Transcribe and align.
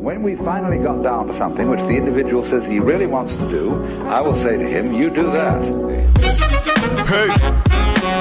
When 0.00 0.22
we 0.22 0.34
finally 0.34 0.78
got 0.78 1.02
down 1.02 1.26
to 1.26 1.36
something 1.36 1.68
which 1.68 1.80
the 1.80 1.90
individual 1.90 2.42
says 2.42 2.64
he 2.64 2.80
really 2.80 3.04
wants 3.04 3.34
to 3.34 3.52
do, 3.52 3.84
I 4.08 4.22
will 4.22 4.32
say 4.32 4.56
to 4.56 4.64
him, 4.64 4.94
you 4.94 5.10
do 5.10 5.24
that. 5.24 5.60
Hey, 7.06 7.28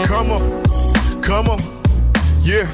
come 0.03 0.29
on, 0.29 1.21
come 1.21 1.47
on, 1.47 1.59
yeah. 2.41 2.69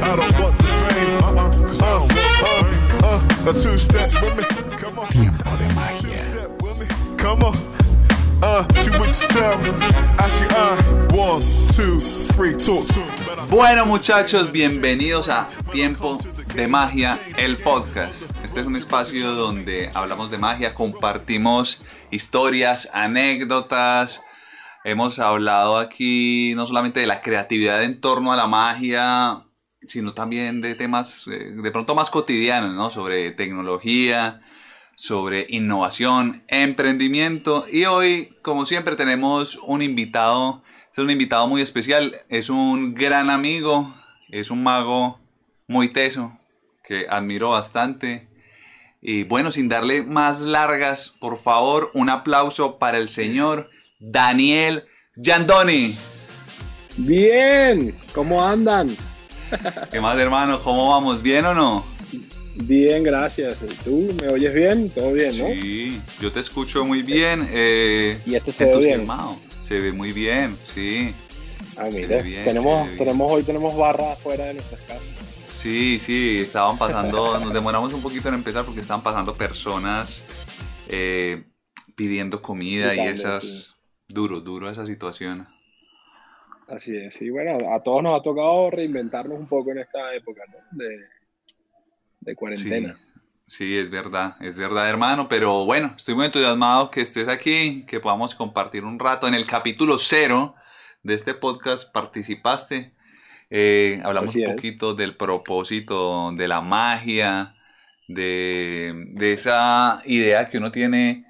I 0.00 0.14
don't 0.14 0.32
want 0.40 0.56
the 0.58 0.64
fame, 0.94 1.18
uh-uh, 1.24 1.50
cause 1.66 1.82
I 1.82 1.90
don't 1.90 2.12
want 2.14 3.02
uh, 3.02 3.48
uh, 3.48 3.50
a 3.50 3.52
two-step 3.52 4.22
with 4.22 4.36
me, 4.36 4.44
come 4.76 4.96
on. 5.00 5.08
Tiempo 5.08 5.56
de 5.56 5.74
magia. 5.74 6.16
Step 6.16 6.62
with 6.62 6.78
me, 6.78 6.86
come 7.16 7.42
on. 7.42 7.56
Uh, 8.44 8.62
do 8.84 8.92
what 8.92 9.20
you 9.20 9.28
tell 9.28 9.58
me. 9.58 9.70
Actually, 10.18 10.54
uh, 10.54 10.76
one, 11.16 11.42
two, 11.72 11.98
three, 11.98 12.54
talk 12.54 12.86
to 12.86 13.00
me. 13.00 13.06
Bueno 13.50 13.84
muchachos, 13.86 14.52
bienvenidos 14.52 15.28
a 15.28 15.48
Tiempo 15.70 16.18
de 16.54 16.68
Magia, 16.68 17.20
el 17.36 17.56
podcast. 17.56 18.22
Este 18.44 18.60
es 18.60 18.66
un 18.66 18.76
espacio 18.76 19.32
donde 19.32 19.90
hablamos 19.92 20.30
de 20.30 20.38
magia, 20.38 20.72
compartimos 20.72 21.82
historias, 22.12 22.90
anécdotas. 22.94 24.22
Hemos 24.84 25.18
hablado 25.18 25.78
aquí 25.78 26.52
no 26.54 26.64
solamente 26.66 27.00
de 27.00 27.08
la 27.08 27.22
creatividad 27.22 27.82
en 27.82 28.00
torno 28.00 28.32
a 28.32 28.36
la 28.36 28.46
magia, 28.46 29.38
sino 29.82 30.14
también 30.14 30.60
de 30.60 30.76
temas 30.76 31.26
eh, 31.26 31.54
de 31.56 31.70
pronto 31.72 31.96
más 31.96 32.10
cotidianos, 32.10 32.72
¿no? 32.74 32.88
Sobre 32.88 33.32
tecnología, 33.32 34.40
sobre 34.96 35.46
innovación, 35.48 36.44
emprendimiento. 36.46 37.64
Y 37.70 37.86
hoy, 37.86 38.30
como 38.42 38.64
siempre, 38.64 38.94
tenemos 38.94 39.56
un 39.56 39.82
invitado. 39.82 40.62
Este 40.86 41.00
es 41.00 41.04
un 41.04 41.10
invitado 41.10 41.48
muy 41.48 41.62
especial. 41.62 42.14
Es 42.28 42.48
un 42.48 42.94
gran 42.94 43.28
amigo. 43.28 43.92
Es 44.28 44.52
un 44.52 44.62
mago 44.62 45.18
muy 45.66 45.88
teso 45.88 46.38
que 46.86 47.06
admiro 47.08 47.50
bastante. 47.50 48.28
Y 49.00 49.24
bueno, 49.24 49.50
sin 49.50 49.68
darle 49.68 50.02
más 50.02 50.40
largas, 50.40 51.14
por 51.20 51.38
favor, 51.42 51.90
un 51.94 52.08
aplauso 52.08 52.78
para 52.78 52.98
el 52.98 53.08
señor 53.08 53.70
Daniel 53.98 54.84
Giandoni. 55.16 55.96
Bien, 56.96 57.94
¿cómo 58.12 58.46
andan? 58.46 58.96
¿Qué 59.90 60.00
más, 60.00 60.18
hermano? 60.18 60.62
¿Cómo 60.62 60.90
vamos? 60.90 61.22
¿Bien 61.22 61.44
o 61.44 61.54
no? 61.54 61.84
Bien, 62.56 63.02
gracias. 63.02 63.58
¿Tú 63.84 64.08
me 64.22 64.28
oyes 64.32 64.54
bien? 64.54 64.88
Todo 64.90 65.12
bien, 65.12 65.36
¿no? 65.38 65.60
Sí, 65.60 66.00
yo 66.20 66.32
te 66.32 66.40
escucho 66.40 66.84
muy 66.84 67.02
bien. 67.02 67.48
eh, 67.50 68.20
Y 68.24 68.36
este 68.36 68.52
se 68.52 68.66
ve 68.66 68.78
bien. 68.78 69.06
Se 69.60 69.80
ve 69.80 69.92
muy 69.92 70.12
bien, 70.12 70.56
sí. 70.64 71.14
Ah, 71.76 71.88
mira, 71.92 72.22
bien, 72.22 72.44
tenemos, 72.44 72.88
tenemos 72.96 73.32
hoy 73.32 73.42
tenemos 73.42 73.76
barra 73.76 74.12
afuera 74.12 74.44
de 74.44 74.54
nuestras 74.54 74.80
casas. 74.82 75.02
Sí, 75.54 75.98
sí, 76.00 76.40
estaban 76.40 76.76
pasando, 76.76 77.38
nos 77.38 77.52
demoramos 77.52 77.94
un 77.94 78.02
poquito 78.02 78.28
en 78.28 78.34
empezar 78.34 78.64
porque 78.64 78.80
estaban 78.80 79.02
pasando 79.02 79.34
personas 79.34 80.24
eh, 80.88 81.44
pidiendo 81.94 82.42
comida 82.42 82.94
y 82.94 83.00
esas... 83.06 83.44
sí. 83.44 83.70
Duro, 84.06 84.40
duro 84.40 84.68
esa 84.70 84.86
situación. 84.86 85.48
Así 86.68 86.94
es, 86.96 87.20
y 87.22 87.30
bueno, 87.30 87.56
a 87.74 87.82
todos 87.82 88.02
nos 88.02 88.20
ha 88.20 88.22
tocado 88.22 88.70
reinventarnos 88.70 89.38
un 89.38 89.48
poco 89.48 89.70
en 89.72 89.78
esta 89.78 90.14
época, 90.14 90.42
¿no? 90.48 90.58
De, 90.72 90.88
de 92.20 92.30
Sí, 92.30 92.34
cuarentena. 92.36 92.98
sí, 93.46 93.76
es 93.76 93.90
verdad, 93.90 94.36
es 94.40 94.56
verdad, 94.58 94.88
hermano, 94.88 95.28
pero 95.28 95.64
bueno, 95.64 95.94
estoy 95.96 96.14
muy 96.14 96.26
entusiasmado 96.26 96.90
que 96.90 97.00
estés 97.00 97.28
aquí, 97.28 97.84
que 97.86 97.98
podamos 97.98 98.34
compartir 98.34 98.84
un 98.84 98.98
rato. 98.98 99.26
En 99.26 99.34
el 99.34 99.46
capítulo 99.46 99.98
cero 99.98 100.54
de 101.02 101.14
este 101.14 101.34
podcast 101.34 101.90
participaste, 101.92 102.93
eh, 103.50 104.00
hablamos 104.04 104.34
Así 104.34 104.42
un 104.42 104.42
es. 104.42 104.54
poquito 104.54 104.94
del 104.94 105.16
propósito, 105.16 106.32
de 106.32 106.48
la 106.48 106.60
magia, 106.60 107.56
de, 108.08 108.92
de 109.14 109.32
esa 109.32 110.00
idea 110.06 110.48
que 110.50 110.58
uno 110.58 110.72
tiene 110.72 111.26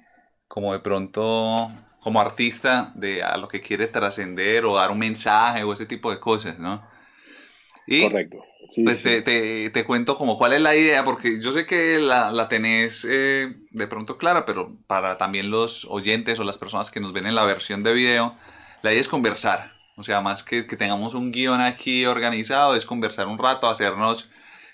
como 0.47 0.73
de 0.73 0.79
pronto, 0.79 1.71
como 1.99 2.21
artista, 2.21 2.91
de 2.95 3.23
a 3.23 3.37
lo 3.37 3.47
que 3.47 3.61
quiere 3.61 3.87
trascender 3.87 4.65
o 4.65 4.75
dar 4.75 4.91
un 4.91 4.99
mensaje 4.99 5.63
o 5.63 5.73
ese 5.73 5.85
tipo 5.85 6.11
de 6.11 6.19
cosas, 6.19 6.59
¿no? 6.59 6.87
Y 7.87 8.09
Correcto. 8.13 8.37
Sí, 8.69 8.83
pues 8.83 9.01
sí. 9.01 9.03
te, 9.03 9.21
te- 9.23 9.69
te 9.71 9.85
cuento 9.85 10.15
como 10.17 10.37
cuál 10.37 10.53
es 10.53 10.61
la 10.61 10.75
idea, 10.75 11.05
porque 11.05 11.41
yo 11.41 11.51
sé 11.53 11.65
que 11.67 11.99
la, 11.99 12.31
la 12.31 12.49
tenés 12.49 13.07
eh, 13.09 13.55
de 13.71 13.87
pronto 13.87 14.17
clara, 14.17 14.45
pero 14.45 14.77
para 14.87 15.17
también 15.19 15.51
los 15.51 15.85
oyentes 15.85 16.39
o 16.39 16.45
las 16.45 16.57
personas 16.59 16.91
que 16.91 16.99
nos 17.01 17.13
ven 17.13 17.27
en 17.27 17.35
la 17.35 17.45
versión 17.45 17.83
de 17.83 17.93
video, 17.93 18.37
la 18.83 18.91
idea 18.91 19.01
es 19.01 19.09
conversar. 19.09 19.74
O 19.97 20.03
sea, 20.03 20.21
más 20.21 20.43
que, 20.43 20.67
que 20.67 20.75
tengamos 20.75 21.13
un 21.13 21.31
guion 21.31 21.61
aquí 21.61 22.05
organizado, 22.05 22.75
es 22.75 22.85
conversar 22.85 23.27
un 23.27 23.37
rato, 23.37 23.67
hacernos 23.69 24.29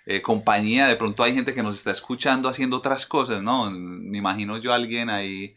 eh, 0.07 0.21
compañía. 0.21 0.87
De 0.87 0.95
pronto 0.95 1.23
hay 1.23 1.33
gente 1.35 1.53
que 1.53 1.61
nos 1.63 1.75
está 1.77 1.91
escuchando 1.91 2.49
haciendo 2.49 2.77
otras 2.77 3.05
cosas, 3.05 3.43
¿no? 3.43 3.69
Me 3.69 4.17
imagino 4.17 4.57
yo 4.57 4.71
a 4.71 4.75
alguien 4.75 5.09
ahí 5.09 5.55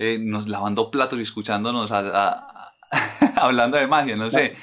eh, 0.00 0.18
nos 0.20 0.48
lavando 0.48 0.90
platos 0.90 1.18
y 1.20 1.22
escuchándonos 1.22 1.92
a- 1.92 2.28
a- 2.28 2.74
hablando 3.36 3.76
de 3.76 3.86
magia, 3.86 4.16
no 4.16 4.30
sé 4.30 4.54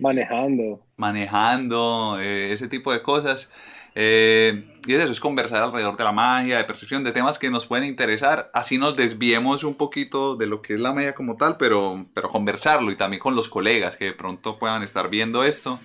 Manejando. 0.00 0.84
manejando, 0.96 2.18
eh, 2.20 2.52
ese 2.52 2.66
tipo 2.68 2.92
de 2.92 3.00
cosas. 3.02 3.52
Eh, 3.94 4.80
y 4.86 4.94
es 4.94 5.02
eso, 5.02 5.12
es 5.12 5.20
conversar 5.20 5.62
alrededor 5.62 5.96
de 5.96 6.04
la 6.04 6.12
magia, 6.12 6.58
de 6.58 6.64
percepción, 6.64 7.04
de 7.04 7.12
temas 7.12 7.38
que 7.38 7.50
nos 7.50 7.66
pueden 7.66 7.86
interesar. 7.86 8.50
Así 8.52 8.76
nos 8.76 8.96
desviemos 8.96 9.64
un 9.64 9.76
poquito 9.76 10.36
de 10.36 10.46
lo 10.46 10.60
que 10.62 10.74
es 10.74 10.80
la 10.80 10.92
magia 10.92 11.14
como 11.14 11.36
tal, 11.36 11.56
pero, 11.56 12.06
pero 12.14 12.28
conversarlo 12.28 12.90
y 12.90 12.96
también 12.96 13.20
con 13.20 13.34
los 13.34 13.48
colegas 13.48 13.96
que 13.96 14.06
de 14.06 14.12
pronto 14.12 14.58
puedan 14.58 14.82
estar 14.82 15.08
viendo 15.08 15.44
esto. 15.44 15.80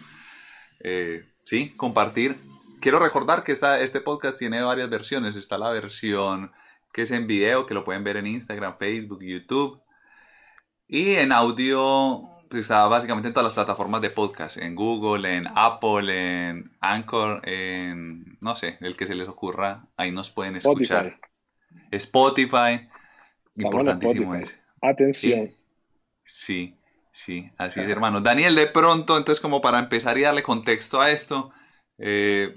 Eh, 0.82 1.26
sí, 1.46 1.74
compartir. 1.78 2.38
Quiero 2.82 3.00
recordar 3.00 3.44
que 3.44 3.52
esta, 3.52 3.80
este 3.80 4.02
podcast 4.02 4.40
tiene 4.40 4.62
varias 4.62 4.90
versiones. 4.90 5.36
Está 5.36 5.58
la 5.58 5.70
versión 5.70 6.52
que 6.92 7.04
es 7.04 7.12
en 7.12 7.28
video, 7.28 7.66
que 7.66 7.74
lo 7.74 7.84
pueden 7.84 8.04
ver 8.04 8.18
en 8.18 8.28
Instagram, 8.28 8.78
Facebook, 8.78 9.22
YouTube. 9.22 9.82
Y 10.88 11.12
en 11.16 11.32
audio, 11.32 12.22
está 12.52 12.88
básicamente 12.88 13.28
en 13.28 13.34
todas 13.34 13.46
las 13.46 13.54
plataformas 13.54 14.02
de 14.02 14.10
podcast, 14.10 14.58
en 14.58 14.76
Google, 14.76 15.36
en 15.36 15.46
Apple, 15.56 16.48
en 16.48 16.72
Anchor, 16.80 17.48
en, 17.48 18.38
no 18.42 18.56
sé, 18.56 18.78
el 18.82 18.96
que 18.96 19.06
se 19.06 19.16
les 19.16 19.28
ocurra, 19.28 19.88
ahí 19.98 20.12
nos 20.12 20.30
pueden 20.32 20.56
escuchar. 20.56 21.20
Spotify, 21.92 22.90
en 23.56 23.66
importantísimo 23.66 24.34
Spotify. 24.36 24.56
es. 24.56 24.62
Atención. 24.82 25.50
Sí, 26.24 26.78
sí, 27.12 27.52
así 27.58 27.82
es, 27.82 27.90
hermano. 27.90 28.22
Daniel, 28.22 28.56
de 28.56 28.68
pronto, 28.68 29.18
entonces, 29.18 29.42
como 29.42 29.62
para 29.62 29.80
empezar 29.80 30.18
y 30.18 30.22
darle 30.22 30.44
contexto 30.44 31.02
a 31.02 31.12
esto, 31.12 31.52
eh, 31.98 32.56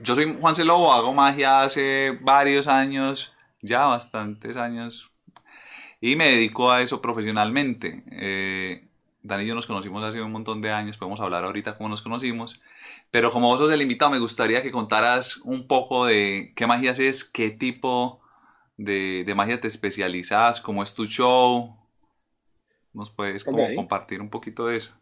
yo 0.00 0.14
soy 0.14 0.36
Juan 0.40 0.54
C. 0.54 0.64
Lobo, 0.64 0.92
hago 0.92 1.12
magia 1.12 1.62
hace 1.62 2.18
varios 2.20 2.66
años, 2.66 3.34
ya 3.60 3.86
bastantes 3.86 4.56
años, 4.56 5.11
y 6.02 6.16
me 6.16 6.28
dedico 6.28 6.72
a 6.72 6.82
eso 6.82 7.00
profesionalmente. 7.00 8.02
Eh, 8.10 8.84
Dani 9.22 9.44
y 9.44 9.46
yo 9.46 9.54
nos 9.54 9.68
conocimos 9.68 10.02
hace 10.02 10.20
un 10.20 10.32
montón 10.32 10.60
de 10.60 10.72
años, 10.72 10.98
podemos 10.98 11.20
hablar 11.20 11.44
ahorita 11.44 11.78
cómo 11.78 11.88
nos 11.88 12.02
conocimos, 12.02 12.60
pero 13.12 13.30
como 13.30 13.46
vos 13.46 13.60
sos 13.60 13.70
el 13.70 13.80
invitado, 13.80 14.10
me 14.10 14.18
gustaría 14.18 14.62
que 14.62 14.72
contaras 14.72 15.36
un 15.44 15.68
poco 15.68 16.06
de 16.06 16.52
qué 16.56 16.66
magia 16.66 16.90
haces, 16.90 17.24
qué 17.24 17.50
tipo 17.50 18.20
de, 18.76 19.22
de 19.24 19.34
magia 19.36 19.60
te 19.60 19.68
especializas, 19.68 20.60
cómo 20.60 20.82
es 20.82 20.92
tu 20.92 21.06
show. 21.06 21.76
¿Nos 22.92 23.08
puedes 23.10 23.44
como 23.44 23.64
compartir 23.76 24.20
un 24.20 24.28
poquito 24.28 24.66
de 24.66 24.78
eso? 24.78 24.92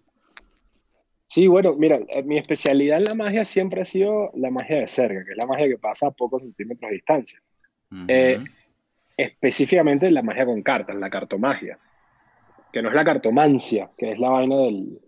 Sí, 1.24 1.46
bueno, 1.46 1.74
mira, 1.76 1.98
eh, 2.08 2.22
mi 2.22 2.36
especialidad 2.36 2.98
en 2.98 3.04
la 3.04 3.14
magia 3.14 3.46
siempre 3.46 3.80
ha 3.80 3.84
sido 3.86 4.32
la 4.34 4.50
magia 4.50 4.80
de 4.80 4.86
cerca, 4.86 5.24
que 5.24 5.30
es 5.32 5.36
la 5.38 5.46
magia 5.46 5.66
que 5.66 5.78
pasa 5.78 6.08
a 6.08 6.10
pocos 6.10 6.42
centímetros 6.42 6.90
de 6.90 6.94
distancia. 6.94 7.42
Eh, 8.06 8.44
específicamente 9.16 10.10
la 10.10 10.22
magia 10.22 10.46
con 10.46 10.62
cartas, 10.62 10.96
la 10.96 11.10
cartomagia, 11.10 11.78
que 12.72 12.82
no 12.82 12.88
es 12.88 12.94
la 12.94 13.04
cartomancia, 13.04 13.90
que 13.96 14.12
es 14.12 14.18
la 14.18 14.30
vaina 14.30 14.56
del- 14.56 15.00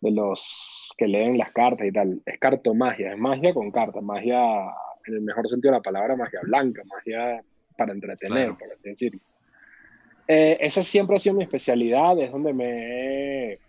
de 0.00 0.10
los 0.10 0.92
que 0.96 1.08
leen 1.08 1.38
las 1.38 1.52
cartas 1.52 1.86
y 1.86 1.92
tal, 1.92 2.22
es 2.24 2.38
cartomagia, 2.38 3.12
es 3.12 3.18
magia 3.18 3.52
con 3.54 3.70
cartas, 3.70 4.02
magia 4.02 4.40
en 5.06 5.14
el 5.14 5.20
mejor 5.22 5.48
sentido 5.48 5.72
de 5.72 5.78
la 5.78 5.82
palabra, 5.82 6.16
magia 6.16 6.40
blanca, 6.42 6.82
magia 6.84 7.42
para 7.76 7.92
entretener, 7.92 8.46
Claro. 8.46 8.58
por 8.58 8.72
así 8.72 8.88
decirlo. 8.88 9.20
Eh, 10.28 10.58
esa 10.60 10.82
siempre 10.82 11.16
ha 11.16 11.20
sido 11.20 11.36
mi 11.36 11.44
especialidad, 11.44 12.18
es 12.20 12.32
donde 12.32 12.52
me 12.52 12.64
he, 13.52 13.60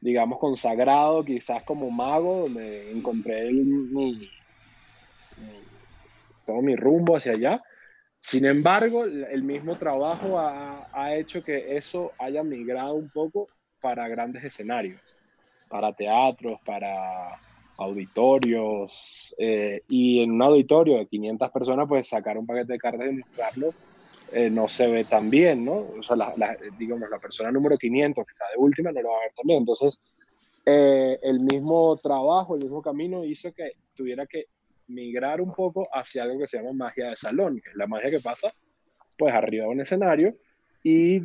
digamos, 0.00 0.38
consagrado 0.38 1.24
quizás 1.24 1.62
como 1.64 1.90
mago, 1.90 2.42
donde 2.42 2.90
encontré 2.90 3.48
el- 3.48 3.64
mi, 3.66 4.30
mi- 5.36 5.64
todo 6.46 6.62
mi 6.62 6.74
rumbo 6.76 7.16
hacia 7.16 7.32
allá. 7.32 7.62
Sin 8.20 8.44
embargo, 8.44 9.04
el 9.04 9.42
mismo 9.42 9.76
trabajo 9.76 10.38
ha, 10.38 11.14
hecho 11.14 11.44
que 11.44 11.76
eso 11.76 12.12
haya 12.18 12.42
migrado 12.42 12.94
un 12.94 13.08
poco 13.08 13.46
para 13.80 14.08
grandes 14.08 14.42
escenarios, 14.42 15.00
para 15.68 15.92
teatros, 15.92 16.60
para 16.64 17.38
auditorios, 17.78 19.34
eh, 19.38 19.82
y 19.88 20.22
en 20.22 20.32
un 20.32 20.42
auditorio 20.42 20.98
de 20.98 21.06
500 21.06 21.50
personas, 21.50 21.86
pues 21.88 22.08
sacar 22.08 22.36
un 22.36 22.46
paquete 22.46 22.72
de 22.72 22.78
cartas 22.78 23.06
y 23.10 23.16
mostrarlo 23.16 23.74
eh, 24.32 24.50
no 24.50 24.66
se 24.66 24.88
ve 24.88 25.04
tan 25.04 25.30
bien, 25.30 25.64
¿no? 25.64 25.86
O 25.98 26.02
sea, 26.02 26.16
la, 26.16 26.34
digamos, 26.76 27.08
la 27.08 27.18
persona 27.18 27.52
número 27.52 27.78
500 27.78 28.26
que 28.26 28.32
está 28.32 28.44
de 28.50 28.60
última 28.60 28.90
no 28.90 29.00
lo 29.00 29.10
va 29.10 29.18
a 29.18 29.20
ver 29.20 29.32
tan 29.36 29.46
bien. 29.46 29.58
Entonces, 29.60 30.00
eh, 30.64 31.18
el 31.22 31.40
mismo 31.40 31.96
trabajo, 31.98 32.56
el 32.56 32.62
mismo 32.62 32.82
camino 32.82 33.24
hizo 33.24 33.52
que 33.52 33.72
tuviera 33.94 34.26
que 34.26 34.46
migrar 34.88 35.40
un 35.40 35.52
poco 35.52 35.88
hacia 35.92 36.22
algo 36.22 36.38
que 36.38 36.46
se 36.46 36.58
llama 36.58 36.72
magia 36.72 37.08
de 37.08 37.16
salón, 37.16 37.60
que 37.60 37.70
es 37.70 37.76
la 37.76 37.86
magia 37.86 38.10
que 38.10 38.20
pasa 38.20 38.52
pues 39.18 39.34
arriba 39.34 39.64
de 39.64 39.70
un 39.70 39.80
escenario 39.80 40.36
y 40.82 41.22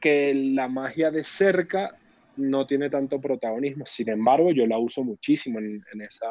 que 0.00 0.34
la 0.34 0.68
magia 0.68 1.10
de 1.10 1.24
cerca 1.24 1.98
no 2.36 2.66
tiene 2.66 2.90
tanto 2.90 3.20
protagonismo. 3.20 3.86
Sin 3.86 4.08
embargo, 4.08 4.50
yo 4.50 4.66
la 4.66 4.78
uso 4.78 5.04
muchísimo 5.04 5.58
en, 5.58 6.00
esa, 6.00 6.28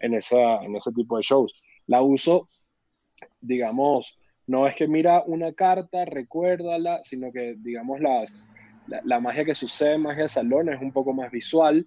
en, 0.00 0.14
esa, 0.14 0.62
en 0.64 0.74
ese 0.74 0.92
tipo 0.92 1.16
de 1.16 1.22
shows. 1.22 1.52
La 1.86 2.02
uso, 2.02 2.48
digamos, 3.40 4.18
no 4.46 4.66
es 4.66 4.74
que 4.76 4.88
mira 4.88 5.22
una 5.26 5.52
carta, 5.52 6.04
recuérdala, 6.04 7.00
sino 7.04 7.32
que, 7.32 7.56
digamos, 7.58 8.00
las, 8.00 8.50
la, 9.04 9.20
magia 9.20 9.44
que 9.44 9.54
sucede 9.54 9.98
magia 9.98 10.24
de 10.24 10.28
salón 10.28 10.72
es 10.72 10.80
un 10.80 10.92
poco 10.92 11.12
más 11.12 11.30
visual, 11.30 11.86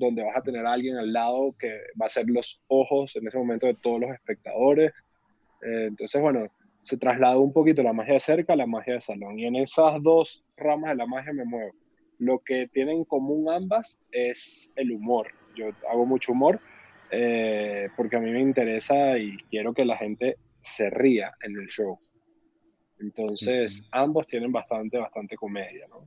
donde 0.00 0.22
vas 0.22 0.36
a 0.36 0.42
tener 0.42 0.66
a 0.66 0.72
alguien 0.72 0.96
al 0.96 1.12
lado 1.12 1.54
que 1.58 1.68
va 2.00 2.06
a 2.06 2.08
ser 2.08 2.28
los 2.28 2.60
ojos 2.68 3.14
en 3.16 3.28
ese 3.28 3.38
momento 3.38 3.66
de 3.66 3.74
todos 3.74 4.00
los 4.00 4.10
espectadores. 4.10 4.92
Eh, 5.62 5.86
entonces, 5.88 6.20
bueno, 6.20 6.46
se 6.82 6.96
trasladó 6.96 7.40
un 7.40 7.52
poquito 7.52 7.82
la 7.82 7.92
magia 7.92 8.14
de 8.14 8.20
cerca 8.20 8.54
a 8.54 8.56
la 8.56 8.66
magia 8.66 8.94
de 8.94 9.00
salón. 9.00 9.38
Y 9.38 9.46
en 9.46 9.56
esas 9.56 10.02
dos 10.02 10.44
ramas 10.56 10.90
de 10.90 10.96
la 10.96 11.06
magia 11.06 11.32
me 11.32 11.44
muevo. 11.44 11.72
Lo 12.18 12.38
que 12.40 12.68
tienen 12.68 12.98
en 12.98 13.04
común 13.04 13.50
ambas 13.50 14.00
es 14.10 14.72
el 14.76 14.92
humor. 14.92 15.28
Yo 15.54 15.70
hago 15.90 16.06
mucho 16.06 16.32
humor 16.32 16.60
eh, 17.10 17.88
porque 17.96 18.16
a 18.16 18.20
mí 18.20 18.30
me 18.30 18.40
interesa 18.40 19.18
y 19.18 19.36
quiero 19.50 19.74
que 19.74 19.84
la 19.84 19.96
gente 19.96 20.36
se 20.60 20.90
ría 20.90 21.34
en 21.42 21.58
el 21.58 21.68
show. 21.68 21.98
Entonces, 23.00 23.88
ambos 23.92 24.26
tienen 24.26 24.52
bastante, 24.52 24.98
bastante 24.98 25.36
comedia, 25.36 25.86
¿no? 25.88 26.04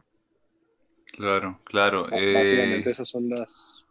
Claro, 1.13 1.59
claro. 1.63 2.03
Básicamente 2.03 2.89
eh, 2.89 2.91
esas 2.91 3.09
son 3.09 3.29
las... 3.29 3.82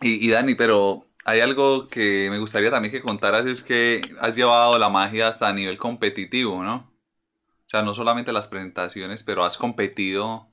Y, 0.00 0.26
y 0.26 0.30
Dani, 0.30 0.54
pero 0.54 1.08
hay 1.24 1.40
algo 1.40 1.88
que 1.88 2.28
me 2.30 2.38
gustaría 2.38 2.70
también 2.70 2.90
que 2.90 3.02
contaras, 3.02 3.44
es 3.44 3.62
que 3.62 4.00
has 4.20 4.34
llevado 4.34 4.78
la 4.78 4.88
magia 4.88 5.28
hasta 5.28 5.48
a 5.48 5.52
nivel 5.52 5.78
competitivo, 5.78 6.62
¿no? 6.62 6.76
O 6.76 7.70
sea, 7.70 7.82
no 7.82 7.92
solamente 7.92 8.32
las 8.32 8.48
presentaciones, 8.48 9.22
pero 9.22 9.44
has 9.44 9.58
competido 9.58 10.46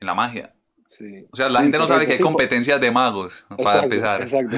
en 0.00 0.06
la 0.06 0.14
magia. 0.14 0.54
Sí. 0.86 1.26
O 1.30 1.36
sea, 1.36 1.50
la 1.50 1.60
gente 1.60 1.76
no 1.76 1.86
sabe 1.86 2.06
que 2.06 2.14
hay 2.14 2.18
competencias 2.18 2.80
de 2.80 2.90
magos, 2.90 3.44
para 3.62 3.82
empezar. 3.82 4.22
Exacto. 4.22 4.56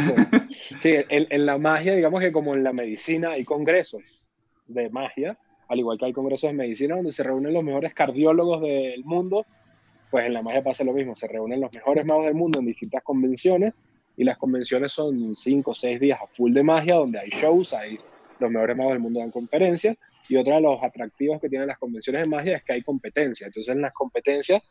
Sí, 0.81 0.95
en, 1.09 1.27
en, 1.31 1.47
la 1.47 1.59
magia, 1.59 1.95
digamos 1.95 2.21
que 2.21 2.31
como 2.31 2.55
en 2.55 2.63
la 2.63 2.73
medicina 2.73 3.31
hay 3.31 3.45
congresos 3.45 4.03
de 4.69 4.89
magia, 4.89 5.37
al 5.67 5.81
igual 5.81 5.99
que 5.99 6.05
hay 6.05 6.13
congresos 6.13 6.49
de 6.51 6.57
medicina 6.57 6.95
donde 6.95 7.13
se 7.13 7.25
reúnen 7.25 7.53
los 7.53 7.65
mejores 7.65 7.93
cardiólogos 7.93 8.63
del 8.63 9.05
mundo, 9.05 9.47
pues 10.13 10.27
en 10.27 10.35
la 10.35 10.43
magia 10.43 10.63
pasa 10.63 10.85
lo 10.85 10.93
mismo, 10.93 11.15
se 11.15 11.27
reúnen 11.27 11.59
los 11.59 11.75
mejores 11.75 12.05
magos 12.05 12.27
del 12.27 12.35
mundo 12.35 12.61
en 12.61 12.67
distintas 12.67 13.03
convenciones 13.03 13.75
y 14.15 14.25
las 14.25 14.37
convenciones 14.37 14.93
son 14.93 15.35
cinco 15.35 15.71
o 15.71 15.75
seis 15.75 15.99
días 15.99 16.21
a 16.23 16.27
full 16.27 16.53
de 16.53 16.63
magia, 16.63 16.97
donde 16.97 17.19
hay 17.19 17.31
shows, 17.31 17.73
hay 17.73 17.99
los 18.39 18.51
mejores 18.51 18.77
magos 18.77 18.93
del 18.93 19.01
mundo 19.01 19.21
dan 19.21 19.31
conferencias, 19.31 19.97
y 20.29 20.37
otro 20.37 20.55
de 20.55 20.61
los 20.61 20.83
atractivos 20.83 21.41
que 21.41 21.49
tienen 21.49 21.67
las 21.67 21.79
convenciones 21.79 22.25
de 22.25 22.29
magia 22.29 22.57
es 22.59 22.63
que 22.63 22.75
hay 22.75 22.83
competencia. 22.83 23.47
Entonces, 23.47 23.75
en 23.75 23.81
las 23.81 23.95
competencias 23.95 24.63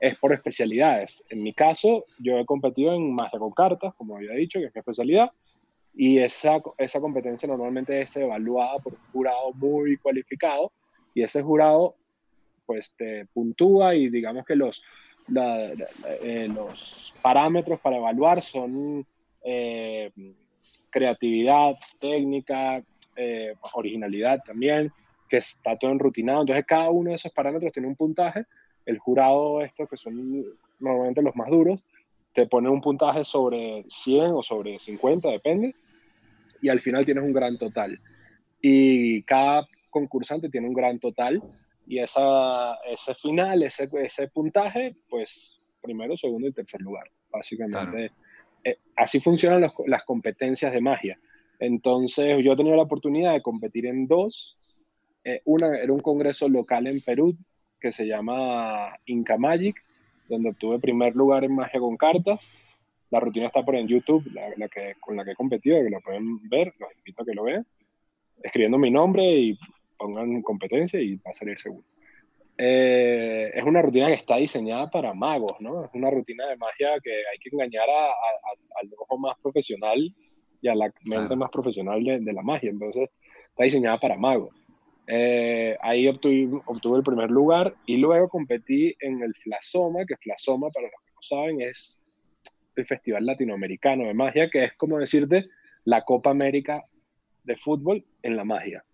es 0.00 0.18
por 0.18 0.32
especialidades. 0.32 1.22
En 1.28 1.42
mi 1.42 1.52
caso, 1.52 2.06
yo 2.18 2.38
he 2.38 2.46
competido 2.46 2.94
en 2.94 3.14
magia 3.14 3.38
con 3.38 3.50
cartas, 3.50 3.92
como 3.94 4.16
había 4.16 4.32
dicho, 4.32 4.58
que 4.58 4.66
es 4.66 4.74
mi 4.74 4.78
especialidad, 4.78 5.30
y 5.94 6.18
esa, 6.18 6.60
esa 6.78 6.98
competencia 6.98 7.46
normalmente 7.46 8.00
es 8.00 8.16
evaluada 8.16 8.78
por 8.78 8.94
un 8.94 9.00
jurado 9.12 9.52
muy 9.52 9.98
cualificado, 9.98 10.72
y 11.12 11.22
ese 11.22 11.42
jurado 11.42 11.94
pues 12.68 12.94
te 12.94 13.24
puntúa 13.32 13.94
y 13.94 14.10
digamos 14.10 14.44
que 14.44 14.54
los, 14.54 14.82
eh, 16.22 16.48
los 16.54 17.14
parámetros 17.22 17.80
para 17.80 17.96
evaluar 17.96 18.42
son 18.42 19.06
eh, 19.42 20.10
creatividad, 20.90 21.76
técnica, 21.98 22.82
eh, 23.16 23.54
originalidad 23.72 24.42
también, 24.44 24.92
que 25.30 25.38
está 25.38 25.76
todo 25.76 25.92
enrutinado. 25.92 26.42
Entonces, 26.42 26.66
cada 26.66 26.90
uno 26.90 27.08
de 27.08 27.16
esos 27.16 27.32
parámetros 27.32 27.72
tiene 27.72 27.88
un 27.88 27.96
puntaje. 27.96 28.44
El 28.84 28.98
jurado, 28.98 29.62
estos 29.62 29.88
que 29.88 29.96
son 29.96 30.44
normalmente 30.78 31.22
los 31.22 31.34
más 31.36 31.48
duros, 31.48 31.80
te 32.34 32.46
pone 32.46 32.68
un 32.68 32.82
puntaje 32.82 33.24
sobre 33.24 33.86
100 33.88 34.32
o 34.32 34.42
sobre 34.42 34.78
50, 34.78 35.26
depende, 35.30 35.74
y 36.60 36.68
al 36.68 36.80
final 36.80 37.06
tienes 37.06 37.24
un 37.24 37.32
gran 37.32 37.56
total. 37.56 37.98
Y 38.60 39.22
cada 39.22 39.66
concursante 39.88 40.50
tiene 40.50 40.68
un 40.68 40.74
gran 40.74 40.98
total 40.98 41.42
y 41.88 42.00
esa, 42.00 42.74
ese 42.86 43.14
final, 43.14 43.62
ese, 43.62 43.88
ese 43.94 44.28
puntaje, 44.28 44.94
pues 45.08 45.58
primero, 45.80 46.18
segundo 46.18 46.46
y 46.46 46.52
tercer 46.52 46.82
lugar, 46.82 47.10
básicamente. 47.30 48.12
Eh, 48.62 48.76
así 48.94 49.20
funcionan 49.20 49.70
las 49.86 50.04
competencias 50.04 50.70
de 50.70 50.82
magia. 50.82 51.18
Entonces, 51.58 52.44
yo 52.44 52.52
he 52.52 52.56
tenido 52.56 52.76
la 52.76 52.82
oportunidad 52.82 53.32
de 53.32 53.40
competir 53.40 53.86
en 53.86 54.06
dos. 54.06 54.58
Eh, 55.24 55.40
una 55.46 55.78
era 55.78 55.90
un 55.90 56.00
congreso 56.00 56.46
local 56.46 56.86
en 56.86 57.00
Perú 57.00 57.34
que 57.80 57.90
se 57.90 58.06
llama 58.06 58.94
Inca 59.06 59.38
Magic, 59.38 59.82
donde 60.28 60.50
obtuve 60.50 60.78
primer 60.78 61.16
lugar 61.16 61.44
en 61.44 61.54
magia 61.54 61.80
con 61.80 61.96
cartas. 61.96 62.38
La 63.10 63.18
rutina 63.18 63.46
está 63.46 63.64
por 63.64 63.76
en 63.76 63.88
YouTube, 63.88 64.30
la, 64.34 64.68
que, 64.68 64.94
con 65.00 65.16
la 65.16 65.24
que 65.24 65.30
he 65.30 65.36
competido, 65.36 65.82
que 65.82 65.88
lo 65.88 66.00
pueden 66.02 66.46
ver, 66.50 66.74
los 66.78 66.90
invito 66.98 67.22
a 67.22 67.24
que 67.24 67.34
lo 67.34 67.44
vean, 67.44 67.66
escribiendo 68.42 68.76
mi 68.76 68.90
nombre 68.90 69.24
y 69.24 69.58
pongan 69.98 70.42
competencia 70.42 71.00
y 71.00 71.16
va 71.16 71.30
a 71.30 71.34
salir 71.34 71.58
seguro. 71.60 71.84
Eh, 72.56 73.52
es 73.54 73.62
una 73.62 73.82
rutina 73.82 74.08
que 74.08 74.14
está 74.14 74.36
diseñada 74.36 74.90
para 74.90 75.14
magos, 75.14 75.52
¿no? 75.60 75.84
Es 75.84 75.90
una 75.94 76.10
rutina 76.10 76.46
de 76.48 76.56
magia 76.56 76.98
que 77.02 77.10
hay 77.10 77.38
que 77.38 77.50
engañar 77.52 77.88
a, 77.88 78.06
al 78.80 78.90
ojo 78.98 79.18
más 79.18 79.38
profesional 79.40 80.12
y 80.60 80.68
a 80.68 80.74
la 80.74 80.92
mente 81.04 81.36
más 81.36 81.50
profesional 81.50 82.02
de, 82.02 82.18
de, 82.18 82.32
la 82.32 82.42
magia. 82.42 82.70
Entonces, 82.70 83.08
está 83.50 83.64
diseñada 83.64 83.98
para 83.98 84.16
magos. 84.16 84.54
Eh, 85.06 85.76
ahí 85.80 86.06
obtuve, 86.08 86.60
obtuve, 86.66 86.98
el 86.98 87.04
primer 87.04 87.30
lugar 87.30 87.74
y 87.86 87.96
luego 87.96 88.28
competí 88.28 88.94
en 89.00 89.22
el 89.22 89.34
Flasoma, 89.36 90.04
que 90.04 90.16
Flasoma, 90.16 90.68
para 90.68 90.88
los 90.88 91.00
que 91.00 91.12
no 91.14 91.22
saben, 91.22 91.60
es 91.62 92.02
el 92.76 92.84
Festival 92.84 93.24
Latinoamericano 93.24 94.04
de 94.04 94.14
Magia, 94.14 94.50
que 94.50 94.64
es 94.64 94.74
como 94.74 94.98
decirte 94.98 95.48
la 95.84 96.04
Copa 96.04 96.30
América 96.30 96.84
de 97.44 97.56
fútbol 97.56 98.04
en 98.22 98.36
la 98.36 98.44
magia. 98.44 98.84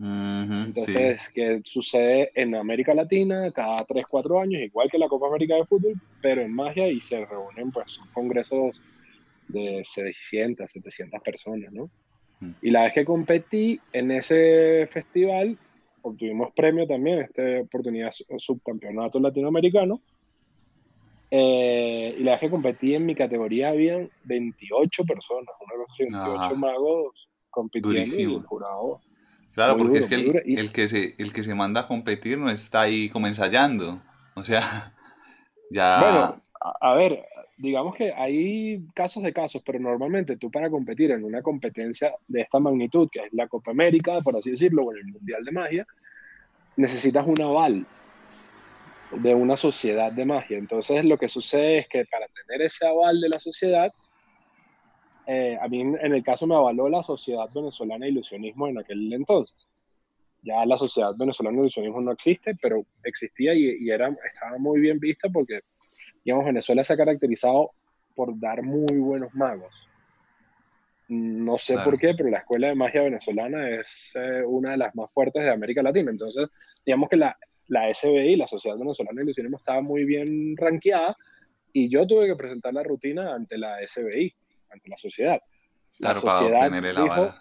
Entonces, 0.00 1.28
que 1.30 1.60
sucede 1.64 2.30
en 2.34 2.54
América 2.54 2.94
Latina 2.94 3.50
cada 3.50 3.76
3, 3.78 4.04
4 4.08 4.40
años, 4.40 4.62
igual 4.62 4.88
que 4.90 4.98
la 4.98 5.08
Copa 5.08 5.26
América 5.26 5.56
de 5.56 5.66
Fútbol, 5.66 5.94
pero 6.22 6.42
en 6.42 6.54
magia 6.54 6.88
y 6.88 7.00
se 7.00 7.24
reúnen 7.24 7.72
pues 7.72 7.98
congresos 8.12 8.80
de 9.48 9.82
600, 9.84 10.70
700 10.70 11.20
personas, 11.20 11.72
¿no? 11.72 11.90
Y 12.62 12.70
la 12.70 12.82
vez 12.84 12.92
que 12.92 13.04
competí 13.04 13.80
en 13.92 14.12
ese 14.12 14.86
festival, 14.92 15.58
obtuvimos 16.02 16.52
premio 16.54 16.86
también, 16.86 17.22
esta 17.22 17.42
oportunidad 17.62 18.12
subcampeonato 18.36 19.18
latinoamericano, 19.18 20.00
eh, 21.30 22.14
y 22.16 22.22
la 22.22 22.32
vez 22.32 22.40
que 22.40 22.50
competí 22.50 22.94
en 22.94 23.04
mi 23.04 23.16
categoría 23.16 23.70
habían 23.70 24.08
28 24.24 25.04
personas, 25.04 25.48
una 25.60 25.84
cosa 25.84 26.36
28 26.38 26.56
magos 26.56 27.28
compitiendo 27.50 28.16
y 28.16 28.22
el 28.36 28.42
jurado 28.42 29.00
Claro, 29.58 29.76
porque 29.76 29.98
es 29.98 30.06
que 30.06 30.14
el, 30.14 30.72
que 30.72 30.86
se, 30.86 31.16
el 31.18 31.32
que 31.32 31.42
se 31.42 31.52
manda 31.52 31.80
a 31.80 31.88
competir 31.88 32.38
no 32.38 32.48
está 32.48 32.82
ahí 32.82 33.08
como 33.08 33.26
ensayando. 33.26 34.00
O 34.34 34.44
sea, 34.44 34.62
ya... 35.72 35.98
Bueno, 36.00 36.42
a, 36.80 36.94
ver, 36.94 37.24
digamos 37.56 37.96
que 37.96 38.12
hay 38.12 38.86
casos 38.94 39.24
de 39.24 39.32
casos, 39.32 39.60
pero 39.66 39.80
normalmente 39.80 40.36
tú 40.36 40.48
para 40.48 40.70
competir 40.70 41.10
en 41.10 41.24
una 41.24 41.42
competencia 41.42 42.14
de 42.28 42.42
esta 42.42 42.60
magnitud, 42.60 43.08
que 43.10 43.18
es 43.18 43.32
la 43.32 43.48
Copa 43.48 43.72
América, 43.72 44.20
por 44.22 44.36
así 44.36 44.52
decirlo, 44.52 44.84
o 44.84 44.92
el 44.92 45.04
Mundial 45.06 45.44
de 45.44 45.50
Magia, 45.50 45.86
necesitas 46.76 47.26
un 47.26 47.42
aval 47.42 47.84
de 49.10 49.34
una 49.34 49.56
sociedad 49.56 50.12
de 50.12 50.24
magia. 50.24 50.56
Entonces 50.56 51.04
lo 51.04 51.18
que 51.18 51.28
sucede 51.28 51.78
es 51.78 51.88
que 51.88 52.04
para 52.04 52.28
tener 52.28 52.64
ese 52.64 52.86
aval 52.86 53.20
de 53.20 53.28
la 53.28 53.40
sociedad, 53.40 53.92
eh, 55.30 55.58
a 55.60 55.68
mí 55.68 55.82
en 55.82 56.14
el 56.14 56.22
caso 56.22 56.46
me 56.46 56.54
avaló 56.54 56.88
la 56.88 57.02
Sociedad 57.02 57.50
Venezolana 57.54 58.06
de 58.06 58.12
Ilusionismo 58.12 58.66
en 58.66 58.78
aquel 58.78 59.12
entonces. 59.12 59.68
Ya 60.40 60.64
la 60.64 60.78
Sociedad 60.78 61.12
Venezolana 61.14 61.56
de 61.56 61.64
Ilusionismo 61.64 62.00
no 62.00 62.12
existe, 62.12 62.56
pero 62.62 62.86
existía 63.04 63.52
y, 63.52 63.90
era, 63.90 64.08
estaba 64.08 64.56
muy 64.56 64.80
bien 64.80 64.98
vista 64.98 65.28
porque, 65.28 65.60
digamos, 66.24 66.46
Venezuela 66.46 66.82
se 66.82 66.94
ha 66.94 66.96
caracterizado 66.96 67.68
por 68.14 68.40
dar 68.40 68.62
muy 68.62 68.96
buenos 68.96 69.34
magos. 69.34 69.74
No 71.08 71.58
sé 71.58 71.76
por 71.76 71.98
qué, 71.98 72.14
pero 72.16 72.30
la 72.30 72.38
Escuela 72.38 72.68
de 72.68 72.74
Magia 72.74 73.02
Venezolana 73.02 73.68
es 73.68 73.86
eh, 74.14 74.42
una 74.46 74.70
de 74.70 74.76
las 74.78 74.94
más 74.94 75.12
fuertes 75.12 75.42
de 75.42 75.50
América 75.50 75.82
Latina. 75.82 76.10
Entonces, 76.10 76.48
digamos 76.86 77.10
que 77.10 77.16
la, 77.16 77.36
la 77.66 77.92
SBI, 77.92 78.34
la 78.36 78.46
Sociedad 78.46 78.78
Venezolana 78.78 79.16
de 79.16 79.24
Ilusionismo, 79.24 79.58
estaba 79.58 79.82
muy 79.82 80.04
bien 80.04 80.56
ranqueada 80.56 81.14
y 81.70 81.90
yo 81.90 82.06
tuve 82.06 82.26
que 82.26 82.36
presentar 82.36 82.72
la 82.72 82.82
rutina 82.82 83.34
ante 83.34 83.58
la 83.58 83.76
SBI 83.86 84.34
ante 84.70 84.88
la 84.88 84.96
sociedad. 84.96 85.40
La 85.98 86.10
sociedad 86.20 86.70
dijo, 87.04 87.34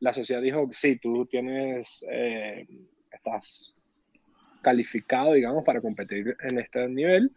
La 0.00 0.14
sociedad 0.14 0.42
dijo, 0.42 0.68
sí, 0.72 0.98
tú 0.98 1.26
tienes, 1.26 2.04
eh, 2.10 2.66
estás 3.10 3.72
calificado, 4.62 5.32
digamos, 5.34 5.64
para 5.64 5.80
competir 5.80 6.36
en 6.48 6.58
este 6.58 6.88
nivel 6.88 7.30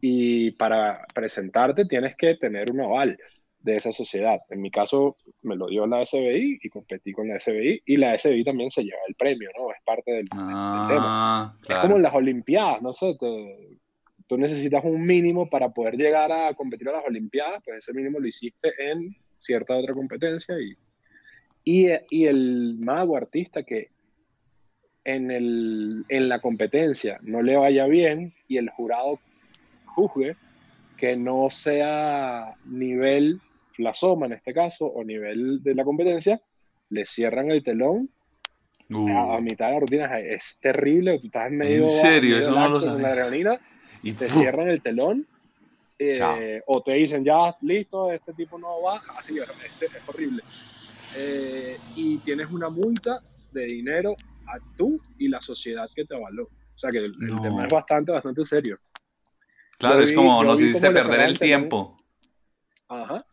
y 0.00 0.50
para 0.52 1.04
presentarte 1.14 1.84
tienes 1.86 2.16
que 2.16 2.34
tener 2.36 2.70
un 2.70 2.80
aval 2.80 3.18
de 3.60 3.76
esa 3.76 3.92
sociedad. 3.92 4.38
En 4.50 4.60
mi 4.60 4.70
caso, 4.70 5.16
me 5.42 5.56
lo 5.56 5.66
dio 5.66 5.86
la 5.86 6.04
SBI 6.06 6.60
y 6.62 6.68
competí 6.68 7.12
con 7.12 7.28
la 7.28 7.40
SBI 7.40 7.82
y 7.84 7.96
la 7.96 8.16
SBI 8.16 8.44
también 8.44 8.70
se 8.70 8.84
lleva 8.84 8.98
el 9.08 9.14
premio, 9.16 9.50
¿no? 9.58 9.70
Es 9.72 9.82
parte 9.84 10.12
del, 10.12 10.24
del 10.26 10.38
tema. 10.38 11.02
Ah, 11.04 11.52
Es 11.60 11.66
claro. 11.66 11.82
como 11.82 11.96
en 11.96 12.02
las 12.02 12.14
Olimpiadas, 12.14 12.80
no 12.82 12.92
sé, 12.92 13.14
te- 13.18 13.78
tú 14.26 14.36
necesitas 14.36 14.84
un 14.84 15.02
mínimo 15.02 15.48
para 15.48 15.70
poder 15.70 15.96
llegar 15.96 16.32
a 16.32 16.54
competir 16.54 16.88
a 16.88 16.92
las 16.92 17.06
Olimpiadas, 17.06 17.62
pues 17.64 17.78
ese 17.78 17.92
mínimo 17.92 18.18
lo 18.18 18.26
hiciste 18.26 18.72
en 18.78 19.16
cierta 19.38 19.76
otra 19.76 19.94
competencia 19.94 20.56
y, 20.58 20.72
y, 21.64 21.90
y 22.10 22.26
el 22.26 22.76
mago 22.78 23.16
artista 23.16 23.62
que 23.62 23.90
en, 25.04 25.30
el, 25.30 26.04
en 26.08 26.28
la 26.28 26.40
competencia 26.40 27.18
no 27.22 27.42
le 27.42 27.56
vaya 27.56 27.86
bien 27.86 28.34
y 28.48 28.56
el 28.56 28.70
jurado 28.70 29.20
juzgue 29.86 30.36
que 30.96 31.16
no 31.16 31.48
sea 31.50 32.54
nivel 32.64 33.40
flasoma 33.72 34.26
en 34.26 34.32
este 34.32 34.54
caso 34.54 34.86
o 34.86 35.04
nivel 35.04 35.62
de 35.62 35.74
la 35.74 35.84
competencia, 35.84 36.40
le 36.90 37.04
cierran 37.04 37.50
el 37.50 37.62
telón 37.62 38.10
Uh, 38.88 39.08
a, 39.08 39.36
a 39.36 39.40
mitad 39.40 39.66
de 39.66 39.72
la 39.72 39.80
rutina. 39.80 40.20
Es 40.20 40.60
terrible, 40.60 41.18
tú 41.18 41.26
estás 41.26 41.50
medio... 41.50 41.78
¿En 41.78 41.86
serio? 41.86 42.36
medio 42.36 42.38
Eso 42.38 42.54
no 42.54 42.68
lo 42.68 42.80
sabía. 42.80 43.60
Y 44.08 44.12
te 44.12 44.28
¡fu! 44.28 44.40
cierran 44.40 44.68
el 44.68 44.80
telón 44.82 45.26
eh, 45.98 46.62
o 46.66 46.82
te 46.82 46.92
dicen 46.92 47.24
ya 47.24 47.56
listo 47.62 48.12
este 48.12 48.32
tipo 48.34 48.58
no 48.58 48.82
va 48.82 49.02
así 49.18 49.38
es, 49.38 49.48
este 49.64 49.86
es 49.86 50.08
horrible 50.08 50.42
Eh, 51.18 51.78
y 51.94 52.18
tienes 52.18 52.50
una 52.50 52.68
multa 52.68 53.20
de 53.52 53.64
dinero 53.64 54.14
a 54.46 54.58
tú 54.76 54.92
y 55.18 55.28
la 55.28 55.40
sociedad 55.40 55.88
que 55.94 56.04
te 56.04 56.14
avaló 56.14 56.44
o 56.44 56.78
sea 56.78 56.90
que 56.90 56.98
el, 56.98 57.04
el 57.06 57.26
No. 57.34 57.40
tema 57.42 57.64
es 57.64 57.72
bastante 57.72 58.12
bastante 58.12 58.44
serio 58.44 58.78
Claro, 59.78 59.96
yo 59.96 60.04
es 60.04 60.10
vi- 60.10 60.16
como 60.16 60.42
nos 60.44 60.60
hiciste 60.60 60.90
perder 60.90 61.20
el 61.20 61.26
el 61.32 61.38
telón. 61.38 61.48
tiempo. 61.60 61.96
Ajá. 62.88 63.26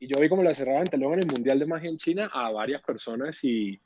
Y 0.00 0.08
yo 0.08 0.20
vi 0.20 0.28
como 0.28 0.42
le 0.42 0.52
cerraban 0.52 0.82
el 0.82 0.90
telón 0.90 1.12
en 1.14 1.20
el 1.20 1.26
Mundial 1.26 1.58
de 1.60 1.66
Magia 1.66 1.88
en 1.88 1.98
China 1.98 2.28
a 2.32 2.50
varias 2.50 2.82
personas 2.82 3.42
y, 3.44 3.80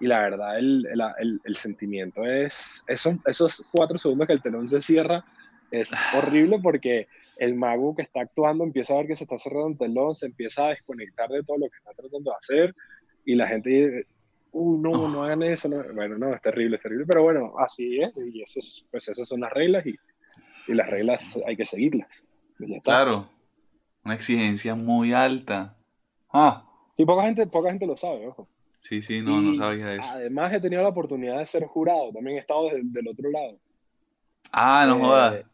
y 0.00 0.06
la 0.08 0.20
verdad 0.22 0.58
el, 0.58 0.84
el, 0.86 1.00
el- 1.18 1.40
el 1.44 1.54
sentimiento 1.56 2.24
es, 2.24 2.82
esos, 2.88 3.14
esos 3.26 3.62
cuatro 3.72 3.96
segundos 3.96 4.26
que 4.26 4.32
el 4.32 4.42
telón 4.42 4.66
se 4.66 4.80
cierra 4.80 5.24
es 5.70 5.90
horrible 6.16 6.58
porque 6.62 7.08
el 7.38 7.54
mago 7.54 7.94
que 7.94 8.02
está 8.02 8.20
actuando 8.22 8.64
empieza 8.64 8.94
a 8.94 8.98
ver 8.98 9.08
que 9.08 9.16
se 9.16 9.24
está 9.24 9.38
cerrando 9.38 9.68
el 9.68 9.78
telón, 9.78 10.14
se 10.14 10.26
empieza 10.26 10.66
a 10.66 10.70
desconectar 10.70 11.28
de 11.28 11.42
todo 11.42 11.58
lo 11.58 11.68
que 11.68 11.76
está 11.76 11.90
tratando 11.92 12.30
de 12.30 12.36
hacer 12.36 12.74
y 13.24 13.34
la 13.34 13.46
gente 13.48 13.68
dice, 13.70 14.06
uh, 14.52 14.78
no, 14.80 15.08
no 15.08 15.22
hagan 15.24 15.42
eso. 15.42 15.68
no". 15.68 15.76
Bueno, 15.94 16.16
no, 16.16 16.34
es 16.34 16.40
terrible, 16.40 16.76
es 16.76 16.82
terrible, 16.82 17.04
pero 17.06 17.22
bueno, 17.24 17.54
así 17.58 18.00
es 18.00 18.12
y 18.16 18.42
eso 18.42 18.60
es- 18.60 18.86
pues 18.90 19.08
esas 19.08 19.28
son 19.28 19.40
las 19.40 19.52
reglas 19.52 19.84
y, 19.86 19.94
y 20.68 20.74
las 20.74 20.88
reglas 20.88 21.38
hay 21.46 21.56
que 21.56 21.66
seguirlas. 21.66 22.08
Claro. 22.82 23.28
Una 24.04 24.14
exigencia 24.14 24.74
muy 24.74 25.12
alta. 25.12 25.76
Ah, 26.32 26.62
Sí, 26.96 27.04
poca 27.04 27.24
gente, 27.24 27.46
poca 27.46 27.68
gente 27.68 27.86
lo 27.86 27.96
sabe, 27.96 28.26
ojo. 28.28 28.48
sí, 28.78 29.02
sí, 29.02 29.20
no, 29.20 29.42
no 29.42 29.54
sabía 29.54 29.94
eso. 29.94 30.08
Además, 30.10 30.50
he 30.54 30.60
tenido 30.60 30.82
la 30.82 30.88
oportunidad 30.88 31.38
de 31.40 31.46
ser 31.46 31.64
jurado. 31.66 32.10
También 32.12 32.38
he 32.38 32.40
estado 32.40 32.70
del, 32.70 32.90
del 32.90 33.08
otro 33.08 33.30
lado. 33.30 33.58
Ah, 34.52 34.86
no 34.88 34.96
eh, 34.96 35.00
jodas. 35.00 35.44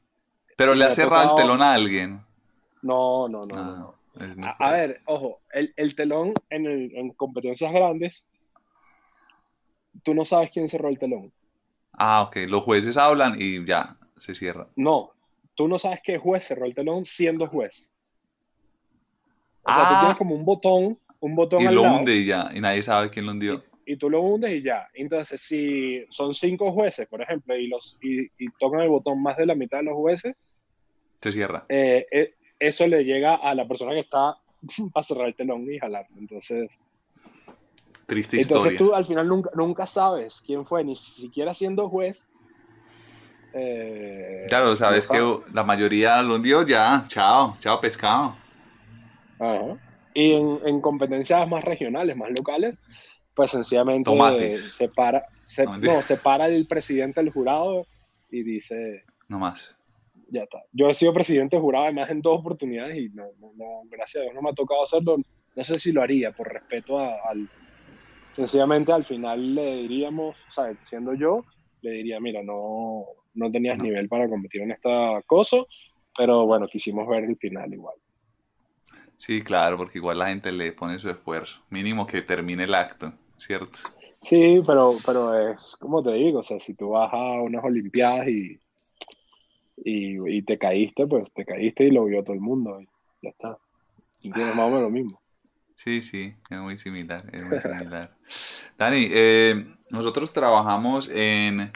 Pero 0.56 0.75
le 0.75 0.85
ha 0.85 0.90
cerrado 0.90 1.30
el 1.30 1.35
telón 1.42 1.62
a 1.62 1.73
alguien. 1.75 2.21
No, 2.82 3.28
no, 3.28 3.42
no. 3.42 3.54
Ah, 3.56 3.94
no. 4.37 4.54
A, 4.59 4.73
ver, 4.73 5.00
ojo, 5.06 5.40
el, 5.52 5.73
el 5.76 5.94
telón 5.94 6.35
en, 6.50 6.66
el- 6.66 6.94
en 6.97 7.11
competencias 7.12 7.73
grandes, 7.73 8.25
tú 10.02 10.14
no 10.14 10.25
sabes 10.25 10.50
quién 10.50 10.68
cerró 10.68 10.88
el 10.88 10.99
telón. 10.99 11.32
Ah, 11.92 12.23
ok. 12.23 12.37
Los 12.49 12.62
jueces 12.62 12.97
hablan 12.97 13.37
y 13.38 13.64
ya, 13.64 13.97
se 14.16 14.35
cierra. 14.35 14.66
No, 14.76 15.12
tú 15.54 15.68
no 15.68 15.78
sabes 15.78 16.00
qué 16.04 16.18
juez 16.18 16.47
cerró 16.47 16.66
el 16.66 16.75
telón 16.75 17.04
siendo 17.04 17.47
juez. 17.47 17.90
O 19.64 19.73
sea, 19.73 19.82
tú 19.88 19.94
Ah. 19.94 19.99
tienes 20.00 20.16
como 20.18 20.35
un 20.35 20.44
botón, 20.44 20.99
un 21.21 21.35
botón 21.35 21.62
Y 21.62 21.66
al 21.66 21.75
lo 21.75 21.82
lado, 21.85 21.97
hunde 21.99 22.16
y 22.16 22.26
ya, 22.26 22.50
y 22.52 22.61
nadie 22.61 22.82
sabe 22.82 23.09
quién 23.11 23.26
lo 23.26 23.32
hundió. 23.32 23.62
Y 23.87 23.97
tú 23.97 24.09
lo 24.11 24.21
hundes 24.23 24.53
y 24.53 24.62
ya. 24.62 24.89
Entonces, 24.95 25.41
si 25.41 26.05
son 26.11 26.35
cinco 26.35 26.73
jueces, 26.73 27.07
por 27.09 27.21
ejemplo, 27.23 27.57
y, 27.57 27.69
los, 27.69 27.97
y, 28.03 28.23
y 28.39 28.51
tocan 28.59 28.81
el 28.81 28.91
botón 28.91 29.23
más 29.23 29.37
de 29.37 29.47
la 29.47 29.55
mitad 29.55 29.79
de 29.79 29.85
los 29.85 29.95
jueces, 29.95 30.35
Se 31.21 31.33
cierra. 31.33 31.65
eh, 31.69 32.07
eh, 32.11 32.35
eso 32.59 32.87
le 32.87 33.05
llega 33.05 33.35
a 33.37 33.55
la 33.55 33.67
persona 33.67 33.93
que 33.93 34.01
está 34.01 34.37
a 34.95 35.03
cerrar 35.03 35.27
el 35.29 35.35
telón 35.35 35.71
y 35.73 35.79
jalar. 35.79 36.07
Entonces, 36.19 36.71
Triste 38.07 38.37
entonces 38.37 38.73
historia. 38.73 38.79
tú 38.79 38.95
al 38.95 39.05
final 39.07 39.27
nunca, 39.29 39.51
nunca 39.55 39.87
sabes 39.87 40.43
quién 40.45 40.65
fue, 40.67 40.85
ni 40.85 40.97
siquiera 40.97 41.55
siendo 41.55 41.89
juez. 41.89 42.29
eh, 43.55 44.45
Claro, 44.49 44.75
sabes 44.77 45.11
no 45.11 45.41
que 45.41 45.53
la 45.55 45.62
mayoría 45.65 46.21
lo 46.23 46.37
hundió 46.37 46.67
ya. 46.67 47.05
Chao, 47.09 47.55
chao 47.59 47.81
pescado. 47.81 48.37
Ajá. 49.39 49.77
Y 50.15 50.33
en, 50.33 50.61
en 50.67 50.81
competencias 50.81 51.49
más 51.49 51.65
regionales, 51.65 52.17
más 52.17 52.31
locales, 52.37 52.75
pues 53.35 53.51
sencillamente 53.51 54.11
Tomates. 54.11 54.75
se 54.77 54.89
para, 54.89 55.25
se, 55.43 55.65
No, 55.65 55.73
mentira. 55.73 55.95
no, 55.95 56.01
se 56.03 56.17
para 56.19 56.47
el 56.47 56.67
presidente 56.67 57.21
del 57.21 57.31
jurado 57.33 57.87
y 58.31 58.43
dice, 58.43 59.05
No 59.29 59.39
más. 59.39 59.75
ya 60.29 60.43
está. 60.43 60.59
Yo 60.73 60.89
he 60.89 60.95
sido 60.95 61.12
presidente 61.15 61.57
del 61.57 61.62
jurado 61.62 61.85
además 61.87 62.11
en 62.11 62.21
dos 62.23 62.39
oportunidades 62.41 62.97
y 62.99 63.09
no, 63.11 63.25
no, 63.41 63.53
no, 63.57 63.67
gracias 63.91 64.21
a 64.21 64.25
Dios 64.25 64.35
no 64.35 64.43
me 64.43 64.51
ha 64.51 64.55
tocado 64.55 64.83
hacerlo. 64.83 65.17
No 65.55 65.65
sé 65.65 65.79
si 65.79 65.93
lo 65.93 66.03
haría 66.03 66.33
por 66.33 66.53
respeto 66.53 66.99
a- 66.99 67.17
al... 67.29 67.49
Sencillamente 68.33 68.91
al 68.93 69.05
final 69.05 69.55
le 69.55 69.77
diríamos, 69.83 70.35
o 70.49 70.53
sea, 70.53 70.75
siendo 70.85 71.12
yo, 71.15 71.37
le 71.83 71.91
diría, 71.91 72.19
mira, 72.21 72.43
no, 72.43 73.05
no 73.35 73.51
tenías 73.51 73.79
nivel 73.83 74.09
para 74.09 74.27
competir 74.29 74.62
en 74.62 74.71
esta 74.71 75.21
cosa, 75.27 75.59
pero 76.17 76.47
bueno, 76.47 76.67
quisimos 76.67 77.07
ver 77.07 77.25
el 77.25 77.37
final 77.37 77.73
igual. 77.75 77.95
Sí, 79.23 79.41
claro, 79.41 79.76
porque 79.76 79.99
igual 79.99 80.19
la 80.19 80.26
gente 80.26 80.50
le 80.50 80.73
pone 80.73 80.99
su 80.99 81.09
esfuerzo. 81.09 81.62
Mínimo 81.71 82.09
que 82.09 82.23
termine 82.23 82.64
el 82.64 82.75
acto, 82.75 83.12
¿cierto? 83.38 83.79
Sí, 84.21 84.61
pero, 84.67 84.97
pero 85.07 85.52
es 85.52 85.76
como 85.79 86.02
te 86.02 86.11
digo, 86.14 86.41
o 86.41 86.43
sea, 86.43 86.59
si 86.59 86.75
tú 86.75 86.88
vas 86.88 87.12
a 87.12 87.41
unas 87.41 87.62
Olimpiadas 87.62 88.26
y, 88.26 88.59
y, 89.76 90.38
y 90.38 90.43
te 90.43 90.59
caíste, 90.59 91.07
pues 91.07 91.33
te 91.33 91.45
caíste 91.45 91.85
y 91.85 91.93
lo 91.93 92.07
vio 92.07 92.25
todo 92.25 92.35
el 92.35 92.41
mundo 92.41 92.81
y 92.81 92.88
ya 93.23 93.31
está. 93.31 93.57
Tienes 94.21 94.57
más 94.57 94.67
o 94.67 94.71
menos 94.71 94.83
lo 94.83 94.91
mismo. 94.91 95.21
Sí, 95.76 96.02
sí, 96.02 96.35
es 96.50 96.59
muy 96.59 96.76
similar, 96.76 97.25
es 97.33 97.45
muy 97.45 97.61
similar. 97.61 98.17
Dani, 98.76 99.07
eh, 99.09 99.67
nosotros 99.93 100.33
trabajamos 100.33 101.09
en, 101.09 101.71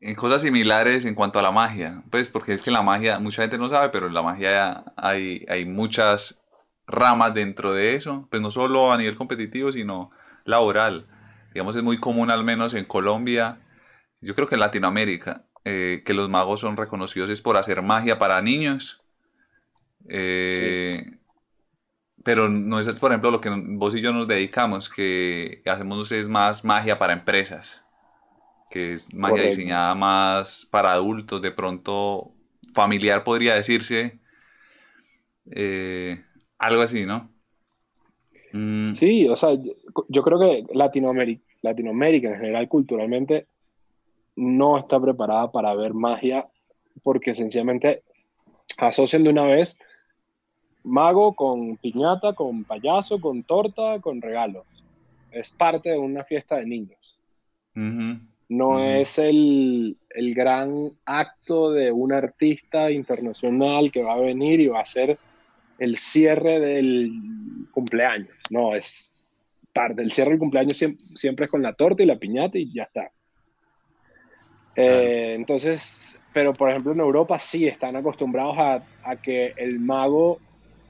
en 0.00 0.14
cosas 0.14 0.42
similares 0.42 1.04
en 1.04 1.14
cuanto 1.14 1.38
a 1.38 1.42
la 1.42 1.50
magia, 1.52 2.02
pues 2.10 2.28
porque 2.28 2.54
es 2.54 2.62
que 2.62 2.70
la 2.70 2.82
magia, 2.82 3.18
mucha 3.18 3.42
gente 3.42 3.58
no 3.58 3.68
sabe, 3.70 3.90
pero 3.90 4.06
en 4.06 4.14
la 4.14 4.22
magia 4.22 4.84
hay, 4.96 5.44
hay 5.48 5.64
muchas 5.66 6.42
ramas 6.86 7.34
dentro 7.34 7.72
de 7.72 7.94
eso, 7.94 8.28
pues 8.30 8.42
no 8.42 8.50
solo 8.50 8.92
a 8.92 8.98
nivel 8.98 9.16
competitivo, 9.16 9.72
sino 9.72 10.10
laboral. 10.44 11.08
Digamos, 11.52 11.76
es 11.76 11.82
muy 11.82 11.98
común, 11.98 12.30
al 12.30 12.44
menos 12.44 12.74
en 12.74 12.84
Colombia, 12.84 13.60
yo 14.20 14.34
creo 14.34 14.48
que 14.48 14.54
en 14.56 14.60
Latinoamérica, 14.60 15.46
eh, 15.64 16.02
que 16.04 16.14
los 16.14 16.28
magos 16.30 16.60
son 16.60 16.76
reconocidos 16.76 17.30
es 17.30 17.42
por 17.42 17.56
hacer 17.56 17.82
magia 17.82 18.18
para 18.18 18.40
niños. 18.42 19.04
Eh, 20.08 21.18
Pero 22.24 22.48
no 22.48 22.78
es, 22.80 22.88
por 22.90 23.10
ejemplo, 23.12 23.30
lo 23.30 23.40
que 23.40 23.50
vos 23.50 23.94
y 23.94 24.00
yo 24.00 24.12
nos 24.12 24.28
dedicamos, 24.28 24.88
que 24.88 25.62
hacemos 25.66 26.12
es 26.12 26.28
más 26.28 26.64
magia 26.64 26.98
para 26.98 27.12
empresas, 27.12 27.84
que 28.70 28.94
es 28.94 29.12
magia 29.14 29.42
Correcto. 29.42 29.56
diseñada 29.56 29.94
más 29.94 30.66
para 30.70 30.92
adultos, 30.92 31.42
de 31.42 31.52
pronto 31.52 32.34
familiar 32.74 33.24
podría 33.24 33.54
decirse, 33.54 34.20
eh, 35.50 36.22
algo 36.58 36.82
así, 36.82 37.06
¿no? 37.06 37.30
Mm, 38.52 38.94
Sí, 38.94 39.28
o 39.28 39.36
sea, 39.36 39.54
yo, 39.54 39.72
yo 40.08 40.22
creo 40.22 40.38
que 40.40 40.66
Latinoamérica, 40.74 41.44
Latinoamérica 41.62 42.28
en 42.30 42.36
general 42.40 42.68
culturalmente 42.68 43.46
no 44.36 44.78
está 44.78 45.00
preparada 45.00 45.50
para 45.52 45.74
ver 45.74 45.94
magia 45.94 46.48
porque 47.02 47.34
sencillamente 47.34 48.02
asocian 48.78 49.24
de 49.24 49.30
una 49.30 49.44
vez 49.44 49.78
mago 50.84 51.34
con 51.34 51.76
piñata, 51.76 52.34
con 52.34 52.64
payaso, 52.64 53.20
con 53.20 53.42
torta, 53.44 54.00
con 54.00 54.22
regalos. 54.22 54.66
Es 55.30 55.50
parte 55.52 55.90
de 55.90 55.98
una 55.98 56.24
fiesta 56.24 56.56
de 56.56 56.66
niños. 56.66 57.18
No 58.48 58.82
es 58.82 59.18
el, 59.18 59.96
el 60.10 60.34
gran 60.34 60.92
acto 61.04 61.70
de 61.70 61.92
un 61.92 62.12
artista 62.12 62.90
internacional 62.90 63.92
que 63.92 64.02
va 64.02 64.14
a 64.14 64.20
venir 64.20 64.60
y 64.60 64.68
va 64.68 64.80
a 64.80 64.86
ser 64.86 65.18
el 65.78 65.96
cierre 65.96 66.58
del 66.58 67.12
cumpleaños. 67.72 68.34
No, 68.50 68.74
es 68.74 69.12
parte. 69.72 70.02
El 70.02 70.12
cierre 70.12 70.30
del 70.30 70.38
cumpleaños 70.38 70.76
siempre, 70.76 71.04
siempre 71.14 71.44
es 71.44 71.50
con 71.50 71.62
la 71.62 71.74
torta 71.74 72.02
y 72.02 72.06
la 72.06 72.18
piñata 72.18 72.58
y 72.58 72.72
ya 72.72 72.84
está. 72.84 73.10
Eh, 74.76 75.34
entonces, 75.34 76.20
pero 76.32 76.52
por 76.52 76.70
ejemplo 76.70 76.92
en 76.92 77.00
Europa 77.00 77.38
sí 77.38 77.66
están 77.66 77.96
acostumbrados 77.96 78.56
a, 78.58 78.84
a 79.02 79.16
que 79.16 79.52
el 79.56 79.80
mago, 79.80 80.38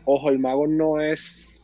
ojo, 0.04 0.28
el 0.28 0.38
mago 0.38 0.66
no 0.66 1.00
es 1.00 1.57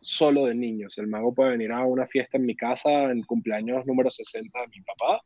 solo 0.00 0.46
de 0.46 0.54
niños. 0.54 0.96
El 0.98 1.06
mago 1.06 1.34
puede 1.34 1.50
venir 1.50 1.72
a 1.72 1.84
una 1.84 2.06
fiesta 2.06 2.38
en 2.38 2.46
mi 2.46 2.56
casa 2.56 3.10
en 3.10 3.22
cumpleaños 3.22 3.84
número 3.86 4.10
60 4.10 4.60
de 4.60 4.68
mi 4.68 4.80
papá 4.82 5.22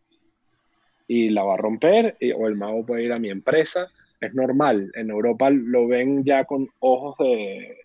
y 1.07 1.29
la 1.31 1.43
va 1.45 1.55
a 1.55 1.59
romper, 1.59 2.17
y- 2.21 2.33
o 2.33 2.47
el 2.47 2.57
mago 2.57 2.85
puede 2.85 3.05
ir 3.05 3.13
a 3.13 3.17
mi 3.17 3.31
empresa. 3.31 3.89
Es 4.21 4.35
normal. 4.35 4.91
En 4.95 5.11
Europa 5.11 5.51
lo 5.51 5.87
ven 5.87 6.25
ya 6.25 6.45
con 6.45 6.67
ojos 6.81 7.17
de, 7.19 7.77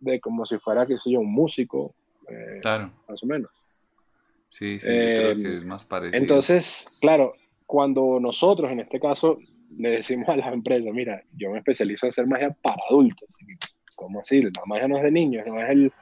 de 0.00 0.20
como 0.20 0.46
si 0.46 0.58
fuera, 0.58 0.86
qué 0.86 0.96
sé 0.98 1.10
yo, 1.12 1.20
un 1.20 1.32
músico, 1.32 1.94
eh, 2.28 2.60
Claro. 2.62 2.90
más 3.08 3.22
o 3.22 3.26
menos. 3.26 3.50
Sí, 4.48 4.78
sí, 4.78 4.86
yo 4.88 4.92
creo 5.16 5.30
Eh, 5.32 5.36
que 5.42 5.48
es 5.56 5.64
más 5.64 5.84
parecido. 5.84 6.22
Entonces, 6.22 6.86
claro, 7.00 7.34
cuando 7.66 8.18
nosotros, 8.20 8.70
en 8.70 8.80
este 8.80 8.98
caso, 9.00 9.38
le 9.76 9.90
decimos 9.90 10.28
a 10.28 10.36
las 10.36 10.52
empresas, 10.52 10.92
mira, 10.94 11.22
yo 11.36 11.50
me 11.50 11.58
especializo 11.58 12.06
en 12.06 12.10
hacer 12.10 12.26
magia 12.26 12.56
para 12.62 12.80
adultos. 12.88 13.28
¿Cómo 13.96 14.20
así? 14.20 14.40
La 14.42 14.50
magia 14.66 14.88
no 14.88 14.96
es 14.96 15.02
de 15.02 15.10
niños, 15.10 15.46
no 15.46 15.60
es 15.60 15.70
el, 15.70 15.92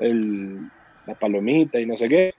el- 0.00 0.60
la 1.06 1.14
palomita 1.14 1.80
y 1.80 1.86
no 1.86 1.96
sé 1.96 2.08
qué. 2.08 2.34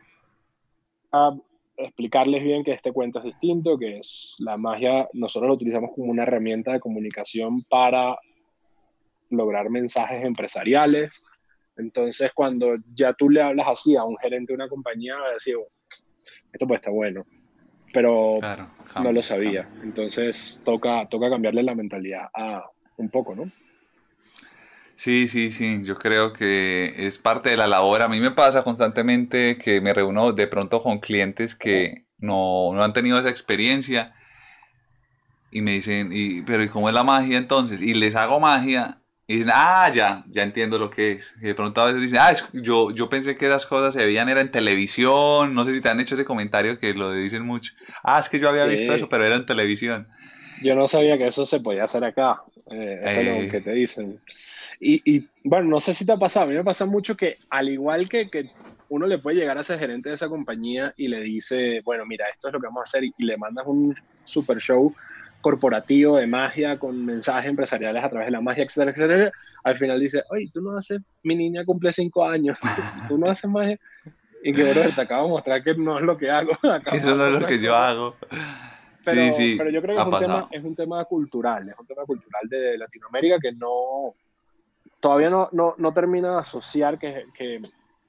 A 1.11 1.35
explicarles 1.77 2.43
bien 2.43 2.63
que 2.63 2.73
este 2.73 2.91
cuento 2.91 3.19
es 3.19 3.25
distinto, 3.25 3.77
que 3.77 3.97
es 3.99 4.35
la 4.39 4.57
magia, 4.57 5.07
nosotros 5.13 5.47
lo 5.49 5.55
utilizamos 5.55 5.91
como 5.95 6.11
una 6.11 6.23
herramienta 6.23 6.73
de 6.73 6.79
comunicación 6.79 7.63
para 7.63 8.17
lograr 9.29 9.69
mensajes 9.69 10.23
empresariales. 10.23 11.21
Entonces, 11.77 12.31
cuando 12.33 12.75
ya 12.93 13.13
tú 13.13 13.29
le 13.29 13.41
hablas 13.41 13.67
así 13.69 13.95
a 13.95 14.03
un 14.03 14.17
gerente 14.17 14.51
de 14.51 14.55
una 14.55 14.67
compañía, 14.67 15.15
va 15.15 15.29
a 15.29 15.33
decir, 15.33 15.55
"Oh, 15.55 15.67
esto 16.51 16.67
puede 16.67 16.77
estar 16.77 16.93
bueno, 16.93 17.25
pero 17.93 18.35
Claro, 18.39 18.69
no 19.01 19.11
lo 19.11 19.21
sabía. 19.23 19.67
Entonces, 19.83 20.61
toca, 20.65 21.07
toca 21.09 21.29
cambiarle 21.29 21.63
la 21.63 21.75
mentalidad 21.75 22.27
a 22.33 22.63
un 22.97 23.09
poco, 23.09 23.35
¿no? 23.35 23.43
Sí, 25.03 25.27
sí, 25.27 25.49
sí, 25.49 25.81
yo 25.83 25.97
creo 25.97 26.31
que 26.31 26.93
es 26.95 27.17
parte 27.17 27.49
de 27.49 27.57
la 27.57 27.65
labor. 27.65 28.03
A 28.03 28.07
mí 28.07 28.19
me 28.19 28.29
pasa 28.29 28.61
constantemente 28.63 29.57
que 29.57 29.81
me 29.81 29.95
reúno 29.95 30.31
de 30.31 30.45
pronto 30.45 30.79
con 30.79 30.99
clientes 30.99 31.55
que 31.55 32.05
no, 32.19 32.69
no 32.75 32.83
han 32.83 32.93
tenido 32.93 33.17
esa 33.17 33.31
experiencia 33.31 34.13
y 35.49 35.63
me 35.63 35.71
dicen, 35.71 36.11
y, 36.13 36.43
pero 36.43 36.61
¿y 36.61 36.69
cómo 36.69 36.87
es 36.87 36.93
la 36.93 37.03
magia 37.03 37.39
entonces? 37.39 37.81
Y 37.81 37.95
les 37.95 38.15
hago 38.15 38.39
magia 38.39 38.99
y 39.25 39.37
dicen, 39.37 39.51
ah, 39.55 39.89
ya, 39.91 40.23
ya 40.27 40.43
entiendo 40.43 40.77
lo 40.77 40.91
que 40.91 41.13
es. 41.13 41.35
Y 41.41 41.45
de 41.47 41.55
pronto 41.55 41.81
a 41.81 41.85
veces 41.85 42.01
dicen, 42.03 42.19
ah, 42.21 42.29
es- 42.29 42.47
yo, 42.53 42.91
yo 42.91 43.09
pensé 43.09 43.35
que 43.35 43.47
esas 43.47 43.65
cosas 43.65 43.95
se 43.95 44.05
veían 44.05 44.29
era 44.29 44.41
en 44.41 44.51
televisión. 44.51 45.55
No 45.55 45.65
sé 45.65 45.73
si 45.73 45.81
te 45.81 45.89
han 45.89 45.99
hecho 45.99 46.13
ese 46.13 46.25
comentario 46.25 46.77
que 46.77 46.93
lo 46.93 47.11
dicen 47.11 47.43
mucho. 47.43 47.73
Ah, 48.03 48.19
es 48.19 48.29
que 48.29 48.39
yo 48.39 48.49
había 48.49 48.65
Sí. 48.65 48.69
visto 48.75 48.93
eso, 48.93 49.09
pero 49.09 49.25
era 49.25 49.35
en 49.37 49.47
televisión. 49.47 50.07
Yo 50.61 50.75
no 50.75 50.87
sabía 50.87 51.17
que 51.17 51.25
eso 51.25 51.43
se 51.47 51.59
podía 51.59 51.85
hacer 51.85 52.03
acá. 52.03 52.43
Eh, 52.69 52.99
eso 53.03 53.19
es 53.21 53.27
Eh. 53.27 53.43
lo 53.45 53.51
que 53.51 53.61
te 53.61 53.71
dicen. 53.71 54.19
Y, 54.83 55.01
y, 55.05 55.29
bueno, 55.43 55.69
no 55.69 55.79
sé 55.79 55.93
si 55.93 56.05
te 56.05 56.11
ha 56.11 56.17
pasado. 56.17 56.45
A 56.45 56.49
mí 56.49 56.55
me 56.55 56.63
pasa 56.63 56.85
mucho 56.85 57.15
que, 57.15 57.37
al 57.51 57.69
igual 57.69 58.09
que, 58.09 58.29
que 58.31 58.49
uno 58.89 59.05
le 59.05 59.19
puede 59.19 59.37
llegar 59.37 59.57
a 59.57 59.63
ser 59.63 59.77
gerente 59.77 60.09
de 60.09 60.15
esa 60.15 60.27
compañía 60.27 60.91
y 60.97 61.07
le 61.07 61.21
dice, 61.21 61.81
bueno, 61.85 62.03
mira, 62.05 62.25
esto 62.33 62.47
es 62.47 62.53
lo 62.53 62.59
que 62.59 62.65
vamos 62.65 62.81
a 62.81 62.83
hacer, 62.83 63.03
y, 63.03 63.13
y 63.15 63.25
le 63.25 63.37
mandas 63.37 63.65
un 63.67 63.95
super 64.25 64.57
show 64.57 64.93
corporativo 65.41 66.17
de 66.17 66.27
magia 66.27 66.79
con 66.79 67.05
mensajes 67.05 67.49
empresariales 67.49 68.03
a 68.03 68.09
través 68.09 68.27
de 68.27 68.31
la 68.31 68.41
magia, 68.41 68.63
etcétera, 68.63 68.91
etcétera. 68.91 69.31
Al 69.63 69.77
final 69.77 69.99
dice, 69.99 70.23
oye, 70.29 70.49
tú 70.53 70.61
no 70.61 70.77
haces, 70.77 70.99
mi 71.23 71.35
niña 71.35 71.65
cumple 71.65 71.91
cinco 71.91 72.25
años, 72.25 72.57
tú 73.07 73.17
no 73.17 73.29
haces 73.29 73.49
magia. 73.49 73.77
Y 74.43 74.53
que, 74.53 74.63
bro, 74.63 74.89
te 74.95 75.01
acabo 75.01 75.25
de 75.25 75.29
mostrar 75.29 75.63
que 75.63 75.75
no 75.75 75.99
es 75.99 76.03
lo 76.03 76.17
que 76.17 76.31
hago. 76.31 76.51
acabo 76.63 76.97
Eso 76.97 77.15
no 77.15 77.27
es 77.27 77.41
lo 77.41 77.45
que 77.45 77.59
yo 77.59 77.75
hago. 77.75 78.15
pero, 79.03 79.21
sí, 79.21 79.33
sí, 79.33 79.55
pero 79.57 79.69
yo 79.69 79.81
creo 79.81 79.95
que 79.95 80.01
es 80.01 80.07
un, 80.07 80.19
tema, 80.19 80.47
es 80.51 80.63
un 80.63 80.75
tema 80.75 81.05
cultural, 81.05 81.69
es 81.69 81.77
un 81.77 81.85
tema 81.85 82.03
cultural 82.05 82.41
de 82.47 82.77
Latinoamérica 82.77 83.37
que 83.39 83.51
no, 83.51 84.15
todavía 85.01 85.29
no, 85.29 85.49
no, 85.51 85.75
no 85.77 85.93
termina 85.93 86.31
de 86.31 86.39
asociar 86.39 86.97
que, 86.97 87.25
que, 87.37 87.59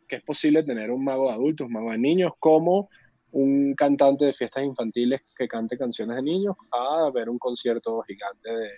que 0.06 0.16
es 0.16 0.22
posible 0.22 0.62
tener 0.62 0.90
un 0.92 1.02
mago 1.04 1.26
de 1.28 1.32
adultos, 1.34 1.66
un 1.66 1.72
mago 1.72 1.90
de 1.90 1.99
niños, 1.99 2.32
como 2.38 2.88
un 3.32 3.75
cantante 3.75 4.26
de 4.26 4.34
fiestas 4.34 4.62
infantiles 4.62 5.22
que 5.37 5.49
cante 5.49 5.78
canciones 5.78 6.16
de 6.16 6.22
niños, 6.22 6.54
a 6.70 7.11
ver 7.12 7.28
un 7.30 7.38
concierto 7.38 8.02
gigante 8.02 8.49
de- 8.50 8.70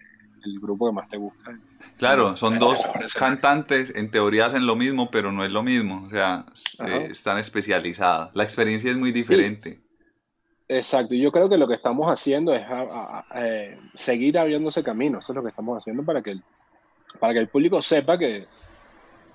del 0.44 0.60
grupo 0.60 0.86
que 0.86 0.92
más 0.92 1.08
te 1.08 1.16
gusta. 1.16 1.58
Claro, 1.96 2.36
son 2.36 2.58
dos 2.58 2.86
cantantes, 3.16 3.94
en 3.96 4.10
teoría 4.10 4.46
hacen 4.46 4.66
lo 4.66 4.76
mismo, 4.76 5.10
pero 5.10 5.32
no 5.32 5.42
es 5.44 5.50
lo 5.50 5.62
mismo. 5.62 6.04
O 6.06 6.10
sea, 6.10 6.44
están 7.10 7.38
especializados. 7.38 8.28
La 8.36 8.42
experiencia 8.44 8.90
es 8.90 8.96
muy 8.98 9.10
diferente. 9.10 9.80
Exacto, 10.68 11.14
y 11.14 11.20
yo 11.20 11.32
creo 11.32 11.48
que 11.48 11.56
lo 11.58 11.66
que 11.66 11.74
estamos 11.74 12.06
haciendo 12.10 12.54
es 12.54 12.62
a- 12.62 12.82
a- 12.82 13.24
a- 13.30 13.46
eh, 13.46 13.78
seguir 13.94 14.38
abriéndose 14.38 14.82
camino, 14.84 15.18
eso 15.18 15.32
es 15.32 15.36
lo 15.36 15.42
que 15.42 15.48
estamos 15.50 15.76
haciendo 15.78 16.02
para 16.04 16.22
que 16.22 16.32
el, 16.32 16.42
para 17.18 17.32
que 17.32 17.40
el 17.40 17.48
público 17.48 17.80
sepa 17.80 18.18
que, 18.18 18.46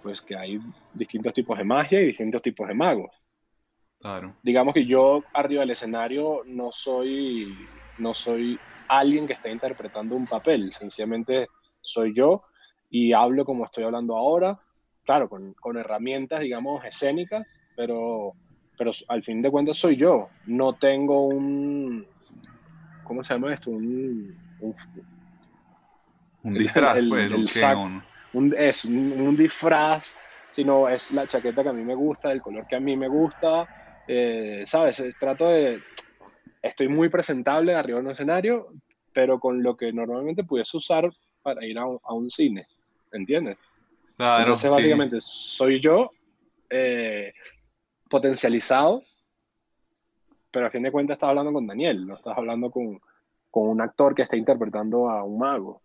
pues, 0.02 0.22
que 0.22 0.36
hay 0.36 0.60
distintos 0.94 1.34
tipos 1.34 1.58
de 1.58 1.63
magia 1.63 2.02
y 2.02 2.08
distintos 2.08 2.42
tipos 2.42 2.68
de 2.68 2.74
magos. 2.74 3.12
Claro. 4.00 4.36
Digamos 4.44 4.74
que 4.74 4.86
yo 4.86 5.24
arriba 5.34 5.62
del 5.62 5.72
escenario 5.72 6.44
no 6.46 6.72
soy, 6.72 7.54
no 7.98 8.13
soy 8.13 8.58
alguien 8.88 9.28
que 9.28 9.34
está 9.34 9.50
interpretando 9.50 10.15
un 10.15 10.26
papel, 10.26 10.72
sencillamente 10.74 11.48
soy 11.82 12.13
yo 12.15 12.44
y 12.89 13.13
hablo 13.13 13.46
como 13.46 13.65
estoy 13.65 13.84
hablando 13.84 14.15
ahora, 14.15 14.60
claro, 15.04 15.30
con, 15.30 15.54
con 15.54 15.78
herramientas, 15.78 16.39
digamos, 16.39 16.84
escénicas, 16.86 17.46
pero, 17.76 18.34
pero 18.78 18.92
al 19.08 19.24
fin 19.24 19.42
de 19.42 19.52
cuentas 19.52 19.78
soy 19.78 19.96
yo. 19.96 20.30
No 20.46 20.74
tengo 20.74 21.28
un, 21.28 22.06
¿cómo 23.04 23.24
se 23.24 23.34
llama 23.34 23.54
esto? 23.54 23.72
Un, 23.72 24.36
un, 24.62 24.76
Un 26.43 26.54
El- 26.54 26.60
disfraz, 26.60 27.04
el- 27.04 27.10
pues, 27.10 27.25
el 27.28 27.34
¿o 27.34 27.38
qué? 27.39 27.60
sac- 27.62 27.78
Un- 27.78 28.04
un- 28.34 28.56
es 28.58 28.86
un, 28.86 29.12
un 29.21 29.36
disfraz, 29.36 30.15
sino 30.52 30.88
es 30.89 31.12
la 31.12 31.28
chaqueta 31.28 31.63
que 31.63 31.69
a 31.69 31.73
mí 31.73 31.84
me 31.84 31.95
gusta, 31.95 32.32
el 32.32 32.41
color 32.41 32.65
que 32.65 32.75
a 32.75 32.80
mí 32.80 32.95
me 32.95 33.08
gusta, 33.08 33.69
eh, 34.08 34.63
¿sabes? 34.65 35.04
Trato 35.19 35.47
de, 35.49 35.84
estoy 36.62 36.88
muy 36.88 37.10
presentable 37.10 37.75
arriba 37.75 37.99
en 37.99 38.06
un 38.06 38.12
escenario, 38.12 38.67
pero 39.13 39.39
con 39.39 39.62
lo 39.62 39.75
que 39.75 39.91
normalmente 39.91 40.43
pudiese 40.43 40.78
usar 40.78 41.10
para 41.41 41.65
ir 41.65 41.78
a 41.78 41.86
un, 41.86 41.99
a 42.04 42.13
un 42.13 42.30
cine, 42.30 42.65
¿entiendes? 43.12 43.58
Claro, 44.15 44.41
Entonces, 44.43 44.69
sí. 44.71 44.75
básicamente, 44.78 45.17
soy 45.19 45.80
yo 45.80 46.12
eh, 46.69 47.34
potencializado, 48.10 49.04
pero 50.52 50.67
a 50.67 50.71
fin 50.71 50.84
de 50.84 50.91
cuentas 50.91 51.15
estás 51.15 51.30
hablando 51.30 51.54
con 51.54 51.67
Daniel, 51.67 52.06
no 52.08 52.15
estás 52.15 52.38
hablando 52.38 52.71
con, 52.71 52.99
con 53.52 53.69
un 53.69 53.82
actor 53.82 54.13
que 54.15 54.23
está 54.23 54.36
interpretando 54.36 55.10
a 55.10 55.23
un 55.23 55.38
mago. 55.39 55.82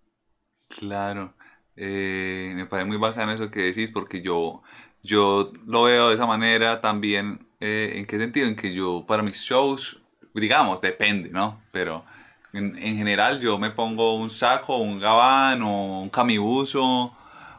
Claro, 0.77 1.35
eh, 1.77 2.53
me 2.57 2.67
parece 2.67 2.87
muy 2.89 2.97
bacano 2.97 3.33
eso 3.33 3.51
que 3.51 3.63
decís 3.63 3.91
porque 3.93 4.23
yo, 4.23 4.63
yo 5.03 5.53
lo 5.67 5.85
veo 5.85 6.09
de 6.09 6.15
esa 6.15 6.27
manera 6.27 6.81
también. 6.81 7.47
eh, 7.61 7.93
¿en 7.97 8.07
qué 8.07 8.19
sentido? 8.19 8.49
En 8.49 8.57
que 8.57 8.75
yo 8.75 9.05
para 9.07 9.23
mis 9.23 9.37
shows, 9.43 10.03
digamos, 10.35 10.81
depende, 10.81 11.31
¿no? 11.31 11.61
Pero 11.71 12.05
en, 12.53 12.77
en 12.79 12.97
general 12.97 13.41
yo 13.41 13.59
me 13.59 13.71
pongo 13.71 14.17
un 14.17 14.31
saco, 14.31 14.77
un 14.79 14.99
gabán 15.01 15.63
o 15.63 16.03
un 16.03 16.11
camibuso 16.11 17.17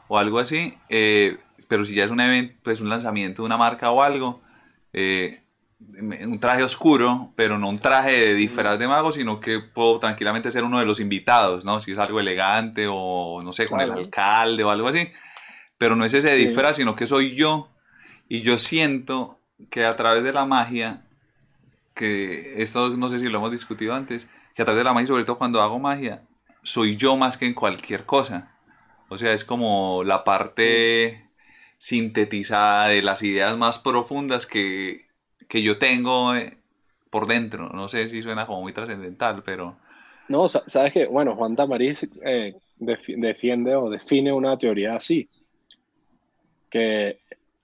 o 0.07 0.17
algo 0.19 0.39
así. 0.39 0.73
eh, 0.89 1.37
pero 1.69 1.85
si 1.85 1.95
ya 1.95 2.03
es 2.05 2.11
un 2.11 2.19
evento, 2.19 2.53
pues 2.63 2.81
un 2.81 2.89
lanzamiento 2.89 3.41
de 3.41 3.45
una 3.47 3.57
marca 3.57 3.91
o 3.91 4.03
algo, 4.03 4.41
eh, 4.93 5.41
un 5.79 6.39
traje 6.39 6.63
oscuro, 6.63 7.33
pero 7.35 7.57
no 7.59 7.67
un 7.69 7.79
traje 7.79 8.11
de 8.11 8.33
disfraz 8.33 8.79
de 8.79 8.87
mago, 8.87 9.11
sino 9.11 9.39
que 9.39 9.59
puedo 9.59 9.99
tranquilamente 9.99 10.49
ser 10.51 10.63
uno 10.63 10.79
de 10.79 10.85
los 10.85 10.99
invitados, 10.99 11.65
¿no? 11.65 11.79
Si 11.79 11.91
es 11.91 11.99
algo 11.99 12.19
elegante 12.19 12.87
o 12.89 13.41
no 13.43 13.51
sé, 13.53 13.67
con 13.67 13.81
el 13.81 13.91
alcalde 13.91 14.63
o 14.63 14.71
algo 14.71 14.87
así. 14.87 15.11
Pero 15.77 15.95
no 15.95 16.05
es 16.05 16.13
ese 16.13 16.35
Sí. 16.37 16.45
disfraz, 16.45 16.77
sino 16.77 16.95
que 16.95 17.05
soy 17.05 17.35
yo. 17.35 17.69
Y 18.29 18.41
yo 18.41 18.57
siento 18.57 19.39
que 19.69 19.85
a 19.85 19.95
través 19.95 20.23
de 20.23 20.31
la 20.33 20.45
magia, 20.45 21.05
que 21.93 22.61
esto 22.61 22.89
no 22.97 23.09
sé 23.09 23.19
si 23.19 23.25
lo 23.27 23.37
hemos 23.37 23.51
discutido 23.51 23.93
antes, 23.93 24.29
que 24.55 24.61
a 24.61 24.65
través 24.65 24.79
de 24.79 24.85
la 24.85 24.93
magia, 24.93 25.07
sobre 25.07 25.25
todo 25.25 25.37
cuando 25.37 25.61
hago 25.61 25.77
magia, 25.79 26.23
soy 26.63 26.95
yo 26.95 27.17
más 27.17 27.37
que 27.37 27.45
en 27.45 27.53
cualquier 27.53 28.05
cosa. 28.05 28.55
O 29.09 29.17
sea, 29.17 29.33
es 29.33 29.43
como 29.43 30.03
la 30.03 30.23
parte 30.23 31.29
sintetizada 31.77 32.87
de 32.87 33.01
las 33.01 33.21
ideas 33.21 33.57
más 33.57 33.77
profundas 33.77 34.45
que, 34.45 35.05
que 35.47 35.61
yo 35.61 35.77
tengo 35.79 36.35
eh, 36.35 36.57
por 37.09 37.27
dentro. 37.27 37.69
No 37.69 37.87
sé 37.87 38.07
si 38.07 38.21
suena 38.21 38.45
como 38.47 38.61
muy 38.61 38.73
trascendental, 38.73 39.43
pero 39.43 39.77
No, 40.27 40.47
sa- 40.47 40.63
sabes 40.67 40.93
que, 40.93 41.05
bueno, 41.07 41.35
Juan 41.35 41.55
Tamariz 41.55 42.03
eh, 42.23 42.55
defi- 42.79 43.19
defiende 43.19 43.75
o 43.75 43.89
define 43.89 44.33
una 44.33 44.57
teoría 44.57 44.95
así, 44.95 45.27
que 46.69 47.19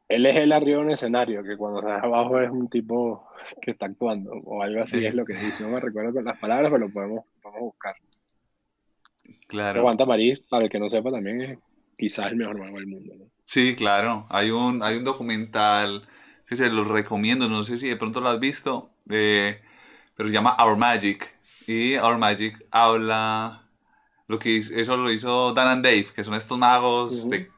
él 0.07 0.25
es 0.25 0.35
el 0.37 0.51
arriba 0.51 0.79
en 0.79 0.85
un 0.87 0.91
escenario, 0.91 1.43
que 1.43 1.57
cuando 1.57 1.79
está 1.79 1.99
abajo 1.99 2.39
es 2.41 2.49
un 2.51 2.69
tipo 2.69 3.27
que 3.61 3.71
está 3.71 3.85
actuando, 3.87 4.31
o 4.33 4.61
algo 4.61 4.81
así 4.83 4.97
Sí. 4.99 5.05
es 5.05 5.15
lo 5.15 5.25
que 5.25 5.33
dice, 5.35 5.63
no 5.63 5.69
me 5.71 5.79
recuerdo 5.79 6.13
con 6.13 6.25
las 6.25 6.37
palabras, 6.39 6.71
pero 6.71 6.85
lo 6.87 6.91
podemos, 6.93 7.25
podemos 7.41 7.61
buscar. 7.73 7.95
Pero 9.23 9.37
claro. 9.47 9.81
Juan 9.83 9.97
Tamariz, 9.97 10.43
para 10.43 10.63
el 10.65 10.69
que 10.69 10.79
no 10.79 10.89
sepa, 10.89 11.11
también 11.11 11.41
es 11.41 11.59
quizás 11.97 12.27
el 12.27 12.35
mejor 12.37 12.57
mago 12.59 12.77
del 12.77 12.87
mundo, 12.87 13.15
¿no? 13.17 13.25
Sí, 13.43 13.75
claro. 13.75 14.25
Hay 14.29 14.49
un, 14.51 14.81
hay 14.83 14.97
un 14.97 15.03
documental 15.03 16.07
que 16.51 16.57
se 16.57 16.69
los 16.69 16.85
recomiendo, 16.85 17.47
no 17.47 17.63
sé 17.63 17.77
si 17.77 17.87
de 17.87 17.95
pronto 17.95 18.19
lo 18.19 18.27
has 18.27 18.37
visto, 18.37 18.89
eh, 19.09 19.61
pero 20.17 20.27
se 20.27 20.33
llama 20.33 20.57
Our 20.59 20.75
Magic. 20.75 21.33
Y 21.65 21.95
Our 21.95 22.17
Magic 22.17 22.61
habla, 22.71 23.61
lo 24.27 24.37
que 24.37 24.49
hizo- 24.49 24.75
eso 24.75 24.97
lo 24.97 25.09
hizo 25.13 25.53
Dan 25.53 25.69
and 25.69 25.85
Dave, 25.85 26.07
que 26.13 26.25
son 26.25 26.33
estos 26.33 26.57
magos 26.59 27.29
de- 27.29 27.49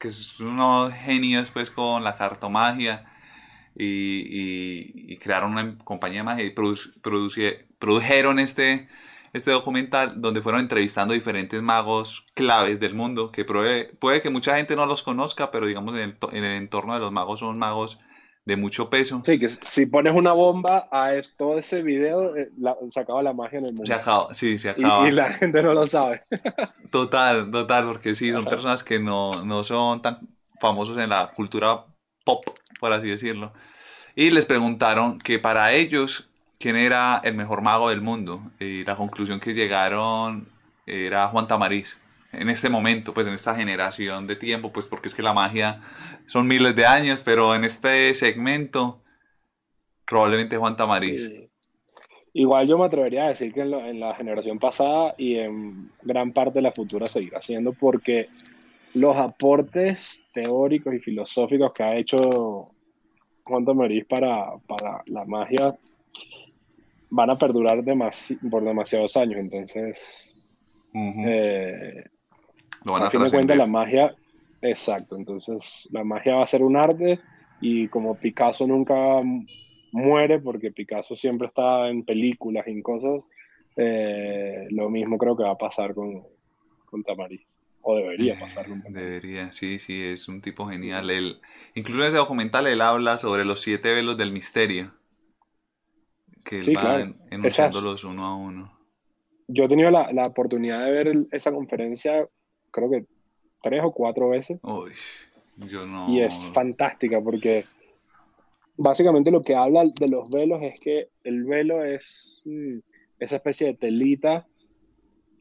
que 0.00 0.10
son 0.10 0.48
unos 0.48 0.92
genios 0.94 1.48
pues 1.50 1.70
con 1.70 2.02
la 2.02 2.16
cartomagia 2.16 3.04
y, 3.76 3.84
y, 3.86 5.12
y 5.12 5.16
crearon 5.18 5.52
una 5.52 5.78
compañía 5.84 6.18
de 6.18 6.24
magia 6.24 6.44
y 6.44 6.52
produ- 6.52 7.60
produjeron 7.78 8.40
este, 8.40 8.88
este 9.32 9.52
documental 9.52 10.20
donde 10.20 10.40
fueron 10.40 10.60
entrevistando 10.62 11.14
diferentes 11.14 11.62
magos 11.62 12.26
claves 12.34 12.80
del 12.80 12.94
mundo, 12.94 13.30
que 13.30 13.44
puede, 13.44 13.84
puede 14.00 14.20
que 14.20 14.30
mucha 14.30 14.56
gente 14.56 14.74
no 14.74 14.86
los 14.86 15.02
conozca, 15.04 15.52
pero 15.52 15.66
digamos 15.66 15.94
en 15.94 16.00
el, 16.00 16.16
en 16.32 16.42
el 16.44 16.56
entorno 16.56 16.94
de 16.94 17.00
los 17.00 17.12
magos 17.12 17.38
son 17.38 17.56
magos 17.56 18.00
de 18.44 18.56
mucho 18.56 18.90
peso. 18.90 19.22
Sí, 19.24 19.38
que 19.38 19.48
si 19.48 19.86
pones 19.86 20.14
una 20.14 20.32
bomba 20.32 20.88
a 20.90 21.12
todo 21.36 21.58
ese 21.58 21.82
video, 21.82 22.36
eh, 22.36 22.50
se 22.88 23.00
acaba 23.00 23.22
la 23.22 23.32
magia 23.32 23.58
en 23.58 23.66
el 23.66 23.72
mundo. 23.72 23.86
Se 23.86 23.94
acaba, 23.94 24.32
sí, 24.32 24.58
se 24.58 24.70
acaba. 24.70 25.08
Y, 25.08 25.12
la 25.12 25.32
gente 25.32 25.62
no 25.62 25.74
lo 25.74 25.86
sabe. 25.86 26.22
Total, 26.90 27.50
total, 27.50 27.86
porque 27.86 28.14
sí, 28.14 28.32
son 28.32 28.44
personas 28.44 28.82
que 28.82 28.98
no, 28.98 29.44
no 29.44 29.62
son 29.62 30.02
tan 30.02 30.18
famosos 30.60 30.98
en 30.98 31.10
la 31.10 31.28
cultura 31.28 31.84
pop, 32.24 32.44
por 32.80 32.92
así 32.92 33.08
decirlo. 33.08 33.52
Y 34.16 34.30
les 34.30 34.46
preguntaron 34.46 35.18
que 35.18 35.38
para 35.38 35.72
ellos, 35.72 36.28
¿quién 36.58 36.76
era 36.76 37.20
el 37.22 37.34
mejor 37.34 37.62
mago 37.62 37.90
del 37.90 38.00
mundo? 38.00 38.42
Y 38.58 38.84
la 38.84 38.96
conclusión 38.96 39.38
que 39.38 39.54
llegaron 39.54 40.48
era 40.86 41.28
Juan 41.28 41.46
Tamariz 41.46 41.99
en 42.32 42.48
este 42.48 42.68
momento, 42.68 43.12
pues 43.12 43.26
en 43.26 43.34
esta 43.34 43.54
generación 43.54 44.26
de 44.26 44.36
tiempo, 44.36 44.72
pues 44.72 44.86
porque 44.86 45.08
es 45.08 45.14
que 45.14 45.22
la 45.22 45.32
magia 45.32 45.82
son 46.26 46.46
miles 46.46 46.76
de 46.76 46.86
años, 46.86 47.22
pero 47.24 47.54
en 47.54 47.64
este 47.64 48.14
segmento 48.14 49.02
probablemente 50.06 50.56
Juan 50.56 50.76
Tamariz. 50.76 51.32
Igual 52.32 52.68
yo 52.68 52.78
me 52.78 52.84
atrevería 52.84 53.24
a 53.24 53.28
decir 53.28 53.52
que 53.52 53.60
en, 53.60 54.00
la 54.00 54.14
generación 54.14 54.58
pasada 54.58 55.14
y 55.18 55.36
en 55.36 55.90
gran 56.02 56.32
parte 56.32 56.58
de 56.58 56.62
la 56.62 56.72
futura 56.72 57.06
seguirá 57.06 57.40
siendo 57.40 57.72
porque 57.72 58.26
los 58.94 59.16
aportes 59.16 60.24
teóricos 60.32 60.94
y 60.94 60.98
filosóficos 60.98 61.72
que 61.72 61.82
ha 61.82 61.96
hecho 61.96 62.18
Juan 63.44 63.64
Tamariz 63.64 64.04
para, 64.06 64.58
para 64.68 65.02
la 65.06 65.24
magia 65.24 65.76
van 67.08 67.30
a 67.30 67.36
perdurar 67.36 67.82
por 68.50 68.64
demasiados 68.64 69.16
años, 69.16 69.40
entonces 69.40 69.98
lo 72.84 72.92
van 72.92 73.04
a, 73.04 73.10
fin 73.10 73.22
de 73.22 73.30
cuentas, 73.30 73.56
la 73.56 73.66
magia, 73.66 74.14
exacto, 74.62 75.16
entonces 75.16 75.88
la 75.90 76.04
magia 76.04 76.36
va 76.36 76.42
a 76.42 76.46
ser 76.46 76.62
un 76.62 76.76
arte 76.76 77.20
y 77.60 77.88
como 77.88 78.14
Picasso 78.14 78.66
nunca 78.66 79.20
muere, 79.92 80.38
porque 80.38 80.70
Picasso 80.70 81.16
siempre 81.16 81.48
está 81.48 81.88
en 81.88 82.04
películas 82.04 82.66
y 82.66 82.70
en 82.70 82.82
cosas, 82.82 83.22
eh, 83.76 84.66
lo 84.70 84.88
mismo 84.88 85.18
creo 85.18 85.36
que 85.36 85.44
va 85.44 85.52
a 85.52 85.58
pasar 85.58 85.94
con, 85.94 86.22
con 86.86 87.02
Tamariz. 87.02 87.42
O 87.82 87.96
debería 87.96 88.38
pasar. 88.38 88.66
Debería, 88.66 89.52
sí, 89.52 89.78
sí, 89.78 90.02
es 90.02 90.28
un 90.28 90.42
tipo 90.42 90.66
genial. 90.66 91.08
Él, 91.08 91.40
incluso 91.74 92.02
en 92.02 92.08
ese 92.08 92.18
documental 92.18 92.66
él 92.66 92.82
habla 92.82 93.16
sobre 93.16 93.46
los 93.46 93.60
siete 93.60 93.94
velos 93.94 94.18
del 94.18 94.32
misterio. 94.32 94.92
Que 96.44 96.58
él 96.58 96.76
va 96.76 97.10
enunciándolos 97.30 98.04
uno 98.04 98.26
a 98.26 98.36
uno. 98.36 98.78
Yo 99.48 99.64
he 99.64 99.68
tenido 99.68 99.90
la, 99.90 100.12
la 100.12 100.24
oportunidad 100.24 100.84
de 100.84 100.90
ver 100.90 101.26
esa 101.32 101.52
conferencia 101.52 102.28
creo 102.70 102.90
que 102.90 103.04
tres 103.62 103.82
o 103.84 103.92
cuatro 103.92 104.28
veces. 104.28 104.58
Uy, 104.62 104.92
yo 105.68 105.86
no. 105.86 106.10
Y 106.10 106.22
es 106.22 106.34
fantástica 106.52 107.20
porque 107.20 107.64
básicamente 108.76 109.30
lo 109.30 109.42
que 109.42 109.54
habla 109.54 109.84
de 109.84 110.08
los 110.08 110.30
velos 110.30 110.60
es 110.62 110.78
que 110.80 111.08
el 111.24 111.44
velo 111.44 111.84
es 111.84 112.40
mm, 112.44 112.78
esa 113.18 113.36
especie 113.36 113.68
de 113.68 113.74
telita 113.74 114.46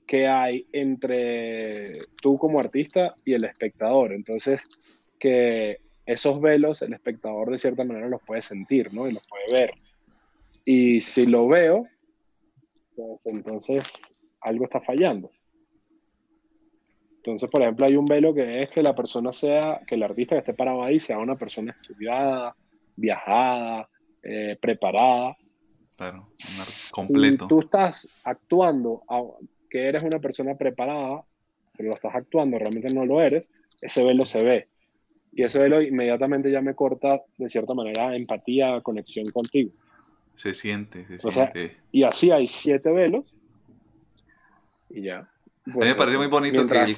que 0.05 0.27
hay 0.27 0.65
entre 0.71 1.99
tú 2.21 2.37
como 2.37 2.59
artista 2.59 3.15
y 3.23 3.33
el 3.33 3.43
espectador. 3.43 4.11
Entonces, 4.11 4.63
que 5.19 5.77
esos 6.05 6.41
velos 6.41 6.81
el 6.81 6.93
espectador 6.93 7.51
de 7.51 7.59
cierta 7.59 7.83
manera 7.83 8.09
los 8.09 8.23
puede 8.23 8.41
sentir, 8.41 8.91
¿no? 8.91 9.07
Y 9.07 9.13
los 9.13 9.23
puede 9.27 9.61
ver. 9.61 9.73
Y 10.65 11.01
si 11.01 11.27
lo 11.27 11.47
veo, 11.47 11.87
pues 12.95 13.19
entonces 13.25 13.83
algo 14.41 14.65
está 14.65 14.81
fallando. 14.81 15.29
Entonces, 17.19 17.49
por 17.49 17.61
ejemplo, 17.61 17.85
hay 17.85 17.97
un 17.97 18.05
velo 18.05 18.33
que 18.33 18.63
es 18.63 18.69
que 18.69 18.81
la 18.81 18.95
persona 18.95 19.33
sea, 19.33 19.81
que 19.85 19.95
el 19.95 20.03
artista 20.03 20.35
que 20.35 20.39
esté 20.39 20.53
parado 20.53 20.83
ahí 20.83 21.01
sea 21.01 21.17
una 21.17 21.35
persona 21.35 21.75
estudiada, 21.79 22.55
viajada, 22.95 23.89
eh, 24.23 24.57
preparada. 24.59 25.37
Claro, 25.97 26.29
completo. 26.91 27.43
Si 27.43 27.49
tú 27.49 27.59
estás 27.59 28.07
actuando 28.23 29.03
que 29.69 29.89
eres 29.89 30.03
una 30.03 30.19
persona 30.19 30.55
preparada, 30.55 31.25
pero 31.75 31.89
lo 31.89 31.95
estás 31.95 32.15
actuando, 32.15 32.57
realmente 32.57 32.93
no 32.93 33.05
lo 33.05 33.21
eres, 33.21 33.51
ese 33.81 34.05
velo 34.05 34.25
se 34.25 34.41
ve. 34.41 34.67
Y 35.33 35.43
ese 35.43 35.59
velo 35.59 35.81
inmediatamente 35.81 36.49
ya 36.49 36.61
me 36.61 36.73
corta, 36.73 37.21
de 37.37 37.49
cierta 37.49 37.73
manera, 37.73 38.15
empatía, 38.15 38.79
conexión 38.79 39.25
contigo. 39.25 39.71
Se 40.35 40.53
siente, 40.53 41.05
se 41.19 41.31
siente. 41.31 41.75
y 41.91 42.03
así 42.03 42.31
hay 42.31 42.47
siete 42.47 42.93
velos 42.93 43.35
y 44.89 45.03
ya 45.03 45.29
a 45.73 45.77
mí 45.77 45.85
me 45.85 45.95
parece 45.95 46.17
muy 46.17 46.27
bonito 46.27 46.65
que 46.65 46.95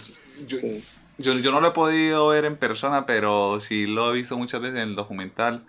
yo, 0.47 1.34
yo, 1.34 1.51
no 1.51 1.62
lo 1.62 1.69
he 1.69 1.71
podido 1.71 2.29
ver 2.29 2.45
en 2.45 2.57
persona, 2.57 3.05
pero 3.05 3.60
sí 3.60 3.86
lo 3.86 4.12
he 4.12 4.15
visto 4.15 4.38
muchas 4.38 4.62
veces 4.62 4.77
en 4.81 4.89
el 4.89 4.95
documental. 4.95 5.65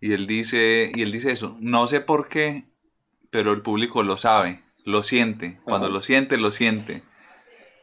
Y 0.00 0.12
él 0.12 0.26
dice, 0.26 0.92
y 0.94 1.02
él 1.02 1.10
dice 1.10 1.32
eso. 1.32 1.56
No 1.60 1.86
sé 1.86 2.00
por 2.00 2.28
qué, 2.28 2.64
pero 3.30 3.52
el 3.52 3.62
público 3.62 4.02
lo 4.02 4.16
sabe, 4.16 4.60
lo 4.84 5.02
siente. 5.02 5.58
Cuando 5.64 5.88
lo 5.88 6.02
siente, 6.02 6.36
lo 6.36 6.50
siente. 6.50 7.02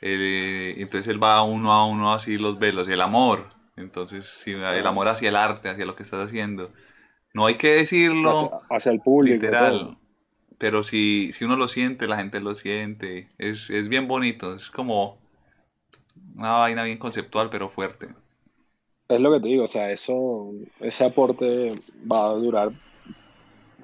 Eh, 0.01 0.75
entonces 0.77 1.11
él 1.11 1.21
va 1.21 1.43
uno 1.43 1.73
a 1.73 1.85
uno 1.85 2.13
así 2.13 2.37
los 2.37 2.59
velos. 2.59 2.87
El 2.87 3.01
amor. 3.01 3.47
Entonces, 3.75 4.25
sí, 4.25 4.51
el 4.51 4.87
amor 4.87 5.07
hacia 5.07 5.29
el 5.29 5.35
arte, 5.35 5.69
hacia 5.69 5.85
lo 5.85 5.95
que 5.95 6.03
estás 6.03 6.27
haciendo. 6.27 6.71
No 7.33 7.45
hay 7.47 7.55
que 7.55 7.73
decirlo. 7.75 8.61
Hacia, 8.69 8.91
el 8.91 8.99
público. 8.99 9.35
Literal 9.35 9.97
pero 10.61 10.83
si, 10.83 11.33
si 11.33 11.43
uno 11.43 11.55
lo 11.55 11.67
siente, 11.67 12.05
la 12.07 12.17
gente 12.17 12.39
lo 12.39 12.53
siente. 12.53 13.27
Es, 13.39 13.71
es 13.71 13.89
bien 13.89 14.07
bonito, 14.07 14.53
es 14.53 14.69
como 14.69 15.17
una 16.35 16.51
vaina 16.51 16.83
bien 16.83 16.99
conceptual, 16.99 17.49
pero 17.49 17.67
fuerte. 17.67 18.09
Es 19.09 19.19
lo 19.19 19.31
que 19.31 19.39
te 19.39 19.47
digo, 19.47 19.63
o 19.63 19.67
sea, 19.67 19.91
eso, 19.91 20.53
ese 20.79 21.03
aporte 21.03 21.69
va 22.09 22.29
a 22.29 22.33
durar 22.33 22.71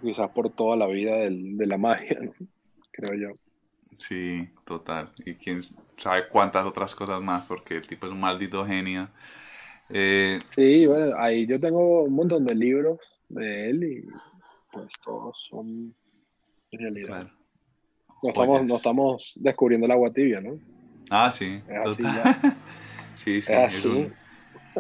quizás 0.04 0.30
por 0.30 0.52
toda 0.52 0.76
la 0.78 0.86
vida 0.86 1.16
del, 1.16 1.58
de 1.58 1.66
la 1.66 1.78
magia, 1.80 2.20
creo 2.92 3.18
yo. 3.18 3.36
Sí, 3.98 4.48
total. 4.64 5.12
Y 5.26 5.34
quién 5.34 5.62
sabe 5.98 6.28
cuántas 6.30 6.64
otras 6.68 6.94
cosas 6.94 7.22
más, 7.24 7.48
porque 7.48 7.78
el 7.78 7.88
tipo 7.88 8.06
es 8.06 8.12
un 8.12 8.20
maldito 8.20 8.64
genio. 8.64 9.10
Eh, 9.90 10.40
sí, 10.50 10.86
bueno, 10.86 11.16
ahí 11.18 11.48
yo 11.48 11.60
tengo 11.60 12.04
un 12.04 12.14
montón 12.14 12.46
de 12.46 12.56
libros 12.56 13.00
de 13.30 13.70
él 13.70 13.84
y 13.84 14.08
pues 14.72 14.88
todos 15.04 15.38
son 15.50 15.96
en 16.72 16.80
realidad. 16.80 17.30
No, 18.24 18.30
estamos, 18.30 18.66
no 18.66 18.76
estamos 18.76 19.34
descubriendo 19.36 19.86
el 19.86 19.92
agua 19.92 20.12
tibia, 20.12 20.42
¿no? 20.42 20.60
Ah, 21.10 21.30
sí. 21.32 21.62
sí, 23.16 23.42
sí, 23.42 23.54
es, 23.54 23.86
un, 23.86 24.14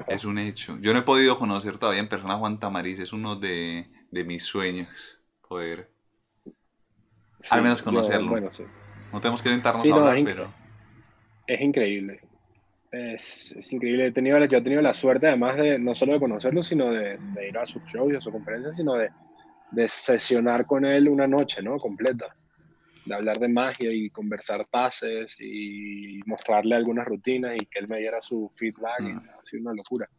es, 0.08 0.26
un, 0.26 0.38
hecho. 0.40 0.78
Yo 0.82 0.94
no 0.94 1.00
he 1.00 1.04
podido 1.04 1.38
conocer 1.38 1.78
todavía 1.78 2.02
en 2.02 2.10
persona 2.10 2.34
a 2.34 2.38
Juan 2.38 2.60
Tamariz, 2.60 3.00
es 3.00 3.14
uno 3.14 3.36
de, 3.36 3.88
de 4.12 4.24
mis 4.24 4.44
sueños 4.44 5.20
poder 5.48 5.90
al 7.50 7.62
menos 7.62 7.82
conocerlo. 7.82 8.30
bueno, 8.30 8.52
sí. 8.52 8.64
No 9.14 9.22
tenemos 9.22 9.42
que 9.42 9.50
intentarnos 9.50 9.88
a 9.88 9.96
hablar, 9.96 10.18
pero... 10.26 10.54
Es 11.46 11.62
increíble. 11.62 12.20
Es, 12.92 13.52
es, 13.54 13.72
increíble. 13.72 14.08
He 14.08 14.12
tenido, 14.12 14.44
yo 14.46 14.58
he 14.58 14.62
tenido 14.62 14.82
la 14.82 14.94
suerte, 14.94 15.28
además 15.28 15.56
de 15.58 15.80
no 15.80 15.96
solo 15.96 16.14
de 16.14 16.20
conocerlo, 16.20 16.64
sino 16.64 16.92
de, 16.92 17.18
de 17.18 17.48
ir 17.48 17.58
a 17.58 17.66
sus 17.66 17.84
shows 17.84 18.12
y 18.12 18.16
a 18.16 18.22
sus 18.22 18.34
conferencias, 18.34 18.76
sino 18.76 18.96
de, 18.96 19.10
de 19.72 19.90
sesionar 19.90 20.66
con 20.66 20.86
él 20.86 21.10
una 21.10 21.28
noche, 21.28 21.62
¿no? 21.62 21.78
Completa. 21.78 22.34
De 23.06 23.16
hablar 23.16 23.38
de 23.38 23.48
magia 23.48 23.92
y 23.92 24.10
conversar 24.10 24.62
pases 24.70 25.38
y 25.40 26.20
mostrarle 26.26 26.76
algunas 26.76 27.06
rutinas 27.06 27.56
y 27.56 27.66
que 27.66 27.80
él 27.80 27.88
me 27.90 28.00
diera 28.00 28.20
su 28.20 28.50
feedback. 28.56 29.02
Y, 29.02 29.12
ha 29.12 29.44
sido 29.44 29.62
una 29.62 29.74
locura. 29.74 30.10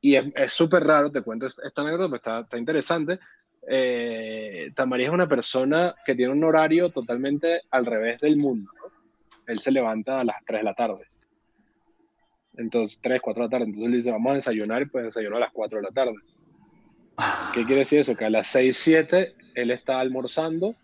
Y 0.00 0.14
es 0.14 0.52
súper 0.52 0.84
raro, 0.84 1.10
te 1.10 1.22
cuento 1.22 1.46
esta 1.46 1.80
anécdota, 1.80 2.08
pues 2.08 2.20
está, 2.20 2.40
está 2.40 2.58
interesante. 2.58 3.18
Eh, 3.68 4.70
Tamarí 4.74 5.04
es 5.04 5.10
una 5.10 5.26
persona 5.26 5.94
que 6.04 6.14
tiene 6.14 6.32
un 6.32 6.44
horario 6.44 6.90
totalmente 6.90 7.62
al 7.70 7.86
revés 7.86 8.20
del 8.20 8.36
mundo. 8.36 8.70
¿no? 8.76 8.92
Él 9.46 9.58
se 9.58 9.72
levanta 9.72 10.20
a 10.20 10.24
las 10.24 10.44
3 10.44 10.60
de 10.60 10.64
la 10.64 10.74
tarde. 10.74 11.04
Entonces, 12.56 13.00
3, 13.02 13.20
4 13.20 13.42
de 13.42 13.46
la 13.46 13.50
tarde. 13.50 13.64
Entonces 13.64 13.86
él 13.86 13.92
dice, 13.92 14.10
vamos 14.10 14.32
a 14.32 14.34
desayunar 14.34 14.82
y 14.82 14.86
pues 14.86 15.04
desayunar 15.04 15.38
a 15.38 15.46
las 15.46 15.52
4 15.52 15.78
de 15.78 15.82
la 15.82 15.90
tarde. 15.90 16.14
¿Qué 17.56 17.64
quiere 17.64 17.78
decir 17.80 18.00
eso? 18.00 18.14
Que 18.14 18.26
a 18.26 18.28
las 18.28 18.48
6, 18.48 18.76
7 18.76 19.34
él 19.54 19.70
está 19.70 19.98
almorzando 19.98 20.74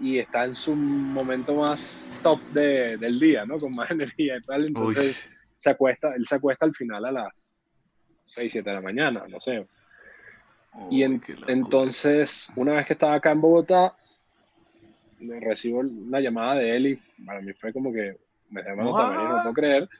y 0.00 0.18
está 0.18 0.46
en 0.46 0.54
su 0.54 0.74
momento 0.74 1.56
más 1.56 2.08
top 2.22 2.40
de, 2.54 2.96
del 2.96 3.20
día, 3.20 3.44
¿no? 3.44 3.58
Con 3.58 3.72
más 3.72 3.90
energía 3.90 4.36
y 4.38 4.42
tal. 4.42 4.64
Entonces 4.64 5.28
se 5.54 5.68
acuesta, 5.68 6.14
él 6.16 6.24
se 6.24 6.36
acuesta 6.36 6.64
al 6.64 6.74
final 6.74 7.04
a 7.04 7.12
las 7.12 7.60
6, 8.24 8.52
7 8.52 8.70
de 8.70 8.74
la 8.74 8.80
mañana, 8.80 9.24
no 9.28 9.38
sé. 9.38 9.66
y 10.90 11.02
entonces, 11.02 12.50
una 12.56 12.76
vez 12.76 12.86
que 12.86 12.94
estaba 12.94 13.16
acá 13.16 13.32
en 13.32 13.42
Bogotá, 13.42 13.94
recibo 15.42 15.80
una 15.80 16.20
llamada 16.20 16.54
de 16.54 16.74
él 16.74 16.86
y 16.86 16.96
para 17.22 17.42
mí 17.42 17.52
fue 17.52 17.70
como 17.70 17.92
que 17.92 18.16
me 18.48 18.62
llamó 18.62 18.98
no 18.98 19.42
puedo 19.42 19.52
creer. 19.52 19.90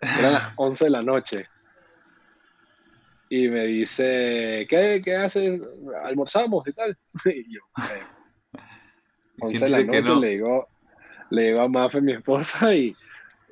Eran 0.00 0.32
las 0.32 0.52
11 0.56 0.84
de 0.84 0.90
la 0.90 1.00
noche 1.00 1.46
y 3.28 3.48
me 3.48 3.66
dice, 3.66 4.66
¿qué, 4.68 5.00
qué 5.04 5.16
haces? 5.16 5.60
¿Almorzamos 6.04 6.66
y 6.66 6.72
tal? 6.72 6.96
Y 7.24 7.54
yo, 7.54 7.60
11 9.40 9.58
de 9.58 9.68
la 9.68 9.78
dice 9.78 9.90
que 9.90 10.00
noche 10.00 10.14
no? 10.14 10.20
le 10.20 10.28
digo, 10.28 10.68
le 11.30 11.42
digo 11.48 11.60
a 11.62 11.68
Mafe, 11.68 12.00
mi 12.00 12.12
esposa, 12.12 12.74
y, 12.74 12.96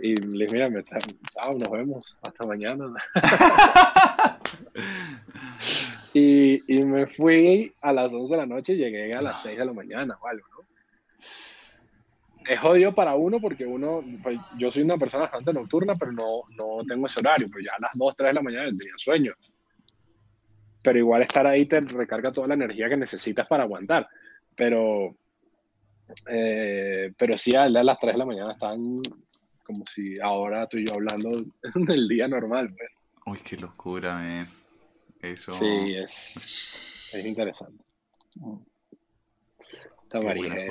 y 0.00 0.14
le 0.16 0.46
digo, 0.46 0.52
mira, 0.52 0.70
me 0.70 0.78
está, 0.80 0.98
chao, 0.98 1.52
nos 1.58 1.70
vemos, 1.70 2.16
hasta 2.22 2.46
mañana. 2.46 2.92
y, 6.14 6.74
y 6.74 6.82
me 6.84 7.06
fui 7.06 7.74
a 7.80 7.92
las 7.92 8.12
11 8.12 8.34
de 8.34 8.40
la 8.40 8.46
noche 8.46 8.72
y 8.74 8.76
llegué 8.76 9.12
a 9.12 9.22
las 9.22 9.42
6 9.42 9.58
de 9.58 9.64
la 9.64 9.72
mañana 9.72 10.16
o 10.20 10.26
algo, 10.26 10.46
¿no? 10.48 10.64
Es 12.46 12.60
jodido 12.60 12.94
para 12.94 13.14
uno 13.14 13.40
porque 13.40 13.64
uno, 13.64 14.04
pues, 14.22 14.38
yo 14.58 14.70
soy 14.70 14.82
una 14.82 14.98
persona 14.98 15.24
bastante 15.24 15.52
nocturna, 15.52 15.94
pero 15.94 16.12
no, 16.12 16.42
no 16.56 16.84
tengo 16.86 17.06
ese 17.06 17.20
horario, 17.20 17.46
pero 17.50 17.64
ya 17.64 17.72
a 17.76 17.80
las 17.80 17.90
2, 17.94 18.14
3 18.16 18.28
de 18.28 18.34
la 18.34 18.42
mañana 18.42 18.64
tenía 18.78 18.92
sueño. 18.96 19.32
Pero 20.84 20.98
igual 20.98 21.22
estar 21.22 21.46
ahí 21.46 21.64
te 21.64 21.80
recarga 21.80 22.30
toda 22.30 22.46
la 22.46 22.54
energía 22.54 22.90
que 22.90 22.96
necesitas 22.96 23.48
para 23.48 23.64
aguantar. 23.64 24.06
Pero, 24.54 25.16
eh, 26.28 27.10
pero 27.18 27.38
sí, 27.38 27.56
a 27.56 27.66
las 27.68 27.98
3 27.98 28.12
de 28.12 28.18
la 28.18 28.26
mañana 28.26 28.52
están 28.52 28.98
como 29.64 29.84
si 29.86 30.20
ahora 30.20 30.66
tú 30.68 30.76
y 30.76 30.86
yo 30.86 30.94
hablando 30.94 31.30
del 31.74 32.06
día 32.06 32.28
normal. 32.28 32.72
Pues. 32.76 32.90
Uy, 33.26 33.38
qué 33.42 33.56
locura, 33.56 34.14
man. 34.14 34.46
Eso. 35.22 35.52
Sí, 35.52 35.94
es, 35.96 37.14
es 37.14 37.24
interesante. 37.24 37.82
Es, 40.66 40.70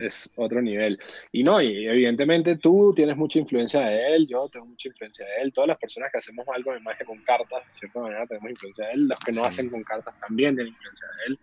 es 0.00 0.30
otro 0.36 0.60
nivel. 0.62 0.98
Y 1.32 1.42
no, 1.42 1.60
y 1.62 1.86
evidentemente 1.86 2.56
tú 2.56 2.92
tienes 2.94 3.16
mucha 3.16 3.38
influencia 3.38 3.80
de 3.80 4.14
él, 4.16 4.26
yo 4.28 4.48
tengo 4.48 4.66
mucha 4.66 4.88
influencia 4.88 5.24
de 5.26 5.42
él, 5.42 5.52
todas 5.52 5.68
las 5.68 5.78
personas 5.78 6.10
que 6.12 6.18
hacemos 6.18 6.46
algo 6.54 6.72
de 6.72 6.80
magia 6.80 7.04
con 7.06 7.18
cartas, 7.22 7.66
de 7.66 7.72
cierta 7.72 8.00
manera 8.00 8.26
tenemos 8.26 8.50
influencia 8.50 8.86
de 8.86 8.92
él, 8.92 9.08
los 9.08 9.20
que 9.20 9.32
no 9.32 9.40
Sí. 9.42 9.46
hacen 9.48 9.70
con 9.70 9.82
cartas 9.82 10.18
también 10.20 10.54
tienen 10.56 10.72
influencia 10.72 11.06
de 11.08 11.24
él. 11.32 11.38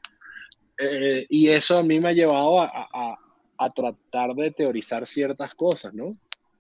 Eh, 0.78 1.26
y 1.30 1.50
eso 1.50 1.78
a 1.78 1.84
mí 1.84 2.00
me 2.00 2.10
ha 2.10 2.14
llevado 2.14 2.62
a, 2.62 2.66
a- 2.66 3.18
a 3.60 3.68
tratar 3.70 4.34
de 4.34 4.50
teorizar 4.52 5.06
ciertas 5.06 5.54
cosas, 5.54 5.94
¿no? 5.94 6.12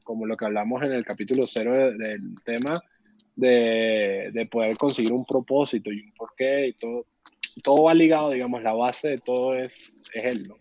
Como 0.03 0.25
lo 0.27 0.35
que 0.35 0.45
hablamos 0.45 0.83
en 0.83 0.91
el 0.91 1.03
capítulo 1.03 1.45
cero 1.47 1.73
de- 1.73 1.97
del 1.97 2.35
tema 2.45 2.81
de, 3.35 4.29
de 4.33 4.45
poder 4.45 4.77
conseguir 4.77 5.11
un 5.13 5.25
propósito 5.25 5.91
y 5.91 6.01
un 6.01 6.11
porqué 6.13 6.67
y 6.67 6.73
todo. 6.73 7.07
Todo 7.63 7.83
va 7.85 7.93
ligado, 7.93 8.29
digamos, 8.31 8.61
la 8.61 8.73
base 8.73 9.07
de 9.09 9.17
todo 9.17 9.55
es, 9.55 10.03
es 10.13 10.25
él, 10.25 10.47
¿no? 10.47 10.55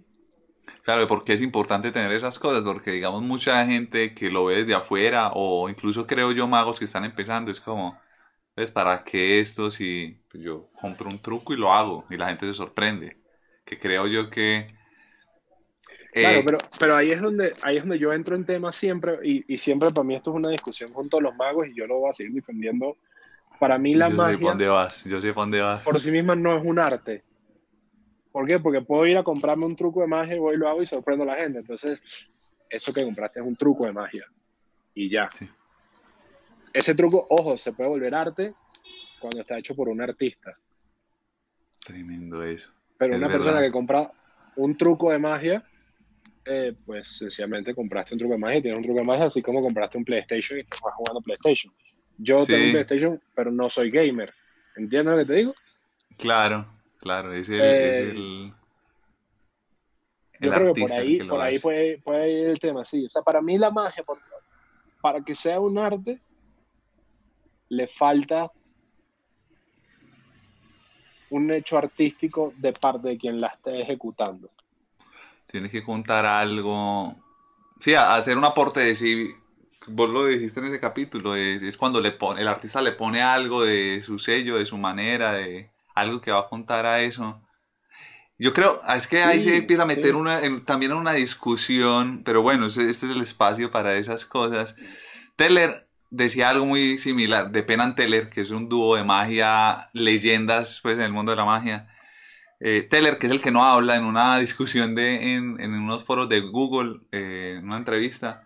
Claro, 0.82 1.06
porque 1.06 1.32
es 1.32 1.42
importante 1.42 1.92
tener 1.92 2.10
esas 2.12 2.38
cosas, 2.38 2.64
porque 2.64 2.90
digamos 2.90 3.22
mucha 3.22 3.64
gente 3.66 4.14
que 4.14 4.30
lo 4.30 4.46
ve 4.46 4.56
desde 4.56 4.74
afuera, 4.74 5.30
o 5.34 5.68
incluso 5.68 6.06
creo 6.06 6.32
yo 6.32 6.46
magos 6.46 6.78
que 6.78 6.86
están 6.86 7.04
empezando, 7.04 7.50
es 7.50 7.60
como, 7.60 7.98
¿ves 8.56 8.70
para 8.70 9.04
qué 9.04 9.40
esto 9.40 9.70
si 9.70 10.20
pues, 10.30 10.42
yo 10.42 10.70
compro 10.80 11.08
un 11.08 11.20
truco 11.20 11.52
y 11.52 11.56
lo 11.56 11.72
hago? 11.72 12.06
Y 12.10 12.16
la 12.16 12.28
gente 12.28 12.46
se 12.46 12.54
sorprende. 12.54 13.18
Que 13.64 13.78
creo 13.78 14.06
yo 14.06 14.30
que... 14.30 14.66
Claro, 16.12 16.38
eh, 16.38 16.42
pero, 16.44 16.58
pero 16.78 16.96
ahí 16.96 17.12
es 17.12 17.20
donde 17.20 17.54
ahí 17.62 17.76
es 17.76 17.84
donde 17.84 18.00
yo 18.00 18.12
entro 18.12 18.34
en 18.34 18.44
tema 18.44 18.72
siempre 18.72 19.20
y, 19.22 19.44
y 19.46 19.58
siempre 19.58 19.90
para 19.90 20.02
mí 20.02 20.16
esto 20.16 20.30
es 20.30 20.36
una 20.36 20.50
discusión 20.50 20.90
junto 20.90 21.18
a 21.18 21.20
los 21.20 21.36
magos 21.36 21.68
y 21.68 21.76
yo 21.76 21.86
lo 21.86 22.00
voy 22.00 22.10
a 22.10 22.12
seguir 22.12 22.32
defendiendo. 22.32 22.96
Para 23.60 23.78
mí 23.78 23.94
la 23.94 24.08
yo 24.08 24.10
sé 24.10 24.16
por 24.16 24.26
magia 24.26 24.48
dónde 24.48 24.66
vas, 24.66 25.04
yo 25.04 25.20
sé 25.20 25.32
por 25.32 25.42
dónde 25.44 25.60
vas. 25.60 25.84
por 25.84 26.00
sí 26.00 26.10
misma 26.10 26.34
no 26.34 26.58
es 26.58 26.64
un 26.64 26.80
arte. 26.80 27.22
¿Por 28.32 28.46
qué? 28.46 28.58
Porque 28.60 28.80
puedo 28.80 29.06
ir 29.06 29.16
a 29.16 29.24
comprarme 29.24 29.66
un 29.66 29.74
truco 29.76 30.00
de 30.00 30.06
magia 30.06 30.36
y 30.36 30.38
voy 30.38 30.54
y 30.54 30.58
lo 30.58 30.68
hago 30.68 30.82
y 30.82 30.86
sorprendo 30.86 31.24
a 31.24 31.28
la 31.28 31.36
gente. 31.36 31.58
Entonces, 31.60 32.02
eso 32.68 32.92
que 32.92 33.04
compraste 33.04 33.40
es 33.40 33.46
un 33.46 33.56
truco 33.56 33.86
de 33.86 33.92
magia. 33.92 34.24
Y 34.94 35.10
ya. 35.10 35.28
Sí. 35.30 35.48
Ese 36.72 36.94
truco, 36.94 37.26
ojo, 37.28 37.58
se 37.58 37.72
puede 37.72 37.90
volver 37.90 38.14
arte 38.14 38.54
cuando 39.20 39.40
está 39.40 39.58
hecho 39.58 39.74
por 39.74 39.88
un 39.88 40.00
artista. 40.00 40.56
Tremendo 41.84 42.42
eso. 42.44 42.70
Pero 42.98 43.12
Es 43.14 43.18
una 43.18 43.26
verdad. 43.28 43.42
persona 43.42 43.60
que 43.66 43.72
compra 43.72 44.12
un 44.56 44.76
truco 44.76 45.10
de 45.10 45.18
magia, 45.18 45.64
eh, 46.44 46.74
pues 46.86 47.16
sencillamente 47.18 47.74
compraste 47.74 48.14
un 48.14 48.18
truco 48.18 48.34
de 48.34 48.38
magia 48.40 48.58
y 48.58 48.62
tienes 48.62 48.78
un 48.78 48.84
truco 48.84 49.00
de 49.00 49.06
magia, 49.06 49.26
así 49.26 49.42
como 49.42 49.60
compraste 49.60 49.98
un 49.98 50.04
PlayStation 50.04 50.58
y 50.58 50.62
estás 50.62 50.80
jugando 50.94 51.20
PlayStation. 51.20 51.72
Yo 52.18 52.42
Sí. 52.42 52.52
tengo 52.52 52.66
un 52.66 52.72
PlayStation, 52.72 53.20
pero 53.34 53.50
no 53.50 53.70
soy 53.70 53.90
gamer. 53.90 54.32
¿Entiendes 54.76 55.12
lo 55.12 55.18
que 55.18 55.24
te 55.26 55.32
digo? 55.34 55.54
Claro, 56.18 56.66
claro, 57.00 57.32
es 57.32 57.48
el... 57.48 57.60
Eh, 57.60 57.92
es 57.92 58.00
el 58.00 58.54
Yo 60.40 60.52
creo 60.52 60.74
que 60.74 60.80
por 60.80 60.92
ahí, 60.92 61.18
que 61.18 61.24
por 61.24 61.40
ahí 61.40 61.58
puede, 61.58 61.98
puede 61.98 62.30
ir 62.30 62.46
el 62.46 62.58
tema, 62.58 62.84
sí. 62.84 63.06
O 63.06 63.10
sea, 63.10 63.22
para 63.22 63.42
mí 63.42 63.58
la 63.58 63.70
magia, 63.70 64.02
por- 64.04 64.20
para 65.00 65.22
que 65.22 65.34
sea 65.34 65.58
un 65.60 65.78
arte, 65.78 66.16
le 67.68 67.86
falta 67.88 68.50
un 71.30 71.50
hecho 71.52 71.78
artístico 71.78 72.52
de 72.56 72.72
parte 72.72 73.08
de 73.08 73.18
quien 73.18 73.40
la 73.40 73.48
esté 73.48 73.78
ejecutando. 73.78 74.50
Tienes 75.46 75.70
que 75.70 75.82
contar 75.82 76.26
algo. 76.26 77.14
Sí, 77.78 77.94
hacer 77.94 78.36
un 78.36 78.44
aporte 78.44 78.80
de 78.80 78.94
sí. 78.94 79.28
Vos 79.86 80.10
lo 80.10 80.26
dijiste 80.26 80.60
en 80.60 80.66
ese 80.66 80.80
capítulo, 80.80 81.34
es, 81.34 81.62
es 81.62 81.76
cuando 81.76 82.00
le 82.00 82.12
pone, 82.12 82.42
el 82.42 82.48
artista 82.48 82.82
le 82.82 82.92
pone 82.92 83.22
algo 83.22 83.62
de 83.64 84.02
su 84.02 84.18
sello, 84.18 84.56
de 84.58 84.66
su 84.66 84.76
manera, 84.76 85.32
de 85.32 85.70
algo 86.00 86.20
que 86.20 86.30
va 86.32 86.40
a 86.40 86.48
contar 86.48 86.86
a 86.86 87.00
eso. 87.02 87.42
Yo 88.38 88.52
creo, 88.54 88.80
ah, 88.84 88.96
es 88.96 89.06
que 89.06 89.22
ahí 89.22 89.42
Sí, 89.42 89.42
se 89.42 89.56
empieza 89.58 89.82
a 89.82 89.86
meter 89.86 90.14
sí. 90.14 90.16
una, 90.16 90.40
en- 90.40 90.64
también 90.64 90.92
en 90.92 90.98
una 90.98 91.12
discusión, 91.12 92.22
pero 92.24 92.42
bueno, 92.42 92.66
este 92.66 92.88
es 92.88 93.02
el 93.02 93.20
espacio 93.20 93.70
para 93.70 93.96
esas 93.96 94.24
cosas. 94.24 94.76
Teller 95.36 95.88
decía 96.10 96.50
algo 96.50 96.66
muy 96.66 96.98
similar 96.98 97.50
de 97.52 97.62
Penn 97.62 97.80
and 97.82 97.96
Teller, 97.96 98.30
que 98.30 98.42
es 98.42 98.50
un 98.50 98.68
dúo 98.68 98.96
de 98.96 99.04
magia, 99.04 99.90
leyendas 99.94 100.80
pues, 100.82 100.96
en 100.96 101.02
el 101.02 101.12
mundo 101.12 101.32
de 101.32 101.36
la 101.36 101.44
magia. 101.44 101.88
Eh, 102.60 102.82
Teller, 102.90 103.18
que 103.18 103.26
es 103.26 103.32
el 103.32 103.42
que 103.42 103.50
no 103.52 103.64
habla 103.64 103.96
en 103.96 104.04
una 104.04 104.38
discusión 104.38 104.94
de, 104.94 105.34
en, 105.36 105.60
en 105.60 105.74
unos 105.74 106.04
foros 106.04 106.28
de 106.28 106.40
Google, 106.40 107.00
eh, 107.12 107.56
en 107.58 107.64
una 107.66 107.78
entrevista, 107.78 108.44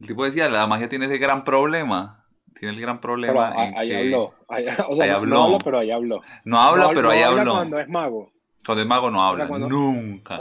el 0.00 0.08
tipo 0.08 0.24
decía, 0.24 0.48
la 0.50 0.66
magia 0.68 0.88
tiene 0.88 1.06
ese 1.06 1.18
gran 1.18 1.44
problema, 1.44 2.25
tiene 2.58 2.74
el 2.74 2.80
gran 2.80 3.00
problema 3.00 3.52
en 3.66 3.78
ahí 3.78 3.88
que 3.88 3.96
habló. 3.98 4.34
Ahí- 4.48 4.66
o 4.88 4.96
sea, 4.96 5.04
ahí 5.04 5.10
no- 5.10 5.16
habló. 5.16 5.34
no 5.36 5.44
habla, 5.44 5.58
pero 5.64 5.78
ahí 5.78 5.90
habló. 5.90 6.20
no 6.44 6.60
habla, 6.60 6.84
No- 6.84 6.88
pero 6.90 7.02
no 7.02 7.10
ahí 7.10 7.22
habla 7.22 7.40
habló. 7.42 7.52
cuando 7.54 7.80
es 7.80 7.88
mago. 7.88 8.32
Cuando 8.64 8.82
es 8.82 8.88
mago 8.88 9.10
no 9.10 9.22
habla, 9.22 9.46
cuando- 9.48 9.68
nunca. 9.68 10.40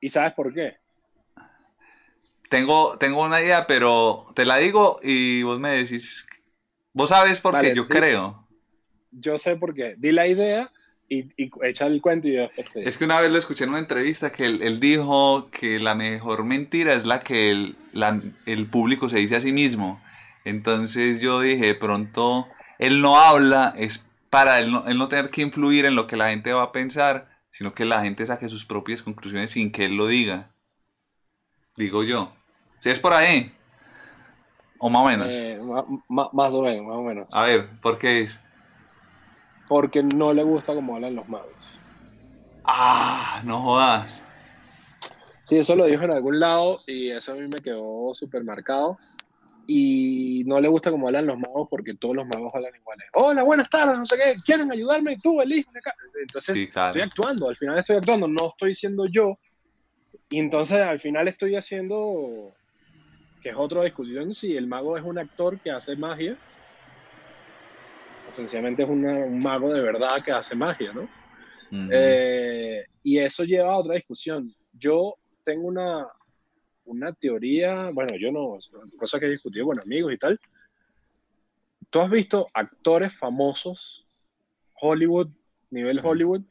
¿Y 0.00 0.08
sabes 0.08 0.32
por 0.34 0.52
qué? 0.54 0.76
Tengo, 2.48 2.96
tengo 2.98 3.22
una 3.24 3.40
idea, 3.42 3.66
pero 3.66 4.26
te 4.34 4.46
la 4.46 4.56
digo 4.56 4.98
y 5.02 5.42
vos 5.42 5.60
me 5.60 5.70
decís, 5.70 6.26
vos 6.94 7.10
sabes 7.10 7.40
por 7.40 7.52
Vale, 7.52 7.68
qué, 7.70 7.76
yo 7.76 7.82
di- 7.82 7.88
creo. 7.88 8.48
Yo 9.10 9.36
sé 9.38 9.56
por 9.56 9.74
qué. 9.74 9.94
Di 9.98 10.12
la 10.12 10.26
idea 10.26 10.70
y, 11.08 11.24
y 11.42 11.50
echa 11.62 11.86
el 11.86 12.00
cuento 12.00 12.28
y 12.28 12.34
yo 12.36 12.42
después 12.42 12.70
te 12.70 12.78
digo. 12.80 12.88
Es 12.88 12.96
que 12.96 13.04
una 13.04 13.20
vez 13.20 13.30
lo 13.30 13.36
escuché 13.38 13.64
en 13.64 13.70
una 13.70 13.78
entrevista 13.80 14.30
que 14.32 14.46
él, 14.46 14.62
él 14.62 14.80
dijo 14.80 15.50
que 15.50 15.78
la 15.78 15.94
mejor 15.94 16.44
mentira 16.44 16.94
es 16.94 17.04
la 17.04 17.20
que 17.20 17.50
el, 17.50 17.76
la- 17.92 18.20
el 18.46 18.66
público 18.66 19.08
se 19.10 19.18
dice 19.18 19.36
a 19.36 19.40
sí 19.40 19.52
mismo. 19.52 20.00
Entonces 20.48 21.20
yo 21.20 21.40
dije, 21.40 21.66
de 21.66 21.74
pronto, 21.74 22.48
él 22.78 23.02
no 23.02 23.18
habla, 23.18 23.74
es 23.76 24.08
para 24.30 24.60
él 24.60 24.72
no, 24.72 24.86
él 24.86 24.96
no 24.96 25.08
tener 25.08 25.28
que 25.28 25.42
influir 25.42 25.84
en 25.84 25.94
lo 25.94 26.06
que 26.06 26.16
la 26.16 26.30
gente 26.30 26.54
va 26.54 26.62
a 26.62 26.72
pensar, 26.72 27.28
sino 27.50 27.74
que 27.74 27.84
la 27.84 28.00
gente 28.00 28.24
saque 28.24 28.48
sus 28.48 28.64
propias 28.64 29.02
conclusiones 29.02 29.50
sin 29.50 29.70
que 29.70 29.84
él 29.84 29.98
lo 29.98 30.06
diga. 30.06 30.48
Digo 31.76 32.02
yo. 32.02 32.32
Si 32.80 32.88
es 32.88 32.98
por 32.98 33.12
ahí. 33.12 33.52
O 34.78 34.88
más 34.88 35.02
o 35.02 35.08
menos. 35.08 35.28
Eh, 35.32 35.60
más 36.08 36.54
o 36.54 36.62
menos, 36.62 36.86
más 36.86 36.96
o 36.96 37.02
menos. 37.02 37.28
A 37.30 37.42
ver, 37.42 37.68
¿por 37.82 37.98
qué 37.98 38.22
es? 38.22 38.42
Porque 39.66 40.02
no 40.02 40.32
le 40.32 40.44
gusta 40.44 40.72
cómo 40.72 40.94
hablan 40.94 41.14
los 41.14 41.28
magos. 41.28 41.52
Ah, 42.64 43.42
no 43.44 43.60
jodas. 43.60 44.24
Sí, 45.44 45.58
eso 45.58 45.76
lo 45.76 45.84
dijo 45.84 46.04
en 46.04 46.12
algún 46.12 46.40
lado 46.40 46.80
y 46.86 47.10
eso 47.10 47.32
a 47.32 47.34
mí 47.34 47.42
me 47.48 47.58
quedó 47.58 48.14
súper 48.14 48.44
marcado. 48.44 48.98
Y 49.70 50.44
no 50.46 50.58
le 50.62 50.68
gusta 50.68 50.90
cómo 50.90 51.08
hablan 51.08 51.26
los 51.26 51.36
magos 51.38 51.68
porque 51.70 51.92
todos 51.94 52.16
los 52.16 52.26
magos 52.26 52.50
hablan 52.54 52.74
iguales. 52.74 53.06
Hola, 53.12 53.42
buenas 53.42 53.68
tardes, 53.68 53.98
no 53.98 54.06
sé 54.06 54.16
qué, 54.16 54.34
¿quieren 54.42 54.72
ayudarme? 54.72 55.18
Tú, 55.22 55.42
elígeme 55.42 55.78
acá. 55.80 55.94
Entonces, 56.22 56.54
Sí, 56.58 56.68
claro. 56.68 56.88
estoy 56.88 57.02
actuando, 57.02 57.50
al 57.50 57.56
final 57.58 57.78
estoy 57.78 57.96
actuando, 57.96 58.26
no 58.26 58.48
estoy 58.48 58.74
siendo 58.74 59.04
yo. 59.06 59.38
Y 60.30 60.38
entonces 60.38 60.78
al 60.80 60.98
final 60.98 61.28
estoy 61.28 61.54
haciendo, 61.54 62.54
que 63.42 63.50
es 63.50 63.56
otra 63.58 63.84
discusión, 63.84 64.34
si 64.34 64.56
el 64.56 64.66
mago 64.66 64.96
es 64.96 65.04
un 65.04 65.18
actor 65.18 65.60
que 65.60 65.70
hace 65.70 65.94
magia, 65.96 66.34
o 68.24 68.32
sencillamente 68.34 68.84
es 68.84 68.88
una- 68.88 69.18
un 69.26 69.38
mago 69.38 69.70
de 69.74 69.82
verdad 69.82 70.22
que 70.24 70.32
hace 70.32 70.56
magia, 70.56 70.94
¿no? 70.94 71.02
Ujú. 71.02 71.90
Eh, 71.92 72.84
y 73.02 73.18
eso 73.18 73.44
lleva 73.44 73.72
a 73.74 73.78
otra 73.78 73.96
discusión. 73.96 74.50
Yo 74.72 75.14
tengo 75.44 75.66
una, 75.68 76.06
una 76.88 77.12
teoría, 77.12 77.90
bueno, 77.90 78.16
yo 78.18 78.32
no, 78.32 78.56
es 78.58 78.70
una 78.72 78.84
cosa 78.98 79.20
que 79.20 79.26
he 79.26 79.30
discutido 79.30 79.66
con 79.66 79.78
amigos 79.80 80.12
y 80.12 80.18
tal. 80.18 80.40
¿Tú 81.90 82.00
has 82.00 82.10
visto 82.10 82.48
actores 82.52 83.16
famosos, 83.16 84.06
Hollywood, 84.80 85.28
nivel 85.70 85.94
Sí. 85.94 86.00
Hollywood, 86.02 86.42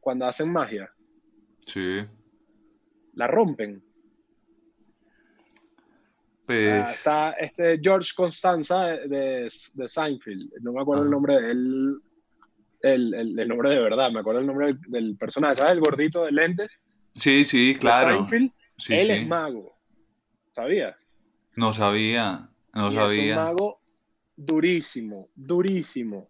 cuando 0.00 0.26
hacen 0.26 0.50
magia? 0.52 0.90
Sí. 1.66 2.04
La 3.14 3.26
rompen. 3.26 3.82
Pues. 6.46 6.72
Ah, 6.72 6.90
está 6.90 7.30
este 7.32 7.80
George 7.80 8.10
Constanza 8.16 8.84
de, 8.86 9.08
de, 9.08 9.48
de 9.74 9.88
Seinfeld, 9.88 10.52
no 10.60 10.72
me 10.72 10.80
acuerdo 10.80 11.04
el 11.04 11.10
nombre 11.10 11.40
de 11.40 11.50
él, 11.52 12.00
el, 12.82 13.14
el, 13.14 13.38
el 13.38 13.48
nombre 13.48 13.70
de 13.70 13.78
verdad, 13.78 14.10
me 14.10 14.20
acuerdo 14.20 14.40
el 14.40 14.46
nombre 14.46 14.66
del, 14.66 14.80
del 14.88 15.16
personaje, 15.16 15.54
¿sabes? 15.56 15.74
El 15.74 15.80
gordito 15.80 16.24
de 16.24 16.32
lentes. 16.32 16.78
Sí, 17.14 17.44
sí, 17.44 17.76
claro. 17.78 18.26
Seinfeld, 18.26 18.52
Sí, 18.76 18.94
él 18.94 19.00
sí. 19.06 19.12
es 19.12 19.26
mago. 19.26 19.76
¿Sabías? 20.54 20.96
No 21.56 21.72
sabía, 21.72 22.48
no 22.74 22.84
y 22.86 22.88
es 22.88 22.94
un 22.94 23.00
sabía. 23.08 23.36
mago 23.36 23.80
durísimo, 24.36 25.28
durísimo. 25.34 26.26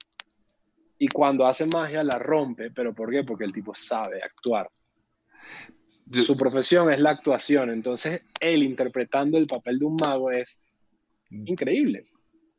Y 0.98 1.08
cuando 1.08 1.46
hace 1.46 1.66
magia 1.66 2.02
la 2.02 2.18
rompe, 2.18 2.70
¿pero 2.70 2.94
por 2.94 3.10
qué? 3.10 3.24
Porque 3.24 3.44
el 3.44 3.52
tipo 3.52 3.74
sabe 3.74 4.22
actuar. 4.22 4.70
Yo- 6.06 6.22
Su 6.22 6.36
profesión 6.36 6.92
es 6.92 7.00
la 7.00 7.10
actuación, 7.10 7.70
entonces 7.70 8.22
él 8.40 8.62
interpretando 8.62 9.38
el 9.38 9.46
papel 9.46 9.78
de 9.78 9.84
un 9.86 9.96
mago 10.04 10.30
es 10.30 10.68
increíble. 11.30 12.06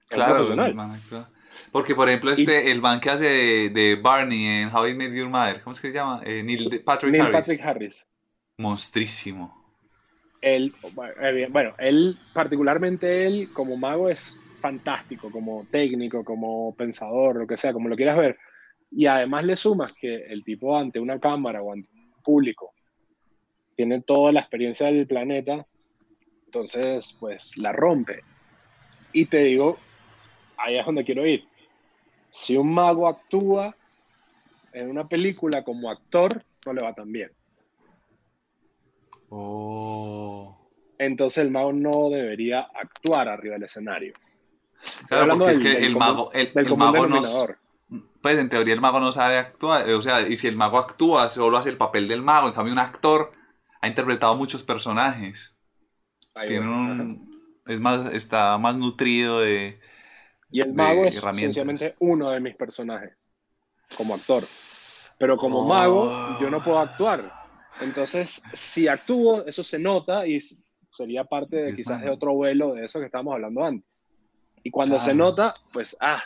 Es 0.10 0.16
Claro, 0.16 0.54
actúa. 0.54 1.30
Porque, 1.72 1.94
por 1.94 2.10
ejemplo, 2.10 2.32
este, 2.32 2.72
el 2.72 2.82
man 2.82 3.00
que 3.00 3.10
hace 3.12 3.26
de, 3.26 3.70
de 3.70 3.96
Barney 3.96 4.44
en 4.64 4.76
How 4.76 4.88
I 4.88 4.96
Met 4.96 5.14
Your 5.14 5.30
Mother, 5.30 5.62
¿cómo 5.62 5.74
es 5.76 5.80
que 5.80 5.90
se 5.90 5.94
llama? 5.94 6.22
Eh, 6.26 6.42
Neil 6.44 6.82
Patrick 6.84 7.12
Neil 7.12 7.24
Harris. 7.26 7.34
Patrick 7.40 7.62
Harris. 7.62 8.06
Monstrísimo. 8.58 9.63
Él, 10.44 10.74
bueno, 11.52 11.74
él, 11.78 12.20
particularmente 12.34 13.26
él, 13.26 13.50
como 13.54 13.78
mago, 13.78 14.10
es 14.10 14.38
fantástico, 14.60 15.32
como 15.32 15.66
técnico, 15.72 16.24
como 16.26 16.76
pensador, 16.76 17.38
lo 17.38 17.48
que 17.48 17.56
sea, 17.56 17.72
como 17.72 17.88
lo 17.88 17.96
quieras 17.96 18.18
ver. 18.18 18.38
Y 18.92 19.06
además 19.06 19.46
le 19.46 19.56
sumas 19.56 19.94
que 19.94 20.26
el 20.26 20.44
tipo 20.44 20.78
ante 20.78 21.00
una 21.00 21.18
cámara 21.18 21.62
o 21.62 21.72
ante 21.72 21.90
un 21.94 22.22
público 22.22 22.74
tiene 23.76 24.02
toda 24.02 24.34
la 24.34 24.42
experiencia 24.42 24.88
del 24.88 25.08
planeta, 25.08 25.66
entonces, 26.46 27.16
pues 27.20 27.58
la 27.58 27.72
rompe. 27.72 28.20
Y 29.14 29.26
te 29.26 29.46
digo, 29.46 29.80
ahí 30.58 30.78
es 30.78 30.86
donde 30.86 31.06
quiero 31.06 31.26
ir. 31.26 31.46
Si 32.30 32.58
un 32.58 32.74
mago 32.74 33.08
actúa 33.08 33.76
en 34.74 34.90
una 34.90 35.08
película 35.08 35.64
como 35.64 35.90
actor, 35.90 36.44
no 36.66 36.74
le 36.74 36.84
va 36.84 36.94
tan 36.94 37.12
bien. 37.12 37.32
Oh. 39.36 40.58
entonces 41.00 41.40
el 41.44 41.52
mago 41.52 41.74
no 41.74 42.10
debería 42.12 42.62
actuar 42.62 43.28
arriba 43.28 43.56
del 43.56 43.64
escenario. 43.64 44.14
Claro, 45.08 45.36
porque 45.38 45.52
es 45.52 45.64
del- 45.64 45.78
que 45.78 45.86
el 45.86 45.94
común- 45.94 46.00
mago, 46.08 46.32
el, 46.34 46.52
el 46.56 46.78
mago 46.78 47.08
no, 47.08 47.22
pues 48.22 48.38
en 48.38 48.50
teoría 48.50 48.74
el 48.74 48.82
mago 48.82 49.00
no 49.00 49.12
sabe 49.12 49.38
actuar, 49.38 49.90
eh, 49.90 49.94
o 49.96 50.02
sea, 50.02 50.22
y 50.22 50.36
si 50.36 50.48
el 50.48 50.56
mago 50.56 50.78
actúa, 50.78 51.30
solo 51.30 51.58
hace 51.58 51.70
el 51.70 51.78
papel 51.78 52.08
del 52.08 52.22
mago, 52.22 52.48
en 52.48 52.54
cambio 52.54 52.74
un 52.74 52.80
actor 52.80 53.32
ha 53.82 53.88
interpretado 53.88 54.36
muchos 54.36 54.64
personajes, 54.64 55.56
Ahí 56.36 56.48
tiene 56.48 56.68
un, 56.68 57.62
es 57.68 57.80
más, 57.80 58.14
está 58.14 58.58
más 58.58 58.76
nutrido 58.76 59.40
de, 59.42 59.80
Y 60.52 60.62
el 60.62 60.68
de 60.68 60.74
mago 60.74 61.06
es 61.06 61.16
sencillamente 61.16 61.96
uno 62.00 62.30
de 62.30 62.40
mis 62.40 62.56
personajes 62.56 63.14
como 63.98 64.14
actor. 64.16 64.44
Pero 65.20 65.38
como 65.38 65.60
Oh. 65.60 65.68
mago, 65.68 66.38
yo 66.40 66.50
no 66.50 66.60
puedo 66.60 66.80
actuar. 66.80 67.32
Entonces, 67.82 68.42
si 68.54 68.88
actúo, 68.88 69.46
eso 69.46 69.64
se 69.64 69.80
nota 69.80 70.26
y 70.28 70.40
sería 70.92 71.24
parte 71.24 71.58
de 71.58 71.74
quizás 71.74 72.02
de 72.02 72.10
otro 72.10 72.34
vuelo 72.34 72.74
de 72.74 72.86
eso 72.86 73.00
que 73.00 73.06
estábamos 73.06 73.34
hablando 73.34 73.64
antes. 73.64 73.90
Y 74.64 74.72
cuando 74.72 75.00
se 75.00 75.14
Claro. 75.14 75.18
nota, 75.18 75.54
pues, 75.72 75.98
ah. 76.00 76.24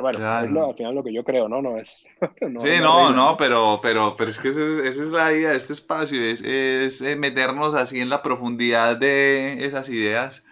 Bueno, 0.00 0.18
Claro. 0.18 0.46
es 0.46 0.52
lo, 0.52 0.68
al 0.68 0.74
final 0.76 0.94
lo 0.94 1.02
que 1.02 1.12
yo 1.12 1.24
creo, 1.24 1.48
¿no? 1.48 1.60
No 1.60 1.76
es. 1.76 2.06
no 2.40 2.60
Sí, 2.62 2.68
no, 2.80 3.08
regla, 3.08 3.10
no, 3.10 3.36
pero, 3.36 3.80
pero, 3.82 4.14
pero 4.16 4.30
es 4.30 4.38
que 4.38 4.48
esa 4.48 4.88
es 4.88 5.10
la 5.10 5.32
idea 5.32 5.50
de 5.50 5.56
este 5.56 5.72
espacio, 5.72 6.22
es, 6.22 6.42
es 6.42 7.02
eh, 7.02 7.16
meternos 7.16 7.74
así 7.74 8.00
en 8.00 8.08
la 8.08 8.22
profundidad 8.22 8.96
de 8.96 9.64
esas 9.66 9.88
ideas. 9.90 10.46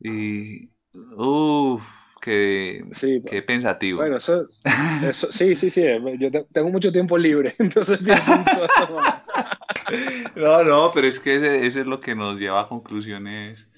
Y, 0.00 0.70
uff, 1.16 2.01
qué, 2.22 2.84
Sí, 2.92 3.20
pensativo. 3.46 3.98
Bueno, 4.00 4.16
eso, 4.16 4.46
eso 5.08 5.32
sí, 5.32 5.56
sí, 5.56 5.70
sí. 5.70 5.82
Yo 6.18 6.30
te- 6.30 6.46
tengo 6.52 6.70
mucho 6.70 6.92
tiempo 6.92 7.18
libre, 7.18 7.54
entonces 7.58 7.98
pienso 7.98 8.34
en 8.34 8.44
todo. 8.44 9.00
No, 10.36 10.62
no, 10.64 10.90
pero 10.94 11.06
es 11.06 11.20
que 11.20 11.36
ese, 11.36 11.66
ese 11.66 11.80
es 11.80 11.86
lo 11.86 12.00
que 12.00 12.14
nos 12.14 12.38
lleva 12.38 12.62
a 12.62 12.68
conclusiones. 12.68 13.68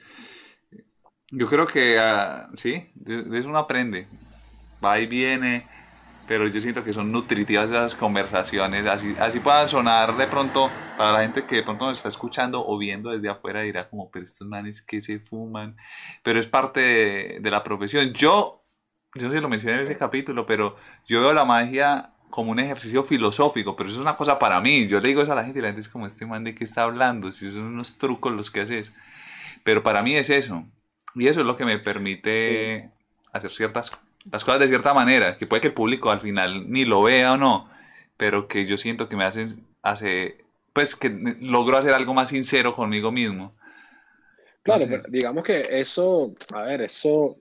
Yo 1.31 1.47
creo 1.49 1.67
que, 1.67 1.99
ah, 1.99 2.49
sí, 2.57 2.91
de, 2.95 3.23
de 3.25 3.39
eso 3.39 3.49
uno 3.49 3.59
aprende. 3.59 4.07
Va 4.85 4.99
y 5.01 5.07
viene, 5.07 5.67
pero 6.27 6.49
yo 6.49 6.61
siento 6.61 6.85
que 6.85 6.93
son 6.93 7.13
nutritivas 7.13 7.71
esas 7.71 7.95
conversaciones. 7.95 8.87
Así, 8.87 9.15
así 9.19 9.41
puedan 9.41 9.69
sonar 9.69 10.17
de 10.17 10.27
pronto 10.27 10.71
para 10.97 11.13
la 11.13 11.21
gente 11.21 11.45
que 11.45 11.57
de 11.57 11.63
pronto 11.63 11.87
nos 11.87 11.99
está 11.99 12.09
escuchando 12.09 12.65
o 12.67 12.79
viendo 12.79 13.11
desde 13.11 13.29
afuera, 13.29 13.61
dirá 13.61 13.89
como, 13.89 14.11
pero 14.11 14.25
estos 14.25 14.47
manes 14.47 14.83
que 14.83 15.01
se 15.01 15.19
fuman. 15.19 15.77
Pero 16.23 16.39
es 16.39 16.47
parte 16.47 16.81
de, 16.81 17.39
de 17.41 17.51
la 17.51 17.63
profesión. 17.63 18.13
Yo, 18.13 18.53
yo 19.15 19.25
no 19.25 19.31
sé 19.31 19.37
si 19.37 19.43
lo 19.43 19.49
mencioné 19.49 19.79
en 19.79 19.85
ese 19.85 19.97
capítulo, 19.97 20.47
pero 20.47 20.77
yo 21.07 21.21
veo 21.21 21.35
la 21.35 21.45
magia 21.45 22.11
como 22.31 22.51
un 22.51 22.59
ejercicio 22.59 23.05
filosófico, 23.05 23.77
pero 23.77 23.89
eso 23.89 23.99
es 23.99 24.03
una 24.03 24.17
cosa 24.17 24.39
para 24.41 24.61
mí. 24.61 24.89
Yo 24.89 25.01
le 25.01 25.09
digo 25.09 25.23
eso 25.23 25.33
a 25.33 25.37
la 25.37 25.45
gente 25.45 25.61
y 25.61 25.63
la 25.63 25.69
gente 25.69 25.83
es 25.83 25.89
como, 25.89 26.07
este 26.07 26.27
man 26.27 26.43
de 26.43 26.55
qué 26.55 26.65
está 26.65 26.83
hablando, 26.83 27.31
si 27.31 27.51
son 27.53 27.63
unos 27.63 27.99
trucos 27.99 28.33
los 28.33 28.51
que 28.51 28.63
haces. 28.63 28.93
Pero 29.63 29.83
para 29.85 30.03
mí 30.03 30.17
es 30.17 30.31
eso. 30.31 30.65
Y 31.15 31.29
eso 31.29 31.41
es 31.41 31.47
lo 31.47 31.57
que 31.57 31.65
me 31.65 31.79
permite 31.79 32.91
hacer 33.33 33.53
ciertas 33.53 33.93
las 34.31 34.45
cosas 34.45 34.61
de 34.61 34.69
cierta 34.69 34.95
manera, 34.95 35.37
que 35.37 35.47
puede 35.47 35.61
que 35.63 35.69
el 35.69 35.75
público 35.75 36.11
al 36.11 36.21
final 36.21 36.71
ni 36.71 36.85
lo 36.85 37.03
vea 37.03 37.33
o 37.33 37.37
no, 37.37 37.71
pero 38.17 38.49
que 38.49 38.67
yo 38.67 38.77
siento 38.79 39.09
que 39.09 39.17
me 39.17 39.25
hacen, 39.25 39.65
hace, 39.83 40.45
pues 40.73 40.97
que 40.97 41.11
logro 41.41 41.77
hacer 41.77 41.93
algo 41.93 42.15
más 42.15 42.31
sincero 42.31 42.75
conmigo 42.75 43.13
mismo. 43.13 43.55
Claro, 44.63 44.81
No 44.81 44.87
sé. 44.87 44.93
pero 44.99 45.03
digamos 45.09 45.45
que 45.45 45.67
eso, 45.81 46.33
a 46.55 46.63
ver, 46.63 46.83
eso 46.83 47.37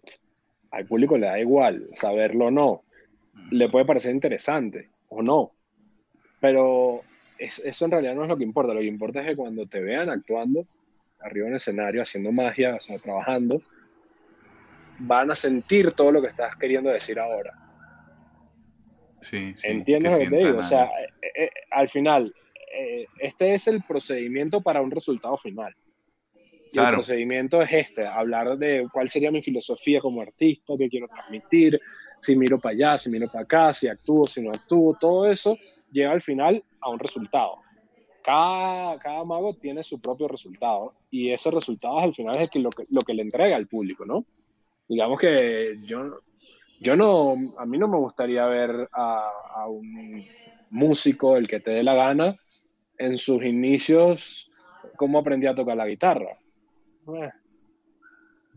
al 0.72 0.86
público 0.86 1.17
le 1.17 1.28
da 1.28 1.39
igual, 1.39 1.88
saberlo 1.93 2.46
o 2.48 2.52
no. 2.52 2.84
Le 3.52 3.69
puede 3.69 3.86
parecer 3.86 4.13
interesante 4.13 4.89
o 5.10 5.22
no, 5.22 5.52
pero 6.39 7.02
es- 7.38 7.60
eso 7.60 7.86
en 7.86 7.91
realidad 7.91 8.15
no 8.15 8.24
es 8.24 8.30
lo 8.30 8.38
que 8.38 8.43
importa. 8.43 8.74
Lo 8.74 8.80
que 8.82 8.86
importa 8.88 9.22
es 9.22 9.28
que 9.28 9.36
cuando 9.36 9.65
te 9.67 9.80
vean 9.82 10.10
actuando 10.10 10.65
arriba 11.22 11.48
en 11.48 11.54
el 11.54 11.58
escenario, 11.58 12.02
haciendo 12.02 12.32
magia, 12.32 12.76
o 12.76 12.80
sea, 12.82 12.98
trabajando, 12.98 13.62
van 15.04 15.32
a 15.32 15.36
sentir 15.36 15.92
todo 15.92 16.12
lo 16.12 16.22
que 16.22 16.30
estás 16.30 16.56
queriendo 16.56 16.89
decir 16.89 17.20
ahora. 17.20 17.54
Sí, 19.22 19.54
sí, 19.56 19.68
¿Entiendes 19.68 20.13
lo 20.13 20.20
que 20.20 20.30
te 20.30 20.38
digo? 20.38 20.60
O 20.60 20.63
sea, 20.63 20.84
algo. 20.84 20.94
eh, 21.22 21.44
eh, 21.44 21.50
al 21.72 21.89
final, 21.89 22.34
eh, 22.74 23.06
este 23.20 23.54
es 23.54 23.68
el 23.68 23.84
procedimiento 23.84 24.62
para 24.62 24.82
un 24.82 24.92
resultado 24.92 25.38
final. 25.38 25.74
Claro. 26.72 26.89
el 26.89 26.96
procedimiento 26.96 27.62
es 27.62 27.72
este, 27.72 28.08
hablar 28.08 28.58
de 28.58 28.88
cuál 28.92 29.08
sería 29.08 29.30
mi 29.30 29.44
filosofía 29.44 30.02
como 30.02 30.24
artista, 30.24 30.74
qué 30.76 30.89
quiero 30.89 31.08
transmitir, 31.08 31.80
si 32.20 32.36
miro 32.36 32.58
para 32.58 32.74
allá, 32.74 32.98
si 32.98 33.12
miro 33.12 33.28
para 33.28 33.44
acá, 33.44 33.74
si 33.76 33.88
actúo, 33.88 34.26
si 34.26 34.42
no 34.42 34.50
actúo, 34.50 34.98
todo 35.00 35.30
eso 35.30 35.56
llega 35.92 36.12
al 36.12 36.22
final 36.24 36.63
a 36.82 36.89
un 36.89 36.98
resultado. 36.98 37.58
Cada, 38.24 38.98
cada 38.98 39.24
mago 39.24 39.54
tiene 39.54 39.84
su 39.84 40.02
propio 40.02 40.28
resultado 40.28 40.96
y 41.12 41.32
ese 41.32 41.52
resultado 41.52 42.00
al 42.00 42.16
final 42.16 42.34
es 42.39 42.50
lo, 42.56 42.72
que, 42.72 42.86
lo 42.89 43.02
que 43.02 43.13
le 43.13 43.22
entrega 43.22 43.56
al 43.56 43.68
público, 43.68 44.04
¿no? 44.04 44.26
Digamos 44.88 45.19
que 45.19 45.78
yo, 45.84 46.19
yo 46.80 46.96
no, 46.96 47.36
a 47.58 47.65
mí 47.65 47.78
no 47.78 47.88
me 47.88 47.98
gustaría 47.98 48.46
ver 48.48 48.88
a, 48.93 49.32
a 49.56 49.67
un 49.67 50.28
músico, 50.69 51.38
el 51.38 51.48
que 51.48 51.60
te 51.60 51.72
dé 51.72 51.84
la 51.84 51.96
gana, 51.96 52.36
en 52.98 53.17
sus 53.17 53.43
inicios, 53.43 54.52
cómo 54.98 55.19
aprendí 55.19 55.48
a 55.48 55.56
tocar 55.56 55.78
la 55.78 55.88
guitarra. 55.88 56.38
Eh, 57.08 57.32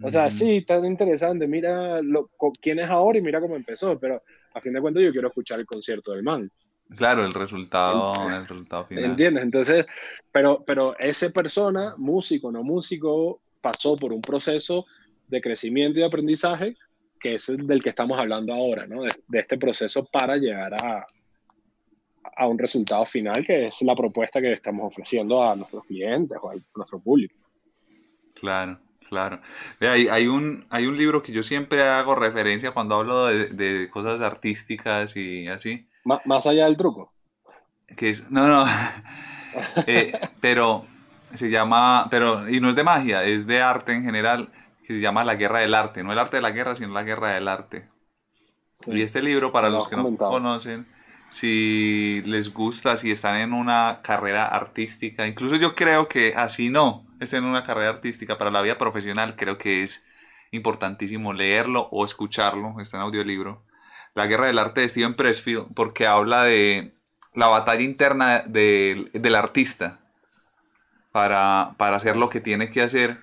O 0.02 0.10
sea, 0.10 0.30
sí, 0.30 0.64
tan 0.66 0.84
interesante, 0.84 1.46
mira 1.46 2.00
lo, 2.02 2.30
quién 2.60 2.78
es 2.80 2.88
ahora 2.90 3.18
y 3.18 3.22
mira 3.22 3.40
cómo 3.40 3.56
empezó, 3.56 3.98
pero 3.98 4.22
a 4.54 4.60
fin 4.60 4.72
de 4.74 4.80
cuentas 4.80 5.02
yo 5.02 5.10
quiero 5.12 5.28
escuchar 5.28 5.58
el 5.58 5.66
concierto 5.66 6.12
del 6.12 6.22
man. 6.22 6.50
Claro, 6.96 7.24
el 7.24 7.32
resultado, 7.32 8.12
Ent- 8.12 8.32
el 8.32 8.40
resultado 8.40 8.84
final. 8.86 9.10
¿Entiendes? 9.10 9.42
Entonces, 9.42 9.86
pero, 10.30 10.62
pero 10.64 10.96
esa 10.98 11.30
persona, 11.30 11.94
músico, 11.96 12.52
no 12.52 12.62
músico, 12.62 13.40
pasó 13.60 13.96
por 13.96 14.12
un 14.12 14.20
proceso 14.20 14.86
de 15.28 15.40
crecimiento 15.40 15.98
y 16.00 16.02
aprendizaje 16.02 16.76
que 17.18 17.34
es 17.36 17.48
el 17.48 17.66
del 17.66 17.82
que 17.82 17.88
estamos 17.90 18.18
hablando 18.18 18.52
ahora, 18.52 18.86
¿no? 18.86 19.02
De, 19.02 19.08
de 19.26 19.38
este 19.40 19.56
proceso 19.56 20.04
para 20.04 20.36
llegar 20.36 20.74
a, 20.74 21.06
a 22.36 22.46
un 22.46 22.58
resultado 22.58 23.06
final, 23.06 23.44
que 23.44 23.68
es 23.68 23.80
la 23.82 23.94
propuesta 23.96 24.40
que 24.40 24.52
estamos 24.52 24.86
ofreciendo 24.92 25.42
a 25.42 25.56
nuestros 25.56 25.84
clientes 25.84 26.36
o 26.40 26.50
a 26.50 26.54
nuestro 26.74 27.00
público. 27.00 27.34
Claro, 28.34 28.78
claro. 29.08 29.40
Hay, 29.80 30.08
hay 30.08 30.26
un, 30.26 30.66
hay 30.68 30.86
un 30.86 30.96
libro 30.98 31.22
que 31.22 31.32
yo 31.32 31.42
siempre 31.42 31.82
hago 31.82 32.14
referencia 32.14 32.72
cuando 32.72 32.96
hablo 32.96 33.26
de, 33.28 33.48
de 33.48 33.88
cosas 33.88 34.20
artísticas 34.20 35.16
y 35.16 35.48
así, 35.48 35.86
Má- 36.04 36.20
más 36.26 36.46
allá 36.46 36.66
del 36.66 36.76
truco. 36.76 37.12
que 37.96 38.10
es, 38.10 38.30
no, 38.30 38.46
no, 38.46 38.66
eh, 39.86 40.12
pero 40.40 40.84
se 41.32 41.48
llama, 41.50 42.08
pero, 42.10 42.48
y 42.48 42.60
no 42.60 42.68
es 42.70 42.76
de 42.76 42.84
magia, 42.84 43.24
es 43.24 43.46
de 43.46 43.62
arte 43.62 43.94
en 43.94 44.04
general, 44.04 44.50
que 44.86 44.94
se 44.94 45.00
llama 45.00 45.24
La 45.24 45.34
Guerra 45.34 45.58
del 45.58 45.74
Arte, 45.74 46.04
no 46.04 46.12
el 46.12 46.18
arte 46.18 46.36
de 46.36 46.42
la 46.42 46.52
guerra, 46.52 46.76
sino 46.76 46.92
la 46.92 47.02
guerra 47.02 47.30
del 47.30 47.48
arte. 47.48 47.88
Sí. 48.76 48.92
Y 48.92 49.02
este 49.02 49.22
libro, 49.22 49.52
para 49.52 49.68
Lo 49.68 49.76
los 49.76 49.88
que 49.88 49.96
no 49.96 50.04
comentado. 50.04 50.30
conocen, 50.30 50.86
si 51.30 52.22
les 52.24 52.52
gusta, 52.52 52.96
si 52.96 53.10
están 53.10 53.36
en 53.36 53.52
una 53.52 54.00
carrera 54.02 54.46
artística, 54.46 55.26
incluso 55.26 55.56
yo 55.56 55.74
creo 55.74 56.08
que 56.08 56.34
así 56.36 56.68
no, 56.68 57.04
estén 57.20 57.42
en 57.42 57.50
una 57.50 57.64
carrera 57.64 57.90
artística 57.90 58.38
para 58.38 58.50
la 58.50 58.62
vida 58.62 58.76
profesional, 58.76 59.34
creo 59.36 59.58
que 59.58 59.82
es 59.82 60.06
importantísimo 60.52 61.32
leerlo 61.32 61.88
o 61.90 62.04
escucharlo, 62.04 62.76
está 62.80 62.98
en 62.98 63.02
audiolibro. 63.02 63.64
La 64.14 64.26
Guerra 64.26 64.46
del 64.46 64.58
Arte 64.58 64.82
de 64.82 64.88
Steven 64.88 65.14
Pressfield, 65.14 65.74
porque 65.74 66.06
habla 66.06 66.44
de 66.44 66.94
la 67.34 67.48
batalla 67.48 67.82
interna 67.82 68.40
del, 68.46 69.10
del 69.12 69.34
artista 69.34 70.00
para, 71.12 71.74
para, 71.76 71.96
hacer 71.96 72.16
lo 72.16 72.30
que 72.30 72.40
tiene 72.40 72.70
que 72.70 72.82
hacer 72.82 73.20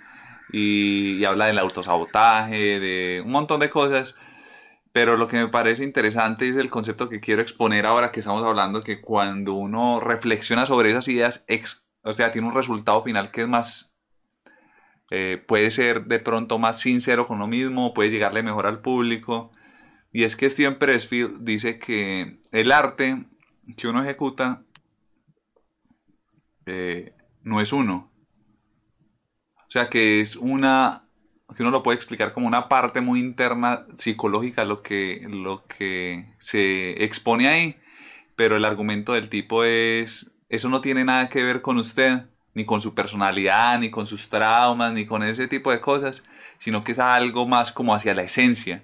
y, 0.54 1.18
y, 1.18 1.26
habla 1.26 1.48
del 1.48 1.60
autosabotaje, 1.60 2.80
de 2.80 3.22
un 3.26 3.32
montón 3.32 3.60
de 3.60 3.70
cosas. 3.70 4.16
Pero 4.94 5.18
lo 5.18 5.28
que 5.28 5.38
me 5.38 5.48
parece 5.48 5.84
interesante 5.84 6.48
es 6.48 6.56
el 6.56 6.70
concepto 6.70 7.10
que 7.10 7.20
quiero 7.20 7.42
exponer 7.42 7.88
ahora 7.88 8.12
que 8.12 8.20
estamos 8.20 8.44
hablando, 8.44 8.84
que 8.84 9.02
cuando 9.02 9.54
uno 9.54 10.00
reflexiona 10.00 10.68
sobre 10.68 10.92
esas 10.92 11.08
ideas, 11.08 11.46
o 12.04 12.14
sea, 12.14 12.32
tiene 12.32 12.48
un 12.48 12.54
resultado 12.54 13.02
final 13.02 13.32
que 13.32 13.42
es 13.42 13.48
más, 13.48 13.96
eh, 15.10 15.44
puede 15.48 15.72
ser 15.72 16.06
de 16.06 16.20
pronto 16.20 16.60
más 16.60 16.80
sincero 16.80 17.26
con 17.26 17.38
uno 17.38 17.48
mismo, 17.48 17.96
puede 17.96 18.12
llegarle 18.12 18.44
mejor 18.44 18.68
al 18.68 18.82
público. 18.82 19.52
Y 20.12 20.26
es 20.26 20.36
que 20.36 20.50
Steven 20.50 20.78
Pressfield 20.78 21.40
dice 21.42 21.80
que 21.80 22.40
el 22.52 22.72
arte 22.72 23.26
que 23.76 23.88
uno 23.88 24.04
ejecuta 24.04 24.62
eh, 26.68 27.16
no 27.42 27.62
es 27.62 27.74
uno. 27.74 28.13
O 29.74 29.80
sea, 29.80 29.90
que 29.90 30.20
es 30.20 30.36
una, 30.36 31.08
que 31.58 31.64
uno 31.64 31.72
lo 31.72 31.82
puede 31.82 31.96
explicar 31.96 32.32
como 32.32 32.46
una 32.46 32.70
parte 32.70 33.02
muy 33.02 33.20
interna 33.20 33.88
psicológica 33.96 34.66
lo 34.66 34.84
que, 34.84 35.26
lo 35.28 35.66
que 35.66 36.32
se 36.38 37.04
expone 37.04 37.48
ahí, 37.48 37.76
pero 38.36 38.56
el 38.56 38.66
argumento 38.66 39.14
del 39.14 39.30
tipo 39.30 39.64
es, 39.64 40.32
eso 40.48 40.70
no 40.70 40.80
tiene 40.82 41.04
nada 41.06 41.28
que 41.28 41.42
ver 41.42 41.64
con 41.64 41.80
usted, 41.80 42.22
ni 42.54 42.66
con 42.66 42.82
su 42.82 42.94
personalidad, 42.94 43.80
ni 43.80 43.90
con 43.90 44.06
sus 44.06 44.30
traumas, 44.30 44.94
ni 44.94 45.08
con 45.08 45.24
ese 45.24 45.48
tipo 45.48 45.72
de 45.72 45.82
cosas, 45.82 46.24
sino 46.60 46.84
que 46.84 46.92
es 46.92 47.00
algo 47.00 47.48
más 47.48 47.72
como 47.72 47.96
hacia 47.96 48.14
la 48.14 48.22
esencia. 48.22 48.84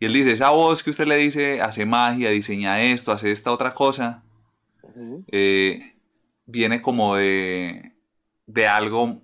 Y 0.00 0.06
él 0.06 0.14
dice, 0.14 0.32
esa 0.32 0.50
voz 0.50 0.82
que 0.82 0.90
usted 0.90 1.06
le 1.06 1.16
dice, 1.16 1.60
hace 1.60 1.86
magia, 1.86 2.30
diseña 2.30 2.82
esto, 2.82 3.12
hace 3.12 3.30
esta 3.30 3.52
otra 3.52 3.72
cosa, 3.72 4.24
eh, 5.30 5.78
viene 6.44 6.82
como 6.82 7.14
de, 7.14 7.92
de 8.46 8.66
algo, 8.66 9.14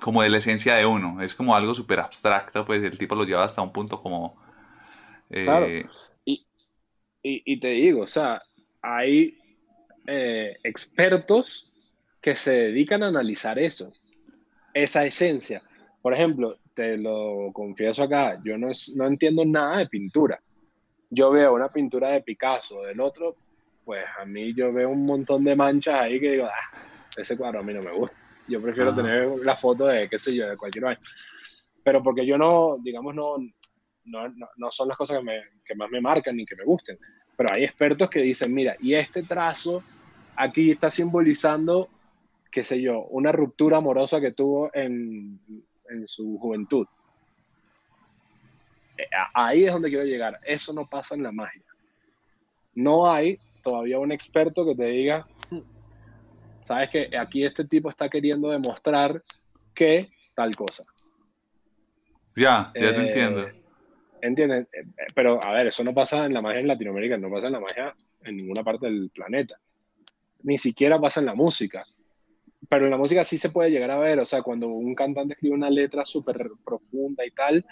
como 0.00 0.22
de 0.22 0.30
la 0.30 0.38
esencia 0.38 0.74
de 0.74 0.86
uno. 0.86 1.20
Es 1.20 1.34
como 1.34 1.54
algo 1.54 1.74
súper 1.74 2.00
abstracto, 2.00 2.64
pues 2.64 2.82
el 2.82 2.98
tipo 2.98 3.14
lo 3.14 3.24
lleva 3.24 3.44
hasta 3.44 3.62
un 3.62 3.72
punto 3.72 3.98
como... 3.98 4.36
Eh, 5.30 5.44
claro. 5.44 5.66
Y, 6.24 6.44
y, 7.22 7.60
te 7.60 7.68
digo, 7.68 8.02
o 8.02 8.08
sea, 8.08 8.42
hay 8.80 9.34
eh, 10.08 10.56
expertos 10.64 11.70
que 12.20 12.36
se 12.36 12.52
dedican 12.52 13.02
a 13.04 13.08
analizar 13.08 13.58
eso, 13.58 13.92
esa 14.74 15.04
esencia. 15.04 15.62
Por 16.02 16.14
ejemplo, 16.14 16.58
te 16.74 16.96
lo 16.96 17.50
confieso 17.52 18.02
acá, 18.02 18.40
yo 18.44 18.58
no, 18.58 18.68
no 18.96 19.06
entiendo 19.06 19.44
nada 19.44 19.78
de 19.78 19.86
pintura. 19.86 20.40
Yo 21.10 21.30
veo 21.30 21.54
una 21.54 21.68
pintura 21.68 22.08
de 22.08 22.22
Picasso, 22.22 22.82
del 22.82 23.00
otro, 23.00 23.36
pues 23.84 24.04
a 24.20 24.24
mí 24.24 24.52
yo 24.54 24.72
veo 24.72 24.90
un 24.90 25.04
montón 25.04 25.44
de 25.44 25.54
manchas 25.54 26.00
ahí 26.00 26.18
que 26.18 26.32
digo, 26.32 26.46
ah, 26.46 26.78
ese 27.16 27.36
cuadro 27.36 27.60
a 27.60 27.62
mí 27.62 27.72
no 27.72 27.80
me 27.80 27.92
gusta. 27.92 28.21
Yo 28.48 28.60
prefiero 28.60 28.90
Ajá. 28.90 29.02
tener 29.02 29.28
la 29.44 29.56
foto 29.56 29.86
de, 29.86 30.08
qué 30.08 30.18
sé 30.18 30.34
yo, 30.34 30.48
de 30.48 30.56
cualquier 30.56 30.86
año. 30.86 30.98
Pero 31.84 32.02
porque 32.02 32.26
yo 32.26 32.36
no, 32.36 32.76
digamos, 32.82 33.14
no, 33.14 33.38
no, 34.04 34.28
no, 34.28 34.48
no 34.56 34.70
son 34.70 34.88
las 34.88 34.96
cosas 34.96 35.18
que, 35.18 35.24
me, 35.24 35.42
que 35.64 35.74
más 35.74 35.90
me 35.90 36.00
marcan 36.00 36.36
ni 36.36 36.44
que 36.44 36.56
me 36.56 36.64
gusten. 36.64 36.98
Pero 37.36 37.48
hay 37.54 37.64
expertos 37.64 38.10
que 38.10 38.20
dicen, 38.20 38.52
mira, 38.52 38.76
y 38.80 38.94
este 38.94 39.22
trazo 39.22 39.82
aquí 40.36 40.70
está 40.70 40.90
simbolizando, 40.90 41.88
qué 42.50 42.64
sé 42.64 42.80
yo, 42.80 43.04
una 43.06 43.32
ruptura 43.32 43.78
amorosa 43.78 44.20
que 44.20 44.32
tuvo 44.32 44.70
en, 44.74 45.40
en 45.88 46.08
su 46.08 46.38
juventud. 46.38 46.86
Eh, 48.96 49.08
Ahí 49.34 49.64
es 49.64 49.72
donde 49.72 49.88
quiero 49.88 50.04
llegar. 50.04 50.38
Eso 50.44 50.72
no 50.72 50.86
pasa 50.86 51.14
en 51.14 51.22
la 51.22 51.32
magia. 51.32 51.64
No 52.74 53.10
hay 53.10 53.38
todavía 53.62 53.98
un 53.98 54.12
experto 54.12 54.64
que 54.64 54.74
te 54.74 54.86
diga, 54.86 55.26
sabes 56.72 56.90
que 56.90 57.10
aquí 57.18 57.44
este 57.44 57.64
tipo 57.66 57.90
está 57.90 58.08
queriendo 58.08 58.48
demostrar 58.50 59.22
que 59.74 60.08
tal 60.34 60.54
cosa. 60.56 60.84
Ya, 62.34 62.72
ya 62.74 62.80
Eh, 62.88 62.92
te 62.94 63.00
entiendo. 63.00 63.46
¿Entiendes? 64.22 64.68
Eh, 64.72 64.86
Pero 65.14 65.38
a 65.44 65.52
ver, 65.52 65.66
eso 65.66 65.84
no 65.84 65.92
pasa 65.92 66.24
en 66.24 66.32
la 66.32 66.40
magia 66.40 66.60
en 66.60 66.68
Latinoamérica, 66.68 67.18
no 67.18 67.30
pasa 67.30 67.48
en 67.48 67.52
la 67.52 67.60
magia 67.60 67.94
en 68.24 68.36
ninguna 68.38 68.62
parte 68.64 68.86
del 68.86 69.10
planeta. 69.10 69.56
Ni 70.44 70.56
siquiera 70.56 70.98
pasa 70.98 71.20
en 71.20 71.26
la 71.26 71.34
música. 71.34 71.84
Pero 72.68 72.84
en 72.86 72.90
la 72.92 72.96
música 72.96 73.22
sí 73.24 73.36
se 73.36 73.50
puede 73.50 73.70
llegar 73.70 73.90
a 73.90 73.98
ver, 73.98 74.20
o 74.20 74.24
sea, 74.26 74.40
cuando 74.42 74.68
un 74.68 74.94
cantante 74.94 75.34
escribe 75.34 75.54
una 75.56 75.68
letra 75.68 76.04
súper 76.04 76.50
profunda 76.64 77.26
y 77.26 77.32
tal, 77.32 77.64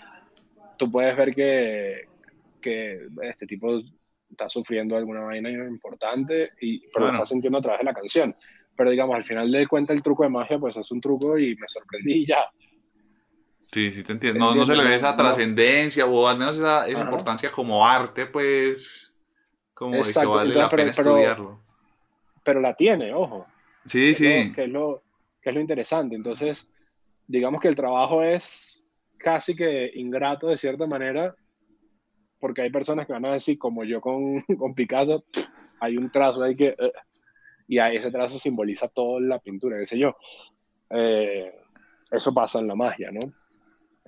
tú 0.77 0.91
puedes 0.91 1.17
ver 1.17 1.35
que, 1.35 2.05
que 2.61 3.07
este 3.23 3.47
tipo 3.47 3.81
está 4.29 4.49
sufriendo 4.49 4.97
alguna 4.97 5.21
vaina 5.21 5.49
importante, 5.51 6.51
y, 6.61 6.81
pero 6.81 6.93
Claro. 7.07 7.13
lo 7.13 7.15
está 7.15 7.27
sintiendo 7.27 7.59
a 7.59 7.63
través 7.63 7.79
de 7.81 7.85
la 7.85 7.95
canción. 7.95 8.35
Pero 8.81 8.93
digamos, 8.93 9.15
al 9.15 9.25
final 9.25 9.53
de 9.53 9.67
cuenta 9.67 9.93
el 9.93 10.03
truco 10.03 10.23
de 10.23 10.31
magia, 10.31 10.59
pues 10.59 10.75
es 10.75 10.91
un 10.91 11.03
truco 11.03 11.37
y 11.39 11.55
me 11.55 11.69
sorprendí 11.69 12.23
y 12.23 12.27
ya. 12.27 12.39
Sí, 13.67 13.93
sí 13.93 14.03
te 14.03 14.13
entiendo. 14.13 14.41
No, 14.43 14.55
no 14.55 14.65
se 14.65 14.75
le 14.75 14.83
ve 14.83 14.95
esa 14.95 15.11
No. 15.11 15.17
trascendencia 15.19 16.07
o 16.07 16.27
al 16.27 16.39
menos 16.39 16.57
esa, 16.57 16.89
esa 16.89 17.03
importancia 17.03 17.51
como 17.51 17.87
arte, 17.87 18.25
pues, 18.25 19.15
como 19.75 19.97
de 19.97 20.03
que 20.03 20.25
vale 20.25 20.55
la 20.55 20.65
entonces, 20.65 20.69
pero- 20.71 20.71
pena 20.71 20.93
pero- 20.97 21.11
estudiarlo. 21.11 21.61
Pero 22.43 22.61
la 22.61 22.75
tiene, 22.75 23.13
ojo. 23.13 23.47
Sí, 23.85 23.99
que 23.99 24.11
es 24.13 24.17
sí. 24.17 24.25
lo- 24.49 24.55
que, 24.55 24.65
es 24.65 24.71
lo, 24.71 25.03
que 25.43 25.49
es 25.51 25.55
lo 25.55 25.61
interesante. 25.61 26.17
Entonces, 26.17 26.67
digamos 27.27 27.61
que 27.61 27.69
el 27.69 27.77
trabajo 27.77 28.23
es 28.23 28.83
casi 29.19 29.55
que 29.55 29.91
ingrato 29.95 30.47
de 30.49 30.57
cierta 30.57 30.87
manera, 30.87 31.35
porque 32.39 32.63
hay 32.63 32.71
personas 32.71 33.07
que 33.07 33.13
van 33.13 33.27
a 33.27 33.35
decir, 33.35 33.59
como 33.59 33.85
yo 33.85 34.01
con, 34.01 34.41
con 34.59 34.75
Picasso, 34.75 35.23
hay 35.81 35.99
un 35.99 36.11
trazo 36.11 36.43
ahí 36.43 36.57
que... 36.57 36.69
eh, 36.69 36.93
y 37.71 37.79
ahí 37.79 37.97
ese 37.97 38.11
trazo 38.11 38.37
simboliza 38.39 38.89
toda 38.89 39.21
la 39.21 39.39
pintura, 39.39 39.79
qué 39.79 39.87
sé 39.87 39.97
yo. 39.97 40.17
Eh, 40.91 41.55
eso 42.11 42.35
pasa 42.35 42.59
en 42.59 42.67
la 42.67 42.75
magia, 42.75 43.11
¿no? 43.13 43.21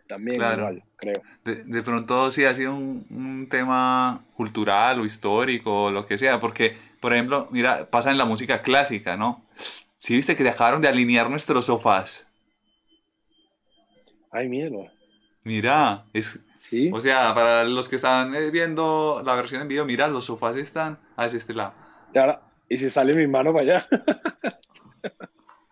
También 0.08 0.38
Claro. 0.38 0.62
igual, 0.62 0.82
creo. 0.96 1.22
De, 1.44 1.54
de 1.62 1.82
pronto 1.82 2.32
sí 2.32 2.44
ha 2.44 2.52
sido 2.54 2.74
un, 2.74 3.06
un 3.10 3.48
tema 3.48 4.24
cultural 4.34 4.98
o 5.00 5.04
histórico 5.04 5.84
o 5.84 5.90
lo 5.92 6.04
que 6.06 6.18
sea, 6.18 6.40
porque, 6.40 6.76
por 7.00 7.12
ejemplo, 7.12 7.46
mira, 7.52 7.88
pasa 7.88 8.10
en 8.10 8.18
la 8.18 8.24
música 8.24 8.62
clásica, 8.62 9.16
¿no? 9.16 9.44
Sí, 9.96 10.16
viste 10.16 10.34
que 10.34 10.42
dejaron 10.42 10.82
de 10.82 10.88
alinear 10.88 11.30
nuestros 11.30 11.66
sofás. 11.66 12.26
Ay, 14.32 14.48
mierda. 14.48 14.92
Mira, 15.44 16.04
es, 16.12 16.44
Sí. 16.56 16.90
o 16.92 17.00
sea, 17.00 17.32
para 17.34 17.64
los 17.64 17.88
que 17.88 17.96
están 17.96 18.34
eh, 18.34 18.50
viendo 18.50 19.22
la 19.24 19.34
versión 19.36 19.62
en 19.62 19.68
video, 19.68 19.84
mira, 19.84 20.08
los 20.08 20.24
sofás 20.24 20.56
están 20.56 20.98
hacia 21.16 21.38
este 21.38 21.54
lado. 21.54 21.74
Ahora- 22.14 22.42
y 22.72 22.78
si 22.78 22.88
sale 22.90 23.12
mi 23.14 23.26
mano 23.26 23.52
para 23.52 23.62
allá. 23.64 23.88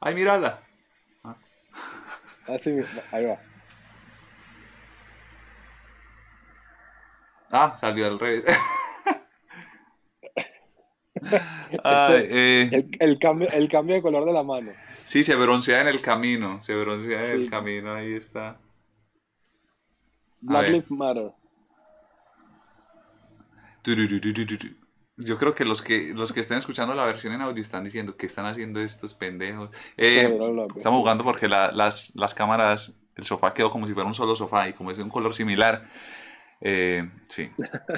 Ay, 0.01 0.14
mírala. 0.14 0.61
Así, 2.46 2.76
ahí 3.12 3.24
va. 3.26 3.38
Ah, 7.51 7.76
salió 7.78 8.07
al 8.07 8.18
revés. 8.18 8.44
Ay, 11.84 12.26
eh, 12.30 12.68
El, 12.72 12.90
el 12.98 13.18
cambio, 13.18 13.48
el 13.51 13.68
cambio 13.68 13.94
de 13.96 14.03
color 14.03 14.24
de 14.24 14.32
la 14.32 14.42
mano. 14.42 14.72
sí, 15.05 15.22
se 15.22 15.34
broncea 15.36 15.80
en 15.82 15.88
el 15.88 16.01
camino, 16.01 16.62
se 16.62 16.74
broncea 16.76 17.20
en 17.30 17.36
Sí. 17.36 17.42
el 17.44 17.51
camino, 17.51 17.94
ahí 17.94 18.14
está. 18.14 18.59
Black. 20.40 20.68
Lives 20.68 20.90
Matter. 20.90 21.32
Yo 25.21 25.39
creo 25.39 25.55
que 25.55 25.64
los 25.64 25.83
que 25.83 26.12
los 26.14 26.33
que 26.33 26.41
estén 26.41 26.59
escuchando 26.59 26.95
la 26.95 27.05
versión 27.05 27.33
en 27.35 27.41
audio 27.43 27.61
están 27.62 27.85
diciendo 27.85 28.16
que 28.16 28.27
están 28.27 28.47
haciendo 28.47 28.81
estos 28.81 29.14
pendejos. 29.14 29.71
Eh, 29.97 30.35
estamos 30.77 30.99
jugando 31.01 31.25
porque 31.25 31.49
la- 31.49 31.73
las, 31.73 32.12
las 32.14 32.35
cámaras, 32.35 32.95
el 33.16 33.25
sofá 33.25 33.53
quedó 33.55 33.71
como 33.71 33.87
si 33.87 33.95
fuera 33.95 34.09
un 34.09 34.14
solo 34.14 34.35
sofá 34.37 34.68
y 34.68 34.73
como 34.73 34.91
es 34.91 34.97
de 34.99 35.03
un 35.05 35.11
color 35.11 35.35
similar. 35.35 35.89
eh, 36.61 37.09
sí. 37.29 37.51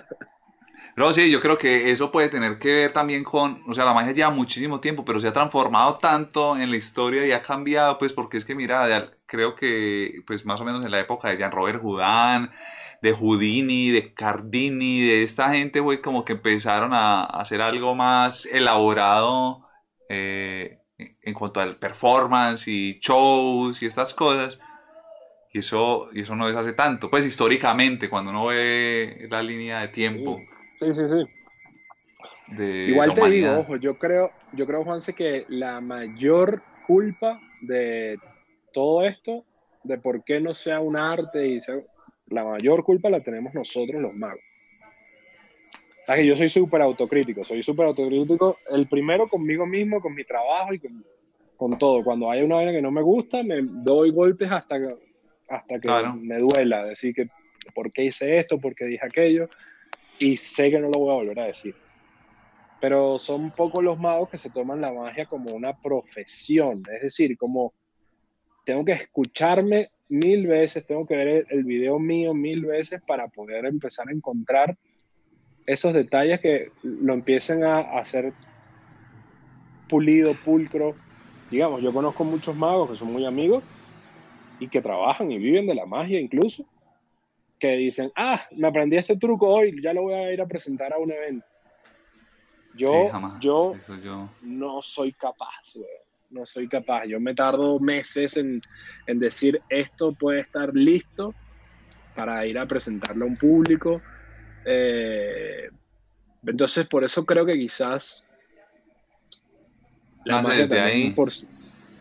Pero 0.94 1.12
sí, 1.14 1.30
yo 1.30 1.40
creo 1.40 1.56
que 1.56 1.90
eso 1.90 2.12
puede 2.12 2.28
tener 2.28 2.58
que 2.58 2.68
ver 2.74 2.92
también 2.92 3.24
con, 3.24 3.62
o 3.66 3.72
sea, 3.74 3.84
la 3.84 3.94
magia 3.94 4.12
lleva 4.12 4.30
muchísimo 4.30 4.80
tiempo, 4.80 5.04
pero 5.04 5.20
se 5.20 5.28
ha 5.28 5.32
transformado 5.32 5.94
tanto 5.94 6.56
en 6.58 6.70
la 6.70 6.76
historia 6.76 7.26
y 7.26 7.32
ha 7.32 7.40
cambiado, 7.40 7.98
pues 7.98 8.12
porque 8.12 8.36
es 8.36 8.44
que 8.44 8.54
mira, 8.54 8.86
de 8.86 8.94
creo 9.32 9.54
que 9.54 10.22
pues 10.26 10.44
más 10.44 10.60
o 10.60 10.64
menos 10.64 10.84
en 10.84 10.90
la 10.90 11.00
época 11.00 11.30
de 11.30 11.38
Jean-Robert 11.38 11.80
Houdin, 11.82 12.50
de 13.00 13.12
Houdini, 13.12 13.90
de 13.90 14.12
Cardini, 14.12 15.00
de 15.00 15.22
esta 15.22 15.50
gente, 15.50 15.80
güey, 15.80 16.02
como 16.02 16.24
que 16.24 16.34
empezaron 16.34 16.92
a, 16.92 17.22
a 17.22 17.40
hacer 17.40 17.62
algo 17.62 17.94
más 17.94 18.44
elaborado 18.44 19.66
eh, 20.10 20.80
en 20.98 21.34
cuanto 21.34 21.60
al 21.60 21.76
performance 21.76 22.68
y 22.68 22.98
shows 23.00 23.82
y 23.82 23.86
estas 23.86 24.12
cosas. 24.12 24.58
Y 25.50 25.58
eso, 25.58 26.08
y 26.12 26.20
eso 26.20 26.36
no 26.36 26.48
es 26.48 26.56
hace 26.56 26.74
tanto, 26.74 27.08
pues 27.10 27.24
históricamente, 27.24 28.08
cuando 28.08 28.30
uno 28.30 28.46
ve 28.46 29.26
la 29.30 29.42
línea 29.42 29.80
de 29.80 29.88
tiempo 29.88 30.38
Sí, 30.78 30.94
sí, 30.94 31.00
sí. 31.00 32.56
de 32.56 32.86
Igual 32.88 33.14
te 33.14 33.30
digo, 33.30 33.52
ojo, 33.60 33.76
yo 33.76 33.94
creo, 33.94 34.30
yo 34.52 34.66
creo, 34.66 34.84
Juanse, 34.84 35.14
que 35.14 35.44
la 35.48 35.80
mayor 35.80 36.62
culpa 36.86 37.38
de 37.62 38.18
todo 38.72 39.04
esto, 39.04 39.44
de 39.84 39.98
por 39.98 40.24
qué 40.24 40.40
no 40.40 40.54
sea 40.54 40.80
un 40.80 40.96
arte 40.96 41.46
y 41.46 41.60
sea, 41.60 41.76
la 42.26 42.44
mayor 42.44 42.84
culpa 42.84 43.10
la 43.10 43.20
tenemos 43.20 43.54
nosotros 43.54 44.00
los 44.00 44.14
magos. 44.14 44.40
O 46.08 46.14
que 46.14 46.26
yo 46.26 46.36
soy 46.36 46.48
súper 46.48 46.82
autocrítico, 46.82 47.44
soy 47.44 47.62
súper 47.62 47.86
autocrítico, 47.86 48.56
el 48.70 48.86
primero 48.88 49.28
conmigo 49.28 49.66
mismo, 49.66 50.00
con 50.00 50.14
mi 50.14 50.24
trabajo 50.24 50.74
y 50.74 50.80
con, 50.80 51.04
con, 51.56 51.78
todo. 51.78 52.02
Cuando 52.02 52.30
hay 52.30 52.42
una 52.42 52.56
vaina 52.56 52.72
que 52.72 52.82
no 52.82 52.90
me 52.90 53.02
gusta, 53.02 53.42
me 53.42 53.60
doy 53.62 54.10
golpes 54.10 54.50
hasta 54.50 54.80
que, 54.80 54.96
hasta 55.48 55.78
que 55.78 55.88
me 56.20 56.38
duela, 56.38 56.84
decir 56.84 57.14
que 57.14 57.26
por 57.74 57.92
qué 57.92 58.06
hice 58.06 58.38
esto, 58.38 58.58
por 58.58 58.74
qué 58.74 58.86
dije 58.86 59.06
aquello, 59.06 59.48
y 60.18 60.36
sé 60.36 60.70
que 60.70 60.80
no 60.80 60.88
lo 60.88 60.98
voy 60.98 61.10
a 61.10 61.18
volver 61.18 61.40
a 61.40 61.46
decir. 61.46 61.74
Pero 62.80 63.20
son 63.20 63.52
pocos 63.52 63.84
los 63.84 63.98
magos 63.98 64.28
que 64.28 64.38
se 64.38 64.50
toman 64.50 64.80
la 64.80 64.92
magia 64.92 65.26
como 65.26 65.52
una 65.52 65.78
profesión, 65.80 66.82
es 66.92 67.02
decir, 67.02 67.36
como 67.38 67.74
tengo 68.64 68.84
que 68.84 68.92
escucharme 68.92 69.90
mil 70.08 70.46
veces, 70.46 70.86
tengo 70.86 71.06
que 71.06 71.16
ver 71.16 71.46
el 71.50 71.64
video 71.64 71.98
mío 71.98 72.34
mil 72.34 72.66
veces 72.66 73.00
para 73.06 73.28
poder 73.28 73.64
empezar 73.64 74.08
a 74.08 74.12
encontrar 74.12 74.76
esos 75.66 75.94
detalles 75.94 76.40
que 76.40 76.70
lo 76.82 77.14
empiecen 77.14 77.64
a 77.64 77.80
hacer 77.98 78.32
pulido, 79.88 80.32
pulcro. 80.34 80.94
Digamos, 81.50 81.82
yo 81.82 81.92
conozco 81.92 82.24
muchos 82.24 82.56
magos 82.56 82.90
que 82.90 82.96
son 82.96 83.12
muy 83.12 83.24
amigos 83.24 83.62
y 84.58 84.68
que 84.68 84.80
trabajan 84.80 85.30
y 85.30 85.38
viven 85.38 85.66
de 85.66 85.74
la 85.74 85.86
magia 85.86 86.20
incluso, 86.20 86.64
que 87.58 87.72
dicen, 87.76 88.12
ah, 88.16 88.46
me 88.52 88.68
aprendí 88.68 88.96
este 88.96 89.16
truco 89.16 89.48
hoy, 89.48 89.80
ya 89.82 89.92
lo 89.92 90.02
voy 90.02 90.14
a 90.14 90.32
ir 90.32 90.40
a 90.40 90.46
presentar 90.46 90.92
a 90.92 90.98
un 90.98 91.10
evento. 91.10 91.46
Yo, 92.74 93.10
yo, 93.38 93.76
no 94.40 94.80
soy 94.80 95.12
capaz, 95.12 95.74
no 96.32 96.46
soy 96.46 96.68
capaz. 96.68 97.04
Yo 97.06 97.20
me 97.20 97.34
tardo 97.34 97.78
meses 97.78 98.36
en, 98.36 98.60
en 99.06 99.18
decir 99.18 99.60
esto 99.68 100.12
puede 100.12 100.40
estar 100.40 100.74
listo 100.74 101.34
para 102.16 102.46
ir 102.46 102.58
a 102.58 102.66
presentarlo 102.66 103.24
a 103.24 103.28
un 103.28 103.36
público 103.36 104.02
eh, 104.64 105.70
entonces, 106.46 106.86
por 106.86 107.04
eso 107.04 107.24
creo 107.24 107.46
que 107.46 107.54
quizás... 107.54 108.24
La 110.24 110.40
desde 110.40 110.80
ahí, 110.80 111.16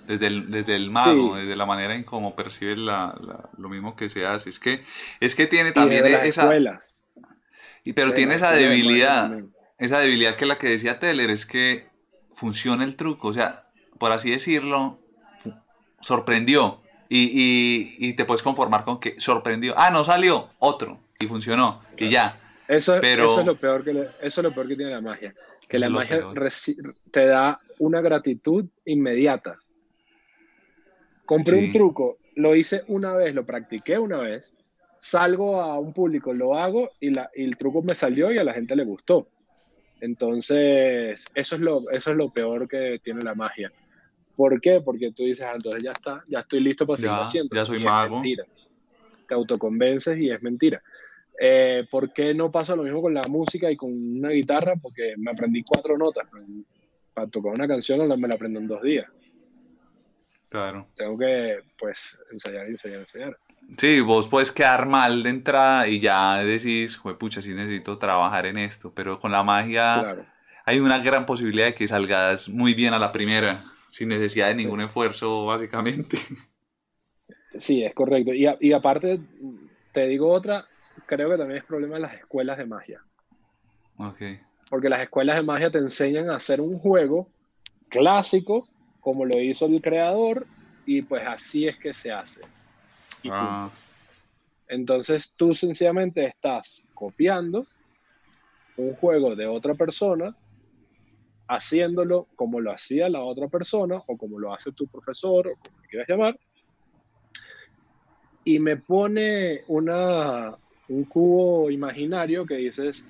desde, 0.06 0.28
el, 0.28 0.52
desde 0.52 0.76
el 0.76 0.92
mago, 0.92 1.38
desde 1.38 1.56
la 1.56 1.66
manera 1.66 1.96
en 1.96 2.04
cómo 2.04 2.36
percibe 2.36 2.76
lo 2.76 3.70
mismo 3.70 3.96
que 3.96 4.10
se 4.10 4.28
hace. 4.28 4.50
Es 4.50 4.60
que, 4.60 4.84
es 5.20 5.34
que 5.34 5.48
tiene 5.48 5.72
también 5.72 6.06
esa... 6.06 6.80
Y, 7.84 7.94
pero 7.94 8.14
tiene 8.14 8.36
esa 8.36 8.52
debilidad, 8.52 9.40
esa 9.80 9.98
debilidad 9.98 10.36
que 10.36 10.46
la 10.46 10.60
que 10.60 10.70
decía 10.70 11.00
Teller, 11.00 11.32
es 11.32 11.48
que 11.48 11.88
funciona 12.36 12.84
el 12.84 12.96
truco. 12.96 13.30
O 13.30 13.34
sea, 13.34 13.71
por 14.02 14.12
así 14.12 14.32
decirlo, 14.32 14.97
sorprendió. 15.99 16.82
Y, 17.08 17.97
y, 17.99 18.14
te 18.14 18.26
puedes 18.26 18.41
conformar 18.41 18.84
con 18.84 18.99
que 18.99 19.20
sorprendió. 19.20 19.76
Ah, 19.78 19.91
no 19.91 20.04
salió, 20.04 20.47
otro. 20.58 20.97
Y 21.20 21.28
funcionó. 21.28 21.84
Y 21.97 22.10
ya. 22.10 22.39
Eso, 22.68 22.95
eso, 22.95 23.39
es 23.41 23.45
lo 23.45 23.58
peor 23.58 23.84
que 23.84 23.91
eso 23.91 24.08
es 24.22 24.43
lo 24.43 24.56
peor 24.56 24.68
que 24.70 24.76
tiene 24.76 24.91
la 24.91 25.02
magia. 25.02 25.36
Que 25.70 25.78
la 25.78 25.89
magia 25.89 26.26
te 27.12 27.28
da 27.28 27.60
una 27.78 28.02
gratitud 28.02 28.66
inmediata. 28.86 29.60
Compré 31.26 31.58
un 31.58 31.72
truco, 31.72 32.18
lo 32.36 32.56
hice 32.56 32.82
una 32.88 33.14
vez, 33.14 33.36
lo 33.36 33.45
practiqué 33.45 33.99
una 33.99 34.18
vez, 34.18 34.56
salgo 34.97 35.62
a 35.62 35.78
un 35.78 35.93
público, 35.93 36.34
lo 36.34 36.58
hago 36.58 36.89
y, 36.99 37.14
la, 37.14 37.30
y 37.36 37.43
el 37.43 37.56
truco 37.56 37.84
me 37.84 37.93
salió 37.93 38.32
y 38.32 38.39
a 38.39 38.43
la 38.43 38.54
gente 38.54 38.76
le 38.76 38.84
gustó. 38.84 39.28
Entonces, 39.99 41.26
eso 41.36 41.56
es 41.56 41.62
lo, 41.62 41.88
eso 41.91 42.10
es 42.10 42.18
lo 42.18 42.30
peor 42.30 42.68
que 42.68 42.99
tiene 43.04 43.22
la 43.22 43.36
magia. 43.36 43.72
¿Por 44.36 44.60
qué? 44.60 44.82
Porque 44.82 45.12
tú 45.12 45.24
dices, 45.24 45.46
ah, 45.46 45.54
entonces 45.56 45.84
ya 45.84 45.92
está, 45.92 46.24
ya 46.28 46.40
estoy 46.40 46.62
listo 46.62 46.86
para 46.86 46.98
seguir 46.98 47.16
haciendo. 47.16 47.56
Ya 47.56 47.66
soy 47.66 47.80
mago. 47.80 48.22
Te 49.28 49.34
autoconvences 49.34 50.18
y 50.20 50.30
es 50.30 50.42
mentira. 50.42 50.82
Eh, 51.40 51.88
¿Por 51.90 52.12
qué 52.14 52.34
no 52.34 52.52
pasa 52.52 52.76
lo 52.76 52.84
mismo 52.84 53.02
con 53.02 53.14
la 53.14 53.22
música 53.30 53.72
y 53.72 53.76
con 53.76 53.92
una 53.92 54.30
guitarra? 54.30 54.76
Porque 54.76 55.16
me 55.18 55.32
aprendí 55.32 55.64
cuatro 55.64 55.98
notas. 55.98 56.28
Para 57.14 57.28
tocar 57.28 57.54
una 57.54 57.68
canción 57.68 58.08
me 58.08 58.28
la 58.28 58.36
aprendo 58.36 58.60
en 58.60 58.68
dos 58.68 58.82
días. 58.82 59.08
Claro. 60.50 60.88
Tengo 60.96 61.18
que, 61.18 61.60
pues, 61.80 62.20
ensayar, 62.32 62.68
ensayar, 62.68 63.00
ensayar. 63.00 63.38
Sí, 63.78 64.02
vos 64.02 64.28
puedes 64.28 64.52
quedar 64.52 64.86
mal 64.86 65.24
de 65.24 65.30
entrada 65.30 65.88
y 65.88 66.02
ya 66.02 66.44
decís, 66.44 67.00
pucha, 67.18 67.42
sí 67.42 67.54
necesito 67.54 67.98
trabajar 67.98 68.46
en 68.46 68.58
esto, 68.58 68.92
pero 68.94 69.18
con 69.20 69.32
la 69.32 69.44
magia 69.44 70.18
hay 70.66 70.80
una 70.80 71.00
gran 71.00 71.26
posibilidad 71.26 71.68
de 71.68 71.74
que 71.74 71.88
salgas 71.88 72.50
muy 72.50 72.74
bien 72.74 72.94
a 72.94 73.00
la 73.00 73.12
primera, 73.12 73.64
sin 73.92 74.10
necesidad 74.10 74.48
de 74.48 74.56
ningún 74.56 74.82
esfuerzo, 74.82 75.46
básicamente. 75.46 76.18
Sí, 77.60 77.84
es 77.84 77.94
correcto. 77.94 78.34
Y, 78.34 78.48
y 78.62 78.72
aparte, 78.72 79.20
te 79.92 80.08
digo 80.08 80.32
otra, 80.32 80.66
creo 81.06 81.30
que 81.30 81.38
también 81.38 81.60
es 81.60 81.66
problema 81.66 81.96
de 81.96 82.02
las 82.02 82.14
escuelas 82.14 82.58
de 82.58 82.66
magia. 82.66 83.04
Okay. 83.98 84.39
Porque 84.70 84.88
las 84.88 85.02
escuelas 85.02 85.36
de 85.36 85.44
magia 85.44 85.70
te 85.70 85.78
enseñan 85.78 86.30
a 86.30 86.38
hacer 86.38 86.62
un 86.62 86.80
juego 86.80 87.28
clásico, 87.89 88.70
como 89.02 89.26
lo 89.26 89.38
hizo 89.42 89.66
el 89.66 89.82
creador, 89.82 90.48
y 90.86 91.02
pues 91.02 91.24
así 91.28 91.68
es 91.68 91.78
que 91.78 91.94
se 91.94 92.12
hace. 92.12 92.42
Ah. 93.30 93.70
Entonces 94.70 95.34
tú 95.36 95.54
sencillamente 95.54 96.26
estás 96.26 96.82
copiando 96.94 97.68
un 98.78 98.96
juego 98.96 99.36
de 99.36 99.46
otra 99.46 99.74
persona, 99.74 100.34
haciéndolo 101.52 102.28
como 102.36 102.62
lo 102.62 102.72
hacía 102.72 103.10
la 103.10 103.22
otra 103.22 103.47
persona, 103.49 104.02
o 104.08 104.18
como 104.18 104.39
lo 104.39 104.54
hace 104.54 104.72
tu 104.72 104.88
profesor, 104.88 105.47
o 105.47 105.56
como 105.56 105.78
quieras 105.89 106.08
llamar, 106.08 106.39
y 108.45 108.58
me 108.60 108.78
pone 108.78 109.62
una, 109.68 110.56
un 110.88 111.04
cubo 111.04 111.70
imaginario 111.70 112.45
que 112.45 112.56
dices, 112.56 113.06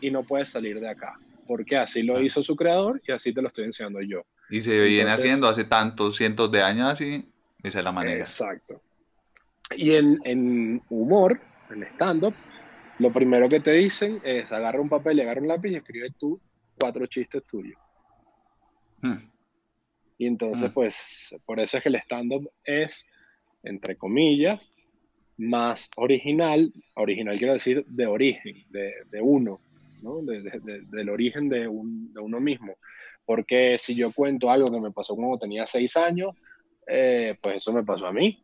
y 0.00 0.10
no 0.10 0.24
puedes 0.24 0.48
salir 0.48 0.80
de 0.80 0.88
acá, 0.88 1.14
porque 1.46 1.76
así 1.76 2.02
lo 2.02 2.20
hizo 2.20 2.42
su 2.42 2.56
creador 2.56 3.00
y 3.06 3.12
así 3.12 3.32
te 3.32 3.40
lo 3.40 3.48
estoy 3.48 3.64
enseñando 3.64 4.00
yo. 4.02 4.22
Y 4.50 4.60
se 4.60 4.78
viene 4.80 5.10
haciendo 5.10 5.48
hace 5.48 5.64
tantos 5.64 6.16
cientos 6.16 6.50
de 6.50 6.62
años 6.62 6.88
así, 6.88 7.24
esa 7.62 7.78
es 7.78 7.84
la 7.84 7.92
manera. 7.92 8.20
Exacto. 8.20 8.82
Y 9.76 9.92
en, 9.92 10.20
en 10.24 10.82
humor, 10.90 11.40
en 11.70 11.84
stand-up, 11.84 12.34
lo 12.98 13.12
primero 13.12 13.48
que 13.48 13.60
te 13.60 13.70
dicen 13.70 14.20
es 14.24 14.50
agarra 14.50 14.80
un 14.80 14.88
papel 14.88 15.18
y 15.18 15.22
agarra 15.22 15.40
un 15.40 15.48
lápiz 15.48 15.70
y 15.70 15.76
escribe 15.76 16.10
tú 16.18 16.40
cuatro 16.78 17.06
chistes 17.06 17.44
tuyos. 17.46 17.78
Hmm. 19.00 19.16
Y 20.18 20.26
entonces, 20.26 20.70
hmm. 20.70 20.74
pues, 20.74 21.34
por 21.46 21.58
eso 21.60 21.76
es 21.76 21.82
que 21.82 21.88
el 21.88 21.96
stand-up 21.96 22.50
es, 22.64 23.06
entre 23.62 23.96
comillas, 23.96 24.68
más 25.38 25.90
original, 25.96 26.72
original 26.94 27.38
quiero 27.38 27.54
decir 27.54 27.84
de 27.86 28.06
origen, 28.06 28.64
de, 28.70 28.92
de 29.10 29.20
uno, 29.20 29.60
¿no? 30.02 30.22
de, 30.22 30.42
de, 30.42 30.82
del 30.82 31.08
origen 31.08 31.48
de, 31.48 31.66
un, 31.66 32.14
uno 32.20 32.40
mismo. 32.40 32.76
Porque 33.24 33.76
si 33.78 33.94
yo 33.94 34.12
cuento 34.12 34.50
algo 34.50 34.70
que 34.70 34.80
me 34.80 34.90
pasó 34.90 35.14
cuando 35.14 35.38
tenía 35.38 35.66
seis 35.66 35.96
años, 35.96 36.30
eh, 36.86 37.36
pues 37.40 37.56
eso 37.56 37.72
me 37.72 37.84
pasó 37.84 38.06
a 38.06 38.12
mí. 38.12 38.42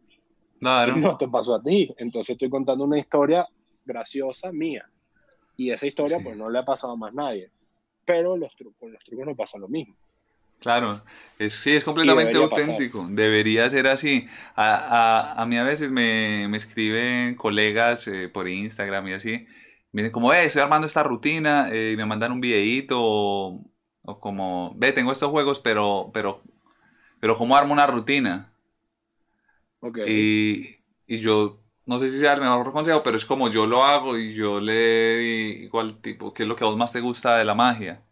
Claro. 0.58 0.96
No 0.96 1.16
te 1.16 1.28
pasó 1.28 1.54
a 1.54 1.62
ti. 1.62 1.92
Entonces 1.98 2.34
estoy 2.34 2.50
contando 2.50 2.84
una 2.84 2.98
historia 2.98 3.46
graciosa 3.84 4.52
mía. 4.52 4.88
Y 5.56 5.70
esa 5.70 5.86
historia 5.86 6.18
pues 6.22 6.36
no 6.36 6.48
le 6.48 6.58
ha 6.58 6.64
pasado 6.64 6.92
a 6.92 6.96
más 6.96 7.12
nadie. 7.12 7.50
Pero 8.08 8.38
los 8.38 8.56
con 8.80 8.90
los 8.90 9.04
trucos 9.04 9.26
no 9.26 9.36
pasa 9.36 9.58
lo 9.58 9.68
mismo. 9.68 9.94
Claro, 10.60 11.02
es, 11.38 11.52
sí, 11.52 11.76
es 11.76 11.84
completamente 11.84 12.38
auténtico. 12.38 13.06
Debería 13.10 13.68
ser 13.68 13.86
así. 13.86 14.26
A, 14.56 15.34
a, 15.36 15.42
a, 15.42 15.46
mí 15.46 15.58
a 15.58 15.62
veces 15.62 15.90
me, 15.90 16.48
me 16.48 16.56
escriben 16.56 17.34
colegas 17.34 18.08
eh, 18.08 18.30
por 18.30 18.48
Instagram 18.48 19.08
y 19.08 19.12
así. 19.12 19.46
Me 19.92 20.02
dicen 20.02 20.12
como, 20.12 20.32
eh, 20.32 20.46
estoy 20.46 20.62
armando 20.62 20.86
esta 20.86 21.02
rutina 21.02 21.68
eh, 21.70 21.92
y 21.92 21.96
me 21.98 22.06
mandan 22.06 22.32
un 22.32 22.40
videíto 22.40 22.98
o, 22.98 23.62
como, 24.20 24.72
ve, 24.76 24.92
tengo 24.92 25.12
estos 25.12 25.30
juegos, 25.30 25.60
pero, 25.60 26.10
pero, 26.14 26.42
pero 27.20 27.36
¿cómo 27.36 27.54
armo 27.54 27.74
una 27.74 27.86
rutina? 27.86 28.54
Okay. 29.80 30.82
Y, 31.06 31.14
y 31.14 31.20
yo 31.20 31.60
no 31.88 31.98
sé 31.98 32.08
si 32.10 32.18
sea 32.18 32.34
el 32.34 32.42
mejor 32.42 32.70
consejo, 32.70 33.02
pero 33.02 33.16
es 33.16 33.24
como 33.24 33.48
yo 33.48 33.66
lo 33.66 33.82
hago 33.82 34.18
y 34.18 34.34
yo 34.34 34.60
le 34.60 35.22
igual 35.62 35.96
tipo, 36.02 36.34
¿qué 36.34 36.42
es 36.42 36.48
lo 36.48 36.54
que 36.54 36.64
a 36.64 36.66
vos 36.66 36.76
más 36.76 36.92
te 36.92 37.00
gusta 37.00 37.38
de 37.38 37.46
la 37.46 37.54
magia? 37.54 38.04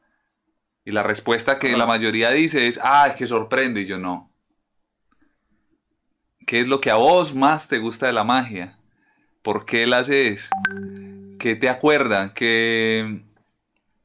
Y 0.83 0.93
la 0.93 1.03
respuesta 1.03 1.59
que 1.59 1.77
la 1.77 1.85
mayoría 1.85 2.31
dice 2.31 2.69
es, 2.69 2.81
ah, 2.83 3.07
es 3.09 3.17
que 3.17 3.27
sorprende, 3.27 3.83
y 3.83 3.87
yo 3.87 3.99
no. 3.99 4.33
¿Qué 6.47 6.61
es 6.61 6.69
lo 6.69 6.81
que 6.81 6.91
a 6.91 6.95
vos 6.95 7.35
más 7.35 7.69
te 7.69 7.77
gusta 7.77 8.07
de 8.07 8.15
la 8.15 8.25
magia? 8.25 8.79
¿Por 9.43 9.67
qué 9.67 9.87
la 9.87 9.99
haces? 9.99 10.49
¿Qué 11.39 11.55
te 11.55 11.69
acuerda? 11.69 12.33
¿Qué, 12.33 13.25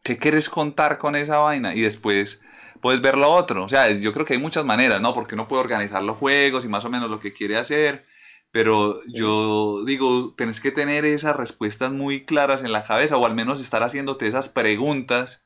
¿Qué 0.03 0.17
quieres 0.17 0.49
contar 0.49 0.97
con 0.97 1.15
esa 1.15 1.37
vaina? 1.37 1.73
Y 1.75 1.81
después 1.81 2.41
puedes 2.81 3.01
ver 3.01 3.17
lo 3.17 3.31
otro. 3.31 3.63
O 3.63 3.69
sea, 3.69 3.89
yo 3.91 4.11
creo 4.11 4.25
que 4.25 4.33
hay 4.33 4.39
muchas 4.39 4.65
maneras, 4.65 4.99
¿no? 4.99 5.13
Porque 5.13 5.35
uno 5.35 5.47
puede 5.47 5.63
organizar 5.63 6.03
los 6.03 6.17
juegos 6.17 6.65
y 6.65 6.67
más 6.67 6.83
o 6.83 6.89
menos 6.89 7.09
lo 7.09 7.21
que 7.21 7.31
quiere 7.31 7.57
hacer. 7.57 8.10
Pero 8.51 8.99
yo 9.07 9.83
digo, 9.85 10.33
tenés 10.35 10.59
que 10.59 10.71
tener 10.71 11.05
esas 11.05 11.35
respuestas 11.35 11.91
muy 11.91 12.25
claras 12.25 12.63
en 12.63 12.71
la 12.73 12.83
cabeza 12.83 13.17
o 13.17 13.25
al 13.25 13.33
menos 13.35 13.61
estar 13.61 13.81
haciéndote 13.83 14.27
esas 14.27 14.49
preguntas 14.49 15.45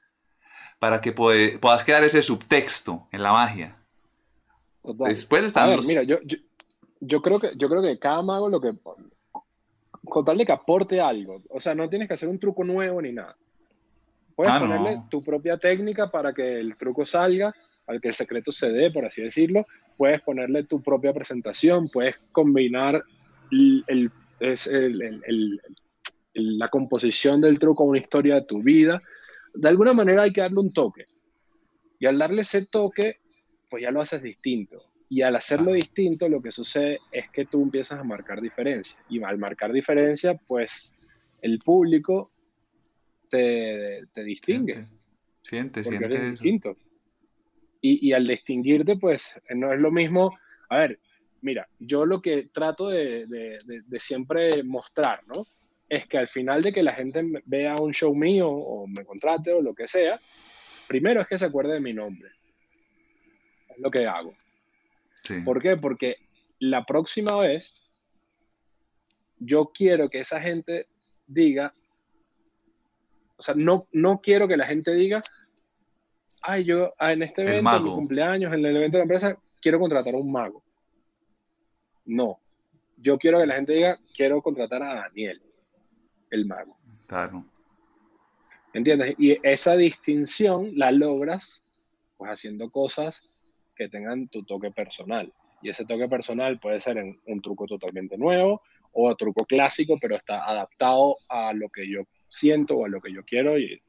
para 0.80 1.02
que 1.02 1.12
puedas 1.12 1.84
crear 1.84 2.04
ese 2.04 2.22
subtexto 2.22 3.08
en 3.12 3.22
la 3.24 3.32
magia. 3.32 3.78
Después 4.84 5.44
están 5.44 5.80
Mira, 5.88 6.04
yo, 6.04 6.18
yo, 7.00 7.22
creo 7.22 7.40
que, 7.40 7.52
yo 7.56 7.70
creo 7.70 7.82
que 7.82 7.98
cada 8.00 8.22
mago 8.22 8.50
lo 8.50 8.60
que... 8.60 8.72
Con 10.04 10.24
tal 10.24 10.38
de 10.38 10.46
que 10.46 10.52
aporte 10.52 11.02
algo. 11.02 11.42
O 11.50 11.60
sea, 11.60 11.74
no 11.74 11.90
tienes 11.90 12.08
que 12.08 12.14
hacer 12.14 12.30
un 12.30 12.40
truco 12.40 12.64
nuevo 12.64 13.02
ni 13.02 13.12
nada. 13.12 13.36
Puedes 14.36 14.54
Ah, 14.54 14.60
ponerle 14.60 14.98
no. 14.98 15.08
tu 15.10 15.24
propia 15.24 15.58
técnica 15.58 16.12
para 16.12 16.34
que 16.34 16.60
el 16.60 16.76
truco 16.76 17.06
salga, 17.06 17.56
para 17.86 18.00
que 18.00 18.08
el 18.10 18.14
secreto 18.14 18.52
se 18.52 18.72
dé, 18.72 18.92
por 18.92 19.06
así 19.06 19.22
decirlo. 19.22 19.66
Puedes 19.98 20.22
ponerle 20.22 20.64
tu 20.66 20.82
propia 20.82 21.14
presentación, 21.14 21.88
puedes 21.90 22.16
combinar 22.32 23.04
el- 23.52 23.84
el- 23.88 24.12
el- 25.26 25.62
la 26.34 26.68
composición 26.68 27.40
del 27.40 27.60
truco 27.60 27.84
a 27.84 27.88
una 27.88 28.00
historia 28.00 28.36
de 28.36 28.46
tu 28.46 28.62
vida. 28.62 29.02
De 29.54 29.70
alguna 29.70 29.94
manera 29.94 30.24
hay 30.24 30.34
que 30.34 30.42
darle 30.42 30.60
un 30.60 30.74
toque. 30.74 31.06
Y 32.00 32.08
al 32.08 32.18
darle 32.18 32.42
ese 32.42 32.66
toque, 32.66 33.20
pues 33.70 33.84
ya 33.84 33.92
lo 33.92 34.02
haces 34.02 34.22
distinto. 34.22 34.84
Y 35.08 35.22
al 35.22 35.36
hacerlo 35.36 35.72
distinto, 35.72 36.28
lo 36.28 36.42
que 36.42 36.52
sucede 36.52 37.00
es 37.12 37.30
que 37.32 37.46
tú 37.46 37.62
empiezas 37.62 38.00
a 38.00 38.04
marcar 38.04 38.42
diferencia. 38.42 39.00
Y 39.08 39.24
al 39.24 39.38
marcar 39.38 39.72
diferencia, 39.72 40.36
pues 40.48 40.98
el 41.42 41.60
público 41.60 42.32
te, 43.30 44.02
te 44.14 44.24
distingue 44.24 44.88
Siente, 45.42 45.82
porque 45.84 45.98
siente 45.98 46.06
eres 46.06 46.34
eso. 46.34 46.44
distinto. 46.44 46.78
Y, 47.88 48.08
y 48.08 48.14
al 48.14 48.26
distinguirte, 48.26 48.96
pues 48.98 49.40
no 49.50 49.72
es 49.72 49.80
lo 49.80 49.92
mismo. 49.92 50.36
A 50.70 50.78
ver, 50.80 51.00
mira, 51.42 51.68
yo 51.78 52.06
lo 52.06 52.20
que 52.20 52.50
trato 52.52 52.90
de, 52.90 53.28
de- 53.28 53.58
de- 53.68 53.82
de 53.86 54.00
siempre 54.00 54.50
mostrar, 54.64 55.22
¿no? 55.28 55.44
Es 55.88 56.08
que 56.08 56.18
al 56.18 56.28
final 56.28 56.64
de 56.64 56.74
que 56.74 56.82
la 56.82 56.94
gente 56.94 57.24
vea 57.46 57.76
un 57.80 57.94
show 57.94 58.16
mío 58.16 58.50
o 58.50 58.88
me 58.88 59.06
contrate 59.06 59.54
o 59.54 59.62
lo 59.62 59.76
que 59.76 59.88
sea, 59.88 60.20
primero 60.88 61.22
es 61.22 61.28
que 61.28 61.38
se 61.38 61.46
acuerde 61.46 61.74
de 61.74 61.80
mi 61.80 61.94
nombre. 61.94 62.32
Es 63.70 63.78
lo 63.78 63.92
que 63.92 64.08
hago. 64.08 64.34
Sí. 65.22 65.42
¿Por 65.46 65.62
qué? 65.62 65.78
Porque 65.78 66.16
la 66.60 66.86
próxima 66.86 67.38
vez 67.40 67.84
yo 69.38 69.72
quiero 69.74 70.10
que 70.10 70.22
esa 70.22 70.42
gente 70.42 70.88
diga, 71.28 71.72
o 73.38 73.44
sea, 73.44 73.54
no, 73.56 73.88
no 73.92 74.22
quiero 74.22 74.48
que 74.48 74.58
la 74.58 74.66
gente 74.66 74.94
diga, 74.96 75.22
ay, 76.46 76.64
yo 76.64 76.94
ah, 76.98 77.12
en 77.12 77.24
este 77.24 77.42
evento, 77.42 77.76
en 77.76 77.84
mi 77.84 77.90
cumpleaños, 77.90 78.54
en 78.54 78.66
el 78.66 78.76
evento 78.78 78.98
de 78.98 79.00
la 79.00 79.04
empresa, 79.04 79.38
quiero 79.62 79.80
contratar 79.80 80.14
a 80.14 80.18
un 80.18 80.32
mago. 80.32 80.64
No. 82.06 82.40
Yo 82.98 83.18
quiero 83.18 83.40
que 83.40 83.48
la 83.48 83.56
gente 83.56 83.74
diga, 83.74 84.00
quiero 84.16 84.42
contratar 84.42 84.84
a 84.84 84.96
Daniel, 84.96 85.42
el 86.30 86.46
mago. 86.46 86.78
Claro. 87.08 87.46
¿Entiendes? 88.74 89.16
Y 89.18 89.38
esa 89.42 89.76
distinción 89.76 90.72
la 90.78 90.92
logras 90.92 91.64
pues 92.18 92.32
haciendo 92.32 92.70
cosas 92.70 93.30
que 93.76 93.90
tengan 93.90 94.28
tu 94.28 94.44
toque 94.44 94.72
personal. 94.72 95.32
Y 95.62 95.70
ese 95.70 95.86
toque 95.86 96.08
personal 96.08 96.60
puede 96.60 96.80
ser 96.80 96.98
en 96.98 97.20
un 97.26 97.40
truco 97.40 97.66
totalmente 97.66 98.18
nuevo 98.18 98.62
o 98.92 99.16
truco 99.16 99.46
clásico, 99.46 99.98
pero 100.00 100.16
está 100.16 100.46
adaptado 100.46 101.18
a 101.28 101.54
lo 101.54 101.70
que 101.70 101.90
yo 101.90 102.02
siento 102.28 102.78
o 102.78 102.86
a 102.86 102.90
lo 102.90 103.02
que 103.02 103.12
yo 103.12 103.24
quiero. 103.24 103.58
Y, 103.60 103.82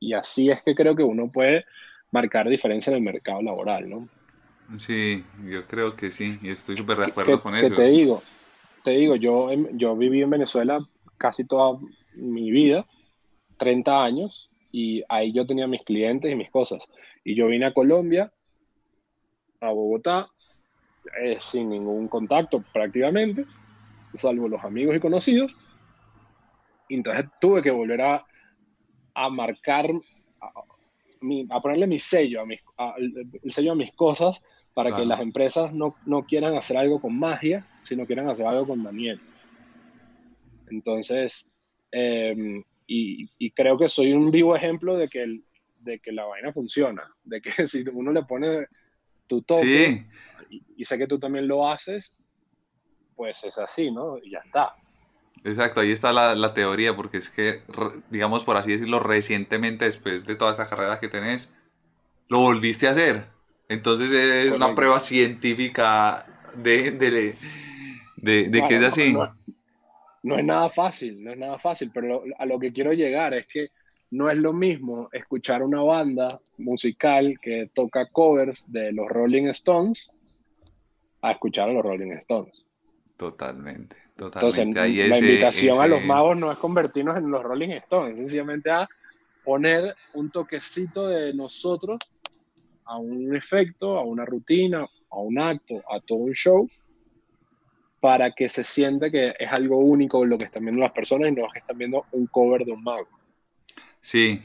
y 0.00 0.14
así 0.14 0.50
es 0.50 0.62
que 0.62 0.74
creo 0.74 0.96
que 0.96 1.04
uno 1.04 1.30
puede 1.30 1.64
marcar 2.12 2.48
diferencia 2.48 2.90
en 2.92 2.98
el 2.98 3.02
mercado 3.04 3.42
laboral, 3.42 3.90
¿no? 3.90 4.10
Sí, 4.78 5.24
yo 5.44 5.66
creo 5.66 5.96
que 5.96 6.12
sí, 6.12 6.38
y 6.42 6.50
estoy 6.50 6.76
súper 6.76 6.98
de 6.98 7.06
Que, 7.06 7.10
acuerdo 7.10 7.40
con 7.40 7.54
que 7.58 7.66
eso. 7.66 7.74
te 7.74 7.84
digo, 7.84 8.24
te 8.84 8.92
digo, 8.92 9.16
yo, 9.16 9.50
yo 9.72 9.96
viví 9.96 10.22
en 10.22 10.30
Venezuela 10.30 10.78
casi 11.18 11.44
toda 11.46 11.78
mi 12.14 12.50
vida, 12.50 12.86
30 13.58 14.04
años, 14.04 14.50
y 14.72 15.04
ahí 15.08 15.32
yo 15.32 15.46
tenía 15.46 15.66
mis 15.66 15.82
clientes 15.84 16.30
y 16.32 16.36
mis 16.36 16.50
cosas. 16.50 16.82
Y 17.24 17.34
yo 17.36 17.48
vine 17.48 17.66
a 17.66 17.74
Colombia, 17.74 18.32
a 19.60 19.70
Bogotá, 19.72 20.28
eh, 21.22 21.38
sin 21.40 21.70
ningún 21.70 22.08
contacto 22.08 22.64
prácticamente, 22.72 23.46
salvo 24.14 24.48
los 24.48 24.64
amigos 24.64 24.96
y 24.96 25.00
conocidos. 25.00 25.52
Y 26.88 26.96
entonces 26.96 27.26
tuve 27.40 27.62
que 27.62 27.70
volver 27.70 28.02
a, 28.02 28.26
a 29.14 29.30
marcar, 29.30 29.90
a, 30.40 30.50
mi- 31.22 31.46
a 31.50 31.60
ponerle 31.60 31.86
mi 31.86 31.98
sello, 31.98 32.40
a 32.42 32.46
mis, 32.46 32.60
a- 32.76 32.94
el, 32.98 33.28
el 33.42 33.52
sello 33.52 33.72
a 33.72 33.76
mis 33.76 33.92
cosas 33.94 34.40
para 34.74 34.90
que 34.90 34.96
Claro. 34.96 35.08
las 35.08 35.20
empresas 35.20 35.72
no, 35.72 35.96
no 36.06 36.24
quieran 36.24 36.56
hacer 36.56 36.76
algo 36.76 37.00
con 37.00 37.18
magia, 37.18 37.66
sino 37.84 38.06
quieran 38.06 38.28
hacer 38.28 38.46
algo 38.46 38.66
con 38.66 38.82
Daniel. 38.82 39.20
Entonces, 40.68 41.50
eh, 41.90 42.34
y, 42.86 43.28
y 43.38 43.50
creo 43.52 43.78
que 43.78 43.88
soy 43.88 44.12
un 44.12 44.30
vivo 44.30 44.56
ejemplo 44.56 44.96
de 44.96 45.08
que, 45.08 45.22
el- 45.22 45.44
de 45.80 45.98
que 46.00 46.12
la 46.12 46.24
vaina 46.24 46.52
funciona, 46.52 47.02
de 47.24 47.40
que 47.40 47.50
si 47.66 47.84
uno 47.92 48.12
le 48.12 48.22
pone 48.24 48.66
tu 49.26 49.42
toque, 49.42 49.62
Sí, 49.66 50.06
y, 50.50 50.62
y 50.78 50.84
sé 50.84 50.98
que 50.98 51.06
tú 51.06 51.18
también 51.18 51.46
lo 51.46 51.68
haces, 51.68 52.14
pues 53.14 53.42
es 53.44 53.58
así, 53.58 53.90
¿no? 53.90 54.18
Y 54.18 54.30
ya 54.30 54.38
está. 54.44 54.72
Exacto, 55.44 55.80
ahí 55.80 55.92
está 55.92 56.12
la, 56.12 56.34
la 56.34 56.54
teoría, 56.54 56.94
porque 56.96 57.18
es 57.18 57.28
que, 57.30 57.62
re- 57.68 58.02
digamos 58.10 58.44
por 58.44 58.56
así 58.56 58.72
decirlo, 58.72 59.00
recientemente, 59.00 59.84
después 59.84 60.26
de 60.26 60.34
toda 60.36 60.52
esa 60.52 60.66
carrera 60.68 61.00
que 61.00 61.08
tenés, 61.08 61.52
lo 62.28 62.40
volviste 62.40 62.88
a 62.88 62.92
hacer. 62.92 63.26
Entonces 63.68 64.10
es 64.12 64.54
una 64.54 64.74
prueba 64.74 65.00
científica 65.00 66.26
de, 66.56 66.90
de, 66.92 67.34
de, 68.16 68.48
de 68.48 68.64
que 68.64 68.74
es 68.74 68.80
no- 68.80 68.86
así. 68.88 69.12
No, 69.12 69.36
no 70.24 70.38
es 70.38 70.44
nada 70.44 70.70
fácil, 70.70 71.22
no 71.24 71.32
es 71.32 71.38
nada 71.38 71.58
fácil, 71.58 71.90
pero 71.92 72.06
lo- 72.08 72.24
a 72.38 72.46
lo 72.46 72.58
que 72.58 72.72
quiero 72.72 72.92
llegar 72.92 73.34
es 73.34 73.46
que 73.46 73.68
no 74.10 74.30
es 74.30 74.36
lo 74.36 74.52
mismo 74.52 75.08
escuchar 75.12 75.62
una 75.62 75.82
banda 75.82 76.28
musical 76.58 77.34
que 77.40 77.70
toca 77.74 78.06
covers 78.10 78.70
de 78.70 78.92
los 78.92 79.08
Rolling 79.08 79.46
Stones 79.48 80.10
a 81.22 81.30
escuchar 81.32 81.70
a 81.70 81.72
los 81.72 81.82
Rolling 81.82 82.12
Stones. 82.12 82.64
Totalmente, 83.16 83.96
Entonces, 84.16 84.64
totalmente. 84.64 84.80
Ahí 84.80 84.96
la 85.08 85.16
ese- 85.16 85.26
invitación 85.28 85.80
a 85.80 85.86
los 85.86 86.02
magos 86.02 86.38
no 86.38 86.50
es 86.52 86.58
convertirnos 86.58 87.16
en 87.16 87.30
los 87.30 87.42
Rolling 87.42 87.70
Stones, 87.70 88.14
es 88.14 88.20
sencillamente 88.20 88.70
a 88.70 88.88
poner 89.44 89.94
un 90.14 90.30
toquecito 90.30 91.08
de 91.08 91.34
nosotros 91.34 91.98
a 92.84 92.98
un 92.98 93.34
efecto, 93.34 93.98
a 93.98 94.04
una 94.04 94.24
rutina, 94.24 94.86
a 95.10 95.18
un 95.18 95.38
acto, 95.38 95.82
a 95.90 96.00
todo 96.00 96.18
un 96.18 96.32
show, 96.32 96.68
para 98.00 98.32
que 98.32 98.48
se 98.48 98.64
sienta 98.64 99.10
que 99.10 99.34
es 99.38 99.48
algo 99.50 99.78
único 99.78 100.24
lo 100.24 100.36
que 100.36 100.46
están 100.46 100.64
viendo 100.64 100.82
las 100.82 100.92
personas 100.92 101.28
y 101.28 101.32
no 101.32 101.46
que 101.52 101.60
están 101.60 101.78
viendo 101.78 102.04
un 102.12 102.26
cover 102.26 102.64
de 102.64 102.72
un 102.72 102.82
mago. 102.82 103.06
Sí, 104.00 104.40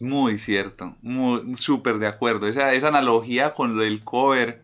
muy 0.00 0.38
cierto, 0.38 0.96
muy 1.02 1.54
súper 1.56 1.98
de 1.98 2.06
acuerdo. 2.06 2.48
Esa, 2.48 2.72
esa 2.72 2.88
analogía 2.88 3.52
con 3.52 3.76
lo 3.76 3.82
del 3.82 4.02
cover, 4.02 4.62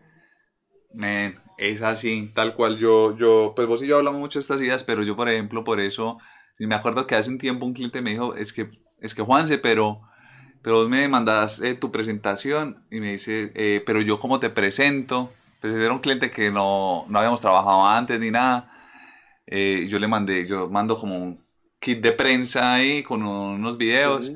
man, 0.93 1.35
es 1.57 1.81
así, 1.81 2.31
tal 2.33 2.55
cual 2.55 2.77
yo, 2.77 3.17
yo, 3.17 3.53
pues 3.55 3.67
vos 3.67 3.83
y 3.83 3.87
yo 3.87 3.97
hablamos 3.97 4.19
mucho 4.19 4.39
de 4.39 4.41
estas 4.41 4.61
ideas, 4.61 4.83
pero 4.83 5.03
yo, 5.03 5.15
por 5.15 5.29
ejemplo, 5.29 5.63
por 5.63 5.79
eso, 5.79 6.17
me 6.59 6.75
acuerdo 6.75 7.07
que 7.07 7.15
hace 7.15 7.29
un 7.29 7.37
tiempo 7.37 7.65
un 7.65 7.73
cliente 7.73 8.01
me 8.01 8.11
dijo, 8.11 8.35
es 8.35 8.53
que, 8.53 8.67
es 8.99 9.15
que 9.15 9.21
Juanse, 9.21 9.57
pero, 9.57 10.01
pero 10.61 10.77
vos 10.77 10.89
me 10.89 11.07
mandas 11.07 11.61
eh, 11.61 11.75
tu 11.75 11.91
presentación 11.91 12.85
y 12.91 12.99
me 12.99 13.11
dice, 13.11 13.51
eh, 13.55 13.83
pero 13.85 14.01
yo 14.01 14.19
cómo 14.19 14.39
te 14.39 14.49
presento, 14.49 15.31
pues 15.59 15.73
era 15.73 15.93
un 15.93 15.99
cliente 15.99 16.31
que 16.31 16.51
no, 16.51 17.05
no 17.07 17.19
habíamos 17.19 17.41
trabajado 17.41 17.85
antes 17.85 18.19
ni 18.19 18.31
nada. 18.31 18.69
Eh, 19.47 19.87
yo 19.89 19.99
le 19.99 20.07
mandé, 20.07 20.45
yo 20.45 20.69
mando 20.69 20.97
como 20.97 21.17
un 21.17 21.43
kit 21.79 22.01
de 22.01 22.11
prensa 22.11 22.73
ahí 22.73 23.03
con 23.03 23.23
unos 23.23 23.77
videos. 23.77 24.33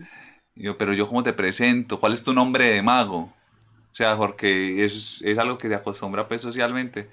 Y 0.55 0.63
yo, 0.63 0.77
pero 0.77 0.93
yo 0.93 1.07
cómo 1.07 1.23
te 1.23 1.33
presento, 1.33 1.99
¿cuál 1.99 2.13
es 2.13 2.23
tu 2.23 2.33
nombre 2.33 2.71
de 2.73 2.81
mago? 2.81 3.33
O 3.97 4.03
sea, 4.03 4.15
porque 4.15 4.85
es, 4.85 5.23
es 5.23 5.39
algo 5.39 5.57
que 5.57 5.67
se 5.67 5.73
acostumbra 5.73 6.27
pues 6.27 6.39
socialmente. 6.41 7.09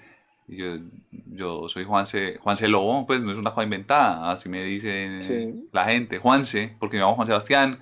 Yo, 0.46 0.76
yo 1.10 1.66
soy 1.66 1.84
Juanse, 1.84 2.36
Juanse 2.42 2.68
Lobo, 2.68 3.06
pues 3.06 3.22
no 3.22 3.32
es 3.32 3.38
una 3.38 3.52
cosa 3.52 3.64
inventada, 3.64 4.30
así 4.30 4.50
me 4.50 4.62
dice 4.62 5.22
Sí. 5.22 5.66
la 5.72 5.86
gente, 5.86 6.18
Juanse, 6.18 6.76
porque 6.78 6.98
me 6.98 7.02
llamo 7.02 7.14
Juan 7.14 7.26
Sebastián, 7.26 7.78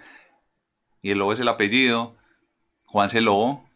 y 1.02 1.10
el 1.10 1.18
Lobo 1.18 1.32
es 1.32 1.40
el 1.40 1.48
apellido, 1.48 2.14
Juanse 2.84 3.20
Lobo, 3.20 3.68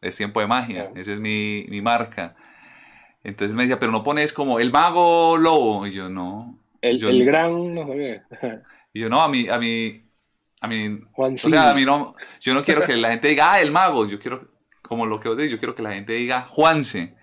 es 0.00 0.16
tiempo 0.16 0.40
de 0.40 0.46
magia, 0.46 0.84
Claro. 0.86 1.00
esa 1.02 1.12
es 1.12 1.20
mi, 1.20 1.66
mi 1.68 1.82
marca. 1.82 2.34
Entonces 3.24 3.54
me 3.54 3.64
decía, 3.64 3.78
pero 3.78 3.92
no 3.92 4.02
pones 4.02 4.32
como 4.32 4.58
el 4.58 4.72
mago 4.72 5.36
Lobo, 5.36 5.86
y 5.86 5.92
yo 5.92 6.08
no. 6.08 6.58
El, 6.80 6.98
Yo- 6.98 7.10
el 7.10 7.26
gran, 7.26 7.74
no 7.74 7.86
sé 7.88 8.22
Y 8.94 9.00
yo 9.00 9.10
no, 9.10 9.20
a 9.20 9.28
mí, 9.28 9.50
a 9.50 9.58
mí, 9.58 10.02
a 10.62 10.66
mí, 10.66 10.98
Juan 11.12 11.34
o 11.34 11.36
sea, 11.36 11.72
a 11.72 11.74
mí 11.74 11.84
no, 11.84 12.14
yo 12.40 12.54
no 12.54 12.62
quiero 12.64 12.82
que 12.84 12.96
la 12.96 13.10
gente 13.10 13.28
diga, 13.28 13.52
ah, 13.52 13.60
el 13.60 13.70
mago, 13.70 14.06
yo 14.06 14.18
quiero, 14.18 14.50
como 14.92 15.06
lo 15.06 15.20
que 15.20 15.28
vos 15.28 15.36
decís, 15.36 15.52
yo 15.52 15.58
quiero 15.58 15.74
que 15.74 15.82
la 15.82 15.94
gente 15.94 16.12
diga 16.14 16.42
Juanse. 16.48 17.16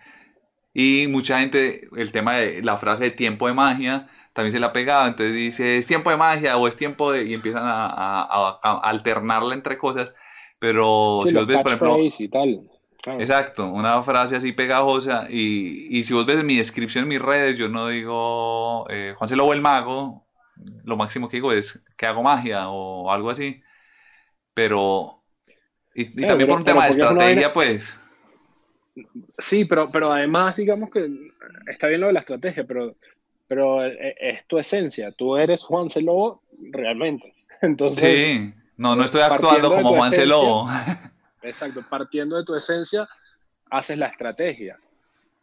Y 0.74 1.08
mucha 1.10 1.40
gente, 1.40 1.90
el 1.98 2.12
tema 2.12 2.36
de 2.36 2.62
la 2.64 2.78
frase 2.78 3.06
de 3.06 3.12
tiempo 3.12 3.48
de 3.48 3.54
magia, 3.54 4.08
también 4.34 4.52
se 4.52 4.60
le 4.60 4.66
ha 4.68 4.74
pegado, 4.74 5.08
entonces 5.08 5.34
dice, 5.36 5.78
es 5.78 5.88
tiempo 5.88 6.12
de 6.12 6.18
magia 6.18 6.58
o 6.58 6.68
es 6.68 6.78
tiempo 6.78 7.12
de, 7.12 7.26
y 7.26 7.34
empiezan 7.34 7.64
a, 7.66 7.88
a- 7.88 8.60
a- 8.64 8.80
alternarla 8.90 9.54
entre 9.56 9.78
cosas, 9.78 10.14
pero 10.60 11.22
Sí, 11.26 11.32
si 11.32 11.36
vos 11.38 11.48
ves, 11.48 11.62
por 11.64 11.72
ejemplo, 11.74 11.98
y 12.00 12.28
tal. 12.30 12.70
Claro. 13.02 13.22
Exacto, 13.22 13.68
una 13.68 14.04
frase 14.04 14.36
así 14.36 14.52
pegajosa. 14.52 15.28
Y, 15.30 15.88
y 15.98 16.04
si 16.04 16.14
vos 16.14 16.26
ves 16.26 16.40
en 16.40 16.46
mi 16.46 16.58
descripción 16.58 17.04
en 17.04 17.10
mis 17.10 17.22
redes, 17.22 17.58
yo 17.58 17.70
no 17.70 17.88
digo 17.88 18.86
eh, 18.90 19.16
Juan 19.18 19.38
Lobo 19.38 19.54
el 19.54 19.62
mago. 19.62 20.26
Lo 20.84 20.98
máximo 20.98 21.30
que 21.30 21.38
digo 21.38 21.54
es 21.54 21.82
que 21.98 22.06
hago 22.06 22.24
magia 22.24 22.70
o 22.70 23.10
algo 23.12 23.30
así. 23.30 23.62
Pero. 24.54 25.19
Y, 26.00 26.04
y 26.04 26.24
Eh, 26.24 26.28
también 26.28 26.38
pero- 26.38 26.48
por 26.48 26.58
un 26.60 26.64
tema 26.66 26.86
de 26.86 26.92
estrategia, 26.92 27.52
pues. 27.54 28.00
Sí, 29.38 29.66
pero, 29.66 29.90
pero 29.92 30.12
además, 30.12 30.56
digamos 30.56 30.90
que 30.90 31.10
está 31.72 31.88
bien 31.88 32.02
lo 32.02 32.08
de 32.08 32.14
la 32.14 32.20
estrategia, 32.22 32.64
pero, 32.66 32.96
pero 33.48 33.86
eh, 33.86 34.16
es 34.20 34.46
tu 34.48 34.58
esencia. 34.58 35.12
Tú 35.12 35.38
eres 35.38 35.64
Juan 35.64 35.90
C. 35.90 36.02
Lobo 36.02 36.42
realmente. 36.72 37.34
Entonces, 37.62 38.38
Sí, 38.38 38.54
No, 38.78 38.96
no 38.96 39.04
estoy 39.04 39.22
actuando 39.22 39.70
como 39.70 39.90
Juan 39.90 40.12
esencia. 40.14 40.26
Lobo. 40.26 40.68
Exacto, 41.42 41.84
partiendo 41.90 42.38
de 42.38 42.44
tu 42.44 42.56
esencia, 42.56 43.08
haces 43.70 43.98
la 43.98 44.08
estrategia. 44.08 44.78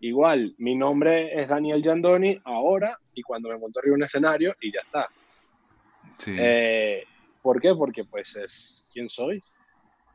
Igual, 0.01 0.55
mi 0.59 0.75
nombre 0.75 1.41
es 1.41 1.49
Daniel 1.49 1.83
Giandoni 1.83 2.39
ahora 2.45 2.99
y 3.15 3.23
cuando 3.23 3.49
me 3.49 3.57
monto 3.57 3.79
arriba 3.81 3.97
un 3.97 4.03
escenario 4.03 4.55
y 4.61 4.71
ya 4.73 4.81
está. 4.81 5.09
Sí. 6.17 6.37
Eh, 6.39 7.05
¿Por 7.41 7.61
qué? 7.63 7.75
Porque 7.75 8.05
pues 8.05 8.37
es 8.37 8.87
quien 8.93 9.09
soy. 9.09 9.43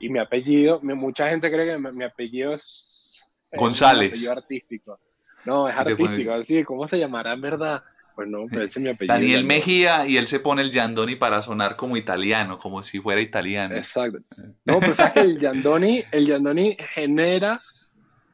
Y 0.01 0.09
mi 0.09 0.19
apellido, 0.19 0.79
mucha 0.81 1.29
gente 1.29 1.51
cree 1.51 1.65
que 1.67 1.91
mi, 1.91 2.03
apellido 2.03 2.53
es... 2.53 3.29
González. 3.53 4.11
apellido 4.11 4.31
artístico. 4.31 4.99
No, 5.45 5.67
es 5.69 5.75
artístico. 5.75 6.33
Así, 6.33 6.63
¿cómo 6.63 6.87
se 6.87 6.97
llamará 6.99 7.33
en 7.33 7.41
verdad? 7.41 7.83
Pues 8.15 8.27
no, 8.27 8.45
pero 8.49 8.63
ese 8.63 8.79
es 8.79 8.83
mi 8.83 8.89
apellido. 8.89 9.13
Daniel. 9.13 9.45
Mejía 9.45 10.05
y 10.07 10.17
él 10.17 10.27
se 10.27 10.39
pone 10.39 10.61
el 10.61 10.71
Giandoni 10.71 11.15
para 11.15 11.41
sonar 11.41 11.75
como 11.75 11.97
italiano, 11.97 12.57
como 12.57 12.83
si 12.83 12.99
fuera 12.99 13.21
italiano. 13.21 13.75
Exacto. 13.75 14.19
No, 14.65 14.79
pero 14.79 14.95
sabes 14.95 15.13
que 15.13 15.19
el 15.21 15.39
Yandoni, 15.39 16.03
el 16.11 16.25
Yandoni 16.27 16.77
genera, 16.93 17.61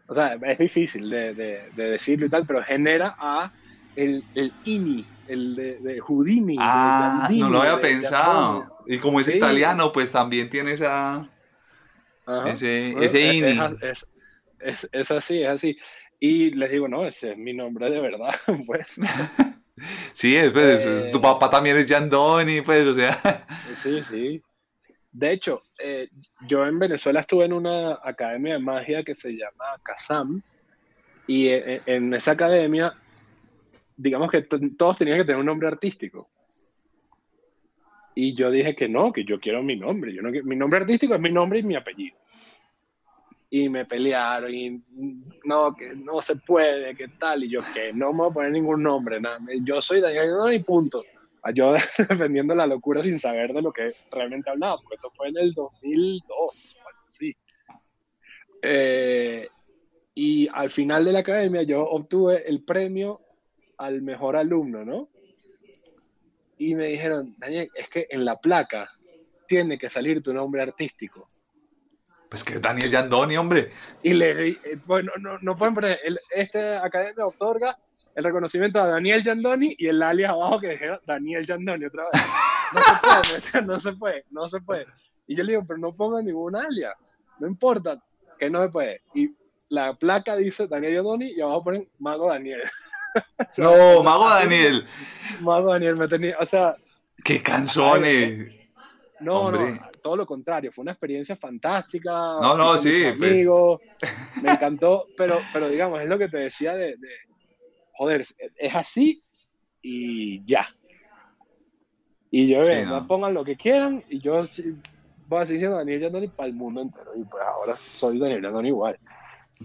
o 0.07 0.13
sea, 0.13 0.34
es 0.41 0.57
difícil 0.57 1.09
de, 1.09 1.34
de- 1.34 1.70
de 1.76 1.84
decirlo 1.91 2.26
y 2.26 2.30
tal, 2.30 2.45
pero 2.45 2.63
genera 2.63 3.15
a 3.20 3.51
el, 3.95 4.24
el 4.36 4.51
Ini, 4.65 5.05
el 5.28 5.55
de, 5.55 5.78
de 5.80 5.99
Houdini. 5.99 6.55
de 6.57 6.63
Ah, 6.63 7.20
Yandini, 7.24 7.39
no 7.41 7.49
lo 7.49 7.61
había 7.61 7.80
pensado. 7.80 8.78
Y 8.88 8.97
como 8.99 9.20
es 9.20 9.26
Sí. 9.26 9.38
italiano, 9.38 9.91
pues 9.91 10.11
también 10.11 10.49
tiene 10.49 10.72
esa... 10.72 11.28
Ajá. 12.28 12.49
Ese- 12.51 12.91
Bueno, 12.91 13.03
ese 13.05 13.89
es-. 13.89 14.07
Es, 14.59 14.89
es- 14.91 15.11
así, 15.11 15.41
es 15.41 15.49
así. 15.49 15.78
Y 16.19 16.51
les 16.51 16.71
digo, 16.71 16.88
no, 16.88 17.05
ese 17.05 17.32
es 17.32 17.38
mi 17.38 17.53
nombre 17.53 17.89
de 17.89 17.99
verdad, 17.99 18.36
pues. 18.67 18.88
Sí, 20.13 20.36
es, 20.36 20.51
pues, 20.51 20.88
Eh. 20.88 21.09
tu 21.11 21.21
papá 21.21 21.49
también 21.51 21.78
es 21.78 21.88
Giandoni, 21.88 22.61
pues, 22.61 22.88
o 22.88 22.93
sea... 22.95 23.11
Sí, 23.84 24.01
sí. 24.09 24.41
De 25.11 25.32
hecho, 25.34 25.61
eh, 25.78 26.09
yo 26.47 26.65
en 26.65 26.80
Venezuela 26.80 27.19
estuve 27.21 27.45
en 27.45 27.53
una 27.53 27.99
academia 28.03 28.53
de 28.53 28.59
magia 28.59 29.03
que 29.03 29.13
se 29.15 29.30
llama 29.32 29.65
CASAM 29.84 30.41
y 31.28 31.47
eh, 31.49 31.82
en 31.86 32.13
esa 32.15 32.32
academia, 32.32 32.93
digamos 33.95 34.32
que 34.32 34.41
todos 34.41 34.97
tenían 34.97 35.19
que 35.19 35.25
tener 35.25 35.39
un 35.39 35.45
nombre 35.45 35.67
artístico. 35.67 36.28
Y 38.20 38.34
yo 38.34 38.49
dije 38.49 38.76
que 38.76 38.89
no, 38.89 39.13
que 39.13 39.24
yo 39.24 39.39
quiero 39.39 39.61
mi 39.61 39.76
nombre. 39.76 40.11
Yo 40.11 40.24
no, 40.24 40.32
mi 40.32 40.55
nombre 40.55 40.80
artístico 40.80 41.13
es 41.13 41.22
mi 41.22 41.32
nombre 41.32 41.59
y 41.59 41.63
mi 41.63 41.76
apellido. 41.76 42.18
Y 43.51 43.70
me 43.70 43.86
pelearon 43.86 44.51
y 44.51 44.82
no, 45.45 45.76
que 45.76 45.93
no 45.95 46.20
se 46.24 46.38
puede, 46.38 46.95
que 46.95 47.09
tal. 47.09 47.43
Y 47.43 47.49
yo 47.51 47.59
que 47.76 47.93
no 47.93 48.13
me 48.13 48.18
voy 48.18 48.32
a 48.32 48.34
poner 48.34 48.51
ningún 48.53 48.82
nombre, 48.82 49.22
nada. 49.22 49.38
Yo 49.61 49.84
soy 49.84 50.01
Daniel 50.01 50.30
Guerrero 50.30 50.51
y 50.51 50.63
punto. 50.63 51.03
A 51.43 51.51
Yo 51.51 51.74
defendiendo 52.09 52.55
la 52.55 52.65
locura 52.65 53.03
sin 53.03 53.20
saber 53.20 53.53
de 53.53 53.61
lo 53.61 53.72
que 53.72 53.91
realmente 54.11 54.49
hablaba, 54.49 54.78
porque 54.82 54.95
esto 54.95 55.11
fue 55.15 55.28
en 55.28 55.38
el 55.38 55.53
2002 55.53 56.28
o 56.28 56.88
algo 56.88 56.99
así. 57.05 57.36
Eh, 58.63 59.47
y 60.15 60.47
al 60.51 60.72
final 60.72 61.05
de 61.05 61.11
la 61.11 61.20
academia 61.20 61.61
yo 61.61 61.84
obtuve 61.84 62.49
el 62.49 62.63
premio 62.63 63.22
al 63.78 64.01
mejor 64.01 64.38
alumno, 64.38 64.84
¿no? 64.84 65.07
Y 66.58 66.76
me 66.76 66.88
dijeron, 66.88 67.36
Daniel, 67.38 67.70
es 67.76 67.88
que 67.89 68.08
en 68.10 68.26
la 68.26 68.38
placa 68.38 68.89
tiene 69.47 69.78
que 69.78 69.89
salir 69.89 70.22
tu 70.22 70.34
nombre 70.34 70.62
artístico. 70.62 71.28
Pues 72.30 72.43
que 72.43 72.60
Daniel 72.60 72.89
Giandoni, 72.89 73.38
hombre. 73.38 73.72
Y 74.03 74.14
le 74.14 74.36
di, 74.36 74.60
eh, 74.64 74.78
bueno, 74.86 75.12
no, 75.20 75.38
no 75.39 75.55
pueden 75.55 75.74
poner, 75.74 75.99
el, 76.03 76.20
esta 76.30 76.84
academia 76.84 77.26
otorga 77.26 77.78
el 78.18 78.24
reconocimiento 78.24 78.82
a 78.82 78.88
Daniel 78.88 79.22
Giandoni 79.22 79.76
y 79.78 79.88
el 79.88 80.01
alias 80.01 80.32
abajo 80.32 80.60
que 80.60 80.70
dijera 80.70 80.99
Daniel 81.05 81.45
Giandoni 81.45 81.86
otra 81.86 82.05
vez. 82.12 82.22
No 82.74 82.82
se 82.82 82.99
puede, 82.99 83.28
me 83.28 83.34
decían, 83.36 83.68
no 83.68 83.80
se 83.80 83.93
puede, 83.93 84.26
no 84.32 84.47
se 84.47 84.62
puede. 84.62 84.86
Y 85.28 85.36
yo 85.36 85.43
le 85.43 85.51
digo, 85.51 85.64
pero 85.68 85.78
no 85.78 85.93
ponga 85.93 86.22
ningún 86.22 86.55
alias, 86.55 86.95
no 87.39 87.47
importa, 87.47 88.01
que 88.39 88.49
no 88.49 88.64
se 88.64 88.70
puede. 88.70 89.01
Y 89.14 89.30
la 89.70 89.93
placa 89.93 90.36
dice 90.36 90.68
Daniel 90.68 90.93
Giandoni 90.93 91.32
y 91.32 91.41
abajo 91.41 91.66
ponen 91.66 91.88
Mago 91.99 92.30
Daniel. 92.30 92.64
No, 93.57 94.03
Mago 94.03 94.30
Daniel. 94.30 94.86
Mago 95.41 95.72
Daniel 95.74 95.95
me 95.95 96.07
tenía, 96.07 96.38
o 96.39 96.45
sea, 96.45 96.76
¡Qué 97.24 97.41
canzones! 97.41 98.53
no, 99.20 99.41
Hombre. 99.41 99.72
no, 99.74 99.80
todo 100.01 100.15
lo 100.15 100.26
contrario, 100.26 100.72
fue 100.72 100.84
una 100.84 100.91
experiencia 100.91 101.36
fantástica. 101.36 102.11
No, 102.11 102.55
no, 102.55 102.78
sí, 102.78 103.03
pues. 103.18 103.32
amigos, 103.32 103.82
me 104.41 104.51
encantó, 104.51 105.07
pero, 105.18 105.39
pero 105.51 105.70
digamos, 105.70 106.01
es 106.01 106.07
lo 106.07 106.18
que 106.18 106.28
te 106.28 106.38
decía 106.38 106.74
de, 106.74 106.97
de, 106.97 107.09
joder, 107.93 108.22
es, 108.22 108.36
así 108.76 109.20
y 109.82 110.45
ya. 110.45 110.65
Y 112.30 112.47
yo, 112.49 112.61
Sí, 112.61 112.72
eh, 112.74 112.86
no. 112.86 113.07
pongan 113.07 113.34
lo 113.34 113.43
que 113.43 113.55
quieran 113.55 114.03
y 114.09 114.20
yo 114.20 114.45
voy 115.28 115.41
a 115.41 115.45
seguir 115.45 115.61
siendo 115.61 115.78
Daniel 115.78 116.01
Yandoni 116.01 116.28
para 116.28 116.47
el 116.47 116.53
mundo 116.53 116.82
entero. 116.82 117.11
Y 117.15 117.24
pues 117.24 117.41
ahora 117.43 117.76
soy 117.76 118.20
Daniel 118.20 118.43
Yandoni 118.43 118.68
igual. 118.70 118.99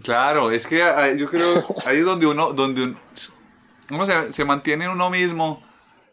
Claro, 0.02 0.50
es 0.50 0.66
que 0.66 0.82
ah, 0.82 1.12
yo 1.14 1.28
creo 1.28 1.62
ahí 1.84 1.98
es 1.98 2.04
donde 2.04 2.26
uno, 2.26 2.52
donde 2.52 2.82
un- 2.84 2.96
uno 3.90 4.06
se, 4.06 4.32
se 4.32 4.44
mantiene 4.44 4.88
uno 4.88 5.10
mismo 5.10 5.62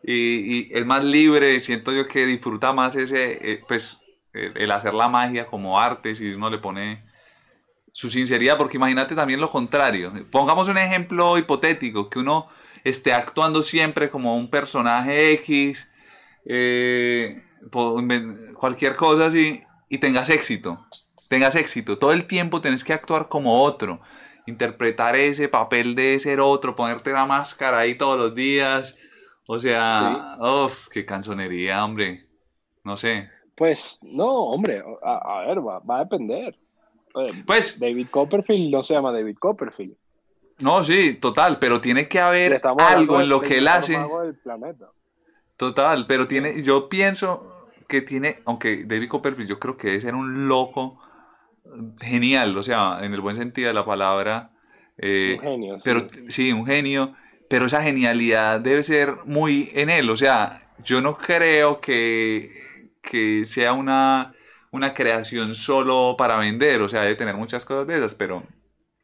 y, 0.03 0.76
es 0.78 0.86
más 0.86 1.03
libre. 1.03 1.59
Siento 1.59 1.91
yo 1.91 2.07
que 2.07 2.26
disfruta 2.26 2.74
más 2.74 2.95
ese, 2.95 3.51
eh, 3.51 3.63
pues, 3.67 4.01
el, 4.34 4.72
hacer 4.72 4.93
la 4.93 5.07
magia 5.07 5.47
como 5.47 5.80
arte, 5.80 6.15
si 6.15 6.34
uno 6.34 6.49
le 6.49 6.59
pone 6.59 7.03
su 7.91 8.09
sinceridad, 8.09 8.57
porque 8.57 8.78
imagínate 8.78 9.15
también 9.15 9.39
lo 9.39 9.49
contrario. 9.49 10.13
Pongamos 10.32 10.67
un 10.67 10.78
ejemplo 10.78 11.38
hipotético, 11.38 12.09
que 12.09 12.20
uno 12.20 12.47
esté 12.84 13.13
actuando 13.13 13.63
siempre 13.63 14.09
como 14.09 14.38
un 14.38 14.49
personaje 14.49 15.34
X, 15.34 15.91
eh, 16.45 17.36
cualquier 18.55 18.95
cosa 18.95 19.26
así, 19.26 19.63
y 19.89 19.97
tengas 19.97 20.30
éxito. 20.30 20.86
Tengas 21.28 21.55
éxito. 21.55 21.97
Todo 21.97 22.13
el 22.13 22.26
tiempo 22.26 22.61
tenés 22.61 22.84
que 22.84 22.93
actuar 22.93 23.28
como 23.28 23.61
otro. 23.63 24.01
Interpretar 24.49 25.15
ese 25.15 25.47
papel 25.47 25.95
de 25.95 26.19
ser 26.19 26.39
otro, 26.41 26.75
ponerte 26.75 27.11
la 27.13 27.25
máscara 27.25 27.79
ahí 27.79 27.95
todos 27.95 28.19
los 28.19 28.35
días. 28.35 28.97
O 29.47 29.57
sea, 29.59 30.35
uff, 30.39 30.87
qué 30.89 31.05
canzonería, 31.05 31.83
hombre. 31.85 32.25
No 32.83 32.97
sé. 32.97 33.29
Pues 33.55 33.99
no, 34.03 34.27
hombre, 34.27 34.83
a, 35.03 35.41
a 35.41 35.47
ver, 35.47 35.59
va, 35.59 35.79
va 35.79 35.97
a 35.97 36.03
depender. 36.03 36.57
Eh, 37.15 37.43
Pues, 37.45 37.79
David 37.79 38.07
Copperfield 38.09 38.71
no 38.71 38.83
se 38.83 38.93
llama 38.93 39.11
David 39.11 39.37
Copperfield. 39.39 39.95
no, 40.59 40.83
sí, 40.83 41.15
total, 41.15 41.57
pero 41.59 41.81
tiene 41.81 42.07
que 42.07 42.19
haber 42.19 42.61
algo 42.77 43.19
en 43.21 43.29
lo 43.29 43.41
que 43.41 43.57
él 43.57 43.67
hace. 43.67 43.97
Total, 45.57 46.05
pero 46.07 46.27
tiene, 46.27 46.61
yo 46.63 46.87
pienso 46.87 47.67
que 47.87 48.01
tiene, 48.01 48.39
aunque 48.45 48.85
David 48.85 49.09
Copperfield 49.09 49.49
yo 49.49 49.59
creo 49.59 49.75
que 49.75 49.87
debe 49.87 50.01
ser 50.01 50.15
un 50.15 50.47
loco 50.47 50.99
genial, 52.01 52.57
o 52.57 52.63
sea, 52.63 52.99
en 53.01 53.13
el 53.13 53.22
buen 53.22 53.38
sentido 53.38 53.67
de 53.70 53.74
la 53.74 53.86
palabra. 53.86 54.51
eh, 54.97 55.36
Un 55.38 55.39
genio, 55.39 55.80
sí. 55.80 55.82
Pero 55.84 56.07
sí, 56.30 56.51
un 56.51 56.65
genio, 56.65 57.15
pero 57.49 57.65
esa 57.65 57.82
genialidad 57.84 58.59
debe 58.59 58.84
ser 58.84 59.15
muy 59.26 59.70
en 59.74 59.89
él, 59.89 60.09
o 60.09 60.17
sea, 60.17 60.70
yo 60.84 61.01
no 61.01 61.17
creo 61.17 61.80
que, 61.82 62.53
que 63.01 63.45
sea 63.45 63.74
una, 63.74 64.34
una 64.72 64.93
creación 64.93 65.55
solo 65.55 66.15
para 66.17 66.38
vender, 66.38 66.82
o 66.82 66.89
sea, 66.89 67.01
debe 67.01 67.15
tener 67.15 67.36
muchas 67.36 67.65
cosas 67.65 67.88
de 67.88 67.97
esas, 67.97 68.15
pero 68.15 68.43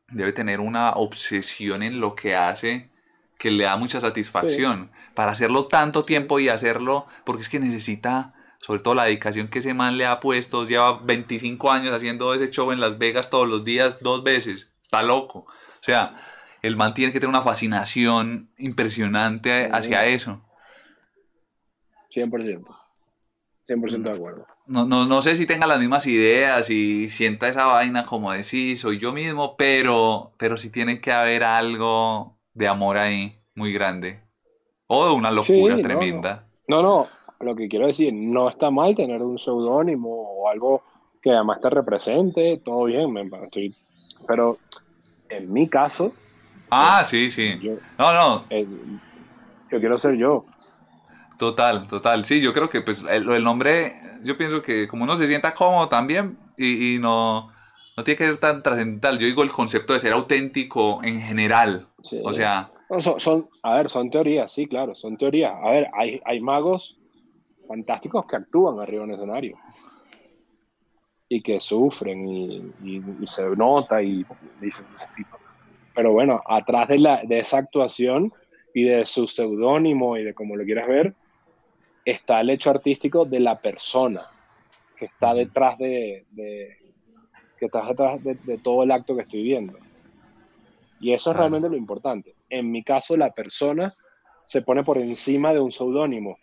debe 0.10 0.34
tener 0.34 0.60
una 0.60 0.92
obsesión 0.92 1.84
en 1.84 2.00
lo 2.00 2.16
que 2.16 2.36
hace 2.36 2.90
que 3.38 3.52
le 3.52 3.66
da 3.66 3.76
mucha 3.76 4.00
satisfacción 4.00 4.92
para 5.14 5.32
hacerlo 5.32 5.68
tanto 5.68 6.06
tiempo 6.06 6.40
y 6.40 6.50
hacerlo, 6.50 7.08
porque 7.26 7.42
es 7.42 7.50
que 7.50 7.60
necesita, 7.60 8.34
sobre 8.66 8.82
todo 8.82 8.96
la 8.96 9.04
dedicación 9.04 9.48
que 9.48 9.60
ese 9.60 9.76
man 9.76 9.96
le 9.96 10.08
ha 10.08 10.20
puesto, 10.20 10.66
lleva 10.66 10.98
25 10.98 11.72
años 11.72 11.94
haciendo 11.94 12.34
ese 12.34 12.50
show 12.50 12.72
en 12.72 12.80
Las 12.80 12.98
Vegas 12.98 13.30
todos 13.30 13.48
los 13.48 13.64
días, 13.64 14.02
dos 14.02 14.24
veces, 14.24 14.72
está 14.82 15.04
loco. 15.04 15.42
O 15.42 15.84
sea, 15.84 16.20
el 16.64 16.76
man 16.76 16.96
tiene 16.96 17.14
que 17.14 17.20
tener 17.20 17.30
una 17.30 17.44
fascinación 17.44 18.50
impresionante 18.58 19.70
hacia 19.72 20.08
eso. 20.08 20.42
100%. 22.10 22.66
100% 23.68 24.02
de 24.02 24.12
acuerdo. 24.12 24.48
No, 24.66 24.88
no, 24.88 25.06
no 25.06 25.22
sé 25.22 25.36
si 25.36 25.46
tenga 25.46 25.68
las 25.68 25.80
mismas 25.80 26.08
ideas 26.08 26.68
y 26.72 27.12
sienta 27.12 27.48
esa 27.48 27.68
vaina 27.68 28.08
como 28.08 28.32
de 28.32 28.44
sí, 28.44 28.76
soy 28.78 28.98
yo 28.98 29.14
mismo, 29.14 29.58
pero, 29.58 30.34
pero 30.38 30.58
sí 30.58 30.72
tiene 30.72 31.00
que 31.00 31.12
haber 31.12 31.44
algo 31.44 32.40
de 32.56 32.68
amor 32.68 32.98
ahí 32.98 33.38
muy 33.54 33.72
grande. 33.74 34.22
O 34.88 35.08
de 35.08 35.14
una 35.14 35.30
locura 35.30 35.76
Sí, 35.76 35.84
tremenda. 35.84 36.48
No, 36.68 36.82
no, 36.82 37.15
lo 37.40 37.56
que 37.56 37.68
quiero 37.68 37.88
decir, 37.88 38.14
no 38.14 38.50
está 38.50 38.72
mal 38.72 38.96
tener 38.96 39.22
un 39.22 39.38
seudónimo 39.40 40.10
o 40.10 40.50
algo 40.50 40.82
que 41.22 41.32
además 41.32 41.60
te 41.62 41.70
represente, 41.70 42.62
todo 42.64 42.86
bien, 42.86 43.12
me, 43.12 43.22
estoy, 43.44 43.76
pero 44.28 44.58
en 45.30 45.52
mi 45.52 45.68
caso, 45.68 46.14
Ah, 46.72 47.04
sí, 47.06 47.30
sí. 47.30 47.60
yo, 47.62 47.74
No, 47.98 48.14
no, 48.14 48.46
eh, 48.50 48.66
yo 49.72 49.80
quiero 49.80 49.98
ser 49.98 50.16
yo. 50.18 50.46
total, 51.38 51.88
total. 51.88 52.24
Sí, 52.26 52.42
yo 52.42 52.54
creo 52.54 52.70
que 52.70 52.82
pues 52.82 53.04
el, 53.10 53.30
el 53.30 53.44
nombre, 53.44 53.94
yo 54.24 54.38
pienso 54.38 54.62
que 54.62 54.88
como 54.88 55.04
uno 55.04 55.16
se 55.16 55.28
sienta 55.28 55.54
cómodo 55.54 55.90
también 55.90 56.38
y, 56.58 56.96
y 56.96 57.00
no, 57.00 57.52
no 57.98 58.04
tiene 58.04 58.18
que 58.18 58.26
ser 58.26 58.38
tan 58.38 58.64
trascendental. 58.64 59.20
Yo 59.20 59.28
digo 59.28 59.44
el 59.44 59.52
concepto 59.52 59.94
de 59.94 60.00
ser 60.00 60.14
auténtico 60.14 61.02
en 61.04 61.22
general. 61.22 61.88
Sí. 62.04 62.20
O 62.24 62.34
sea, 62.34 62.72
No, 62.90 63.00
son, 63.02 63.20
son- 63.20 63.50
a 63.64 63.76
ver, 63.76 63.90
son 63.90 64.10
teorías, 64.10 64.52
sí, 64.52 64.68
claro, 64.68 64.96
son 64.96 65.18
teorías. 65.18 65.54
A 65.64 65.72
ver, 65.72 65.88
hay, 65.94 66.22
hay 66.26 66.40
magos 66.40 66.98
fantásticos 67.68 68.26
que 68.26 68.36
actúan 68.36 68.80
arriba 68.80 69.04
en 69.04 69.12
el 69.12 69.16
escenario. 69.16 69.58
Y 71.28 71.42
que 71.42 71.60
sufren 71.60 72.28
y, 72.28 73.02
se 73.26 73.56
nota 73.56 74.02
y, 74.02 74.26
pero 75.96 76.12
bueno, 76.12 76.42
atrás 76.46 76.88
de, 76.90 77.00
la, 77.00 77.24
de 77.24 77.40
esa 77.40 77.58
actuación 77.58 78.32
y 78.74 78.84
de 78.84 79.06
su 79.06 79.28
seudónimo 79.28 80.18
y 80.18 80.24
de 80.24 80.34
como 80.34 80.56
lo 80.56 80.66
quieras 80.66 80.88
ver, 80.88 81.16
está 82.04 82.42
el 82.42 82.52
hecho 82.52 82.70
artístico 82.70 83.26
de 83.26 83.40
la 83.40 83.60
persona 83.60 84.30
que 84.96 85.06
está 85.06 85.34
detrás 85.34 85.78
de, 85.78 86.26
que 87.58 87.66
está 87.66 87.86
detrás 87.86 88.24
de, 88.24 88.58
todo 88.60 88.84
el 88.84 88.92
acto 88.92 89.16
que 89.16 89.24
estoy 89.24 89.44
viendo. 89.44 89.78
Y 91.00 91.14
eso 91.14 91.32
es 91.32 91.38
realmente 91.38 91.70
lo 91.70 91.76
importante. 91.76 92.36
En 92.50 92.72
mi 92.72 92.84
caso, 92.84 93.18
la 93.18 93.32
persona 93.32 93.94
se 94.44 94.62
pone 94.62 94.84
por 94.84 94.98
encima 94.98 95.54
de 95.54 95.60
un 95.60 95.72
seudónimo, 95.72 96.38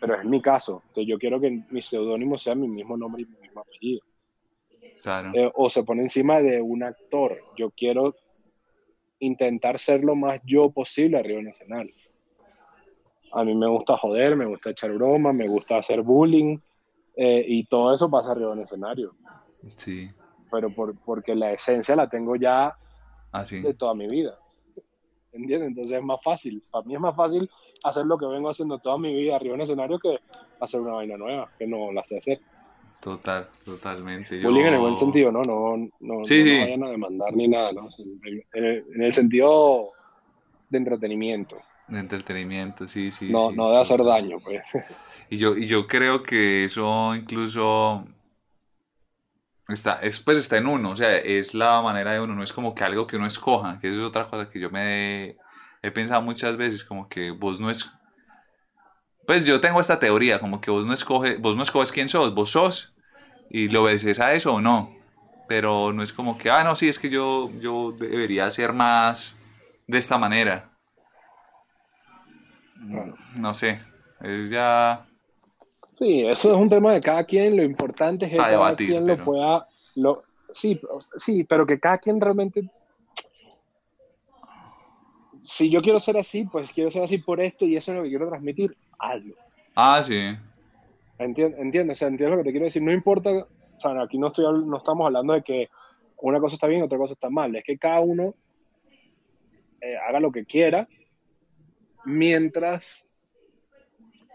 pero 0.00 0.16
es 0.16 0.24
mi 0.24 0.40
caso. 0.40 0.82
Entonces, 0.88 1.06
yo 1.08 1.18
quiero 1.18 1.40
que 1.40 1.62
mi 1.70 1.82
seudónimo 1.82 2.38
sea 2.38 2.54
mi 2.54 2.68
mismo 2.68 2.96
nombre 2.96 3.22
y 3.22 3.26
mi 3.26 3.40
mismo 3.40 3.60
apellido. 3.60 4.02
Eh, 5.34 5.50
o 5.54 5.70
se 5.70 5.82
pone 5.84 6.02
encima 6.02 6.40
de 6.40 6.60
un 6.60 6.82
actor. 6.82 7.36
Yo 7.56 7.70
quiero 7.70 8.14
intentar 9.20 9.78
ser 9.78 10.04
lo 10.04 10.14
más 10.14 10.40
yo 10.44 10.70
posible 10.70 11.18
arriba 11.18 11.40
en 11.40 11.48
escenario. 11.48 11.94
A 13.32 13.44
mí 13.44 13.54
me 13.54 13.68
gusta 13.68 13.96
joder, 13.96 14.36
me 14.36 14.46
gusta 14.46 14.70
echar 14.70 14.92
broma, 14.92 15.32
me 15.32 15.48
gusta 15.48 15.78
hacer 15.78 16.02
bullying 16.02 16.58
eh, 17.16 17.44
y 17.46 17.64
todo 17.64 17.94
eso 17.94 18.10
pasa 18.10 18.32
arriba 18.32 18.52
en 18.54 18.60
escenario. 18.60 19.14
Sí. 19.76 20.10
Pero 20.50 20.70
por, 20.70 20.96
porque 21.00 21.34
la 21.34 21.52
esencia 21.52 21.94
la 21.94 22.08
tengo 22.08 22.36
ya 22.36 22.74
Así. 23.32 23.58
Ah, 23.58 23.62
de 23.62 23.74
toda 23.74 23.94
mi 23.94 24.08
vida. 24.08 24.38
¿Entiendes? 25.32 25.68
Entonces 25.68 25.98
es 25.98 26.02
más 26.04 26.20
fácil. 26.22 26.62
Para 26.70 26.84
mí 26.86 26.94
es 26.94 27.00
más 27.00 27.14
fácil 27.14 27.50
hacer 27.84 28.06
lo 28.06 28.18
que 28.18 28.26
vengo 28.26 28.50
haciendo 28.50 28.78
toda 28.78 28.98
mi 28.98 29.14
vida 29.14 29.36
arriba 29.36 29.54
en 29.54 29.60
escenario 29.62 29.98
que 29.98 30.18
hacer 30.60 30.80
una 30.80 30.94
vaina 30.94 31.16
nueva, 31.16 31.48
que 31.58 31.66
no 31.66 31.92
la 31.92 32.02
sé 32.02 32.18
hacer. 32.18 32.40
Total, 33.00 33.48
totalmente. 33.64 34.42
Bullying 34.42 34.66
en 34.66 34.74
el 34.74 34.80
buen 34.80 34.96
sentido, 34.96 35.30
¿no? 35.30 35.42
No, 35.42 35.76
no, 36.00 36.24
sí, 36.24 36.42
no, 36.42 36.64
vayan 36.64 36.84
a 36.84 36.90
demandar 36.90 37.32
ni 37.32 37.46
nada, 37.46 37.72
¿no? 37.72 37.88
En 38.52 39.02
el, 39.02 39.12
sentido 39.12 39.92
de 40.68 40.78
entretenimiento. 40.78 41.58
De 41.86 42.00
entretenimiento, 42.00 42.88
sí, 42.88 43.12
sí. 43.12 43.30
No, 43.30 43.52
no 43.52 43.70
de 43.70 43.80
hacer 43.80 44.02
daño, 44.02 44.40
pues. 44.40 44.62
Y 45.30 45.38
yo, 45.38 45.56
y 45.56 45.66
yo 45.66 45.86
creo 45.86 46.22
que 46.22 46.64
eso 46.64 47.14
incluso 47.14 48.04
está, 49.68 50.00
es, 50.02 50.18
pues 50.20 50.38
está 50.38 50.56
en 50.56 50.66
uno, 50.66 50.90
o 50.90 50.96
sea, 50.96 51.18
es 51.18 51.54
la 51.54 51.80
manera 51.82 52.12
de 52.12 52.20
uno, 52.20 52.34
no 52.34 52.42
es 52.42 52.52
como 52.52 52.74
que 52.74 52.82
algo 52.82 53.06
que 53.06 53.16
uno 53.16 53.26
escoja, 53.26 53.78
que 53.78 53.88
eso 53.88 54.00
es 54.00 54.08
otra 54.08 54.26
cosa 54.26 54.50
que 54.50 54.58
yo 54.58 54.70
me 54.70 55.36
he 55.82 55.90
pensado 55.90 56.22
muchas 56.22 56.56
veces, 56.56 56.84
como 56.84 57.08
que 57.08 57.30
vos 57.30 57.60
no 57.60 57.70
es 57.70 57.90
pues 59.28 59.44
yo 59.44 59.60
tengo 59.60 59.78
esta 59.78 60.00
teoría, 60.00 60.38
como 60.38 60.58
que 60.58 60.70
vos 60.70 60.86
no 60.86 60.94
escoges, 60.94 61.38
vos 61.38 61.54
no 61.54 61.62
escoges 61.62 61.92
quién 61.92 62.08
sos, 62.08 62.34
vos 62.34 62.48
sos 62.48 62.94
y 63.50 63.68
lo 63.68 63.82
obedeces 63.82 64.20
a 64.20 64.32
eso 64.32 64.54
o 64.54 64.62
no. 64.62 64.96
Pero 65.46 65.92
no 65.92 66.02
es 66.02 66.14
como 66.14 66.38
que, 66.38 66.48
ah, 66.48 66.64
no, 66.64 66.74
sí, 66.74 66.88
es 66.88 66.98
que 66.98 67.10
yo, 67.10 67.50
yo 67.60 67.92
debería 67.92 68.50
ser 68.50 68.72
más 68.72 69.36
de 69.86 69.98
esta 69.98 70.16
manera. 70.16 70.70
No 73.36 73.52
sé, 73.52 73.78
es 74.22 74.48
ya... 74.48 75.04
Sí, 75.92 76.24
eso 76.26 76.54
es 76.54 76.58
un 76.58 76.70
tema 76.70 76.94
de 76.94 77.02
cada 77.02 77.24
quien, 77.24 77.54
lo 77.54 77.62
importante 77.62 78.24
es 78.24 78.32
que 78.32 78.38
cada 78.38 78.74
quien 78.76 79.06
lo 79.06 79.22
pueda... 79.22 79.68
Lo, 79.94 80.22
sí, 80.52 80.80
sí, 81.18 81.44
pero 81.44 81.66
que 81.66 81.78
cada 81.78 81.98
quien 81.98 82.18
realmente 82.18 82.70
si 85.48 85.70
yo 85.70 85.80
quiero 85.80 85.98
ser 85.98 86.18
así, 86.18 86.44
pues 86.44 86.70
quiero 86.72 86.90
ser 86.90 87.02
así 87.02 87.16
por 87.16 87.40
esto 87.40 87.64
y 87.64 87.74
eso 87.74 87.90
es 87.90 87.96
lo 87.96 88.02
que 88.02 88.10
quiero 88.10 88.28
transmitir 88.28 88.76
hazlo. 88.98 89.34
Ah, 89.74 90.02
sí. 90.02 90.36
¿Entiendes? 91.18 91.90
O 91.90 91.94
sea, 91.94 92.08
entiendes 92.08 92.36
lo 92.36 92.42
que 92.42 92.48
te 92.48 92.50
quiero 92.50 92.66
decir. 92.66 92.82
No 92.82 92.92
importa, 92.92 93.30
o 93.30 93.80
sea, 93.80 94.02
aquí 94.02 94.18
no, 94.18 94.26
estoy, 94.26 94.44
no 94.66 94.76
estamos 94.76 95.06
hablando 95.06 95.32
de 95.32 95.42
que 95.42 95.70
una 96.18 96.38
cosa 96.38 96.56
está 96.56 96.66
bien, 96.66 96.82
otra 96.82 96.98
cosa 96.98 97.14
está 97.14 97.30
mal. 97.30 97.56
Es 97.56 97.64
que 97.64 97.78
cada 97.78 98.00
uno 98.00 98.34
eh, 99.80 99.96
haga 100.06 100.20
lo 100.20 100.30
que 100.30 100.44
quiera 100.44 100.86
mientras 102.04 103.08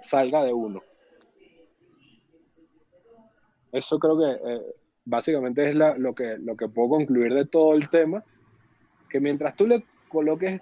salga 0.01 0.43
de 0.43 0.51
uno. 0.51 0.81
Eso 3.71 3.99
creo 3.99 4.17
que 4.17 4.51
eh, 4.51 4.61
básicamente 5.05 5.69
es 5.69 5.75
lo, 5.75 6.15
que, 6.15 6.37
lo 6.39 6.57
que 6.57 6.69
puedo 6.69 6.89
concluir 6.89 7.35
de 7.35 7.45
todo 7.45 7.75
el 7.75 7.87
tema, 7.91 8.23
que 9.11 9.19
mientras 9.19 9.55
tú 9.55 9.67
le 9.67 9.83
coloques 10.09 10.59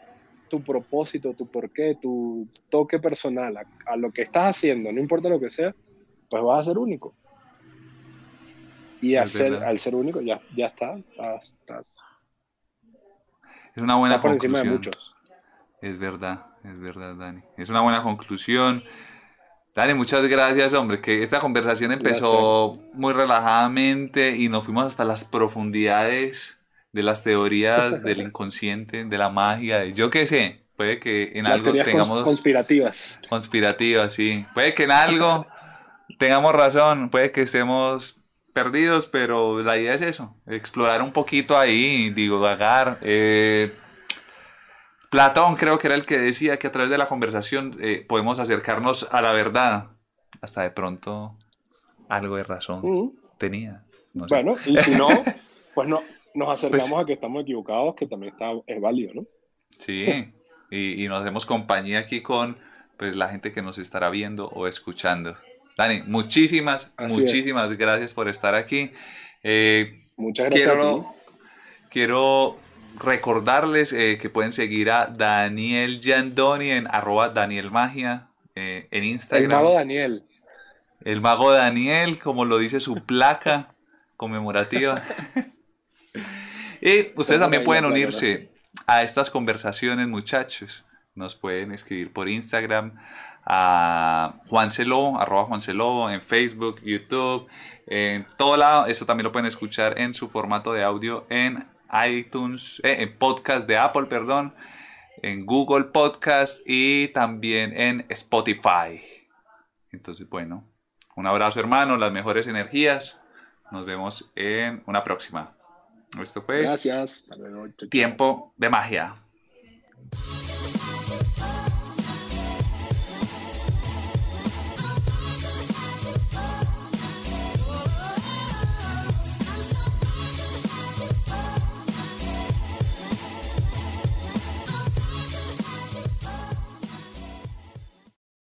tu 0.51 0.61
propósito, 0.61 1.33
tu 1.33 1.47
porqué, 1.47 1.97
tu 2.01 2.45
toque 2.69 2.99
personal 2.99 3.55
a, 3.85 3.95
lo 3.95 4.11
que 4.11 4.23
estás 4.23 4.57
haciendo, 4.57 4.91
no 4.91 4.99
importa 4.99 5.29
lo 5.29 5.39
que 5.39 5.49
sea, 5.49 5.73
pues 6.29 6.43
vas 6.43 6.59
a 6.59 6.71
ser 6.71 6.77
único. 6.77 7.15
Y 9.01 9.15
al 9.15 9.29
ser, 9.29 9.95
único 9.95 10.19
ya, 10.19 10.41
ya 10.55 10.67
está, 10.67 10.99
Es 13.73 13.81
una 13.81 13.95
buena 13.95 14.21
conclusión. 14.21 14.81
Es 15.81 15.97
verdad, 15.97 16.47
es 16.65 16.79
verdad, 16.79 17.15
Dani. 17.15 17.41
Es 17.57 17.69
una 17.69 17.79
buena 17.79 18.03
conclusión. 18.03 18.83
Dani, 19.73 19.93
muchas 19.93 20.27
gracias, 20.27 20.73
hombre, 20.73 20.99
que 20.99 21.23
esta 21.23 21.39
conversación 21.39 21.93
empezó 21.93 22.77
muy 22.93 23.13
relajadamente 23.13 24.35
y 24.35 24.49
nos 24.49 24.65
fuimos 24.65 24.85
hasta 24.85 25.05
las 25.05 25.23
profundidades 25.23 26.60
de 26.91 27.03
las 27.03 27.23
teorías 27.23 28.03
del 28.03 28.21
inconsciente, 28.21 29.05
de 29.05 29.17
la 29.17 29.29
magia, 29.29 29.85
yo 29.85 30.09
qué 30.09 30.27
sé, 30.27 30.65
puede 30.75 30.99
que 30.99 31.31
en 31.35 31.47
algo 31.47 31.71
tengamos... 31.71 32.23
Conspirativas. 32.23 33.19
Conspirativas, 33.29 34.13
sí. 34.13 34.45
Puede 34.53 34.73
que 34.73 34.83
en 34.83 34.91
algo 34.91 35.47
tengamos 36.19 36.53
razón, 36.53 37.09
puede 37.09 37.31
que 37.31 37.43
estemos 37.43 38.21
perdidos, 38.53 39.07
pero 39.07 39.61
la 39.63 39.77
idea 39.77 39.93
es 39.93 40.01
eso, 40.01 40.35
explorar 40.47 41.01
un 41.01 41.13
poquito 41.13 41.57
ahí, 41.57 42.09
digo, 42.09 42.39
vagar. 42.39 42.99
Eh, 43.01 43.73
Platón 45.09 45.55
creo 45.55 45.77
que 45.77 45.87
era 45.87 45.95
el 45.95 46.05
que 46.05 46.17
decía 46.17 46.57
que 46.57 46.67
a 46.67 46.71
través 46.71 46.91
de 46.91 46.97
la 46.97 47.07
conversación 47.07 47.77
eh, 47.81 48.05
podemos 48.07 48.39
acercarnos 48.39 49.07
a 49.11 49.21
la 49.21 49.31
verdad. 49.33 49.91
Hasta 50.41 50.63
de 50.63 50.71
pronto 50.71 51.37
algo 52.09 52.37
de 52.37 52.43
razón 52.43 52.81
mm. 52.83 53.11
tenía. 53.37 53.83
Bueno, 54.13 54.55
y 54.65 54.77
si 54.77 54.91
no, 54.91 55.07
pues 55.75 55.87
no, 55.87 56.01
nos 56.33 56.49
acercamos 56.49 56.89
pues 56.89 57.01
a 57.01 57.05
que 57.05 57.13
estamos 57.13 57.43
equivocados, 57.43 57.95
que 57.95 58.07
también 58.07 58.33
está, 58.33 58.51
es 58.67 58.81
válido, 58.81 59.13
¿no? 59.13 59.25
Sí, 59.69 60.33
y, 60.69 61.07
nos 61.07 61.21
hacemos 61.21 61.45
compañía 61.45 61.99
aquí 61.99 62.21
con 62.21 62.57
pues, 62.97 63.15
la 63.15 63.29
gente 63.29 63.51
que 63.51 63.61
nos 63.61 63.77
estará 63.77 64.09
viendo 64.09 64.47
o 64.49 64.67
escuchando. 64.67 65.35
Dani, 65.77 66.03
muchísimas, 66.05 66.93
muchísimas 67.09 67.77
gracias 67.77 68.13
por 68.13 68.27
estar 68.27 68.55
aquí. 68.55 68.91
Eh, 69.43 70.01
Muchas 70.17 70.49
gracias. 70.49 70.71
Quiero, 70.71 71.05
quiero 71.89 72.57
recordarles 72.99 73.93
eh, 73.93 74.17
que 74.21 74.29
pueden 74.29 74.53
seguir 74.53 74.91
a 74.91 75.07
Daniel 75.07 75.99
Giandoni 75.99 76.71
en 76.71 76.87
arroba 76.87 77.29
Daniel 77.29 77.71
Magia 77.71 78.27
eh, 78.55 78.87
en 78.91 79.03
Instagram. 79.03 79.49
El 79.49 79.55
mago 79.55 79.73
Daniel. 79.73 80.23
El 81.03 81.21
mago 81.21 81.51
Daniel, 81.51 82.19
como 82.19 82.45
lo 82.45 82.59
dice 82.59 82.79
su 82.79 83.03
placa 83.05 83.73
conmemorativa. 84.17 85.01
Y 86.81 87.11
ustedes 87.15 87.39
también 87.39 87.63
pueden 87.63 87.85
unirse 87.85 88.51
a 88.87 89.03
estas 89.03 89.29
conversaciones, 89.29 90.07
muchachos. 90.07 90.83
Nos 91.13 91.35
pueden 91.35 91.71
escribir 91.71 92.11
por 92.11 92.27
Instagram 92.27 92.97
a 93.45 94.39
Juancelo, 94.47 95.19
arroba 95.19 95.45
Juancelo, 95.45 96.09
en 96.09 96.21
Facebook, 96.21 96.81
YouTube, 96.83 97.47
en 97.85 98.25
todo 98.35 98.57
lado. 98.57 98.87
Esto 98.87 99.05
también 99.05 99.25
lo 99.25 99.31
pueden 99.31 99.45
escuchar 99.45 99.99
en 99.99 100.15
su 100.15 100.27
formato 100.27 100.73
de 100.73 100.83
audio 100.83 101.27
en 101.29 101.67
iTunes, 102.07 102.81
eh, 102.83 102.97
en 102.99 103.15
podcast 103.15 103.67
de 103.67 103.77
Apple, 103.77 104.05
perdón, 104.05 104.55
en 105.21 105.45
Google 105.45 105.85
Podcast 105.85 106.61
y 106.65 107.09
también 107.09 107.79
en 107.79 108.05
Spotify. 108.09 109.01
Entonces, 109.91 110.27
bueno, 110.29 110.67
un 111.15 111.27
abrazo 111.27 111.59
hermano, 111.59 111.97
las 111.97 112.11
mejores 112.11 112.47
energías. 112.47 113.21
Nos 113.71 113.85
vemos 113.85 114.31
en 114.35 114.81
una 114.87 115.03
próxima. 115.03 115.53
Esto 116.19 116.41
fue 116.41 116.63
Gracias. 116.63 117.27
Tiempo 117.89 118.53
de 118.57 118.69
magia. 118.69 119.15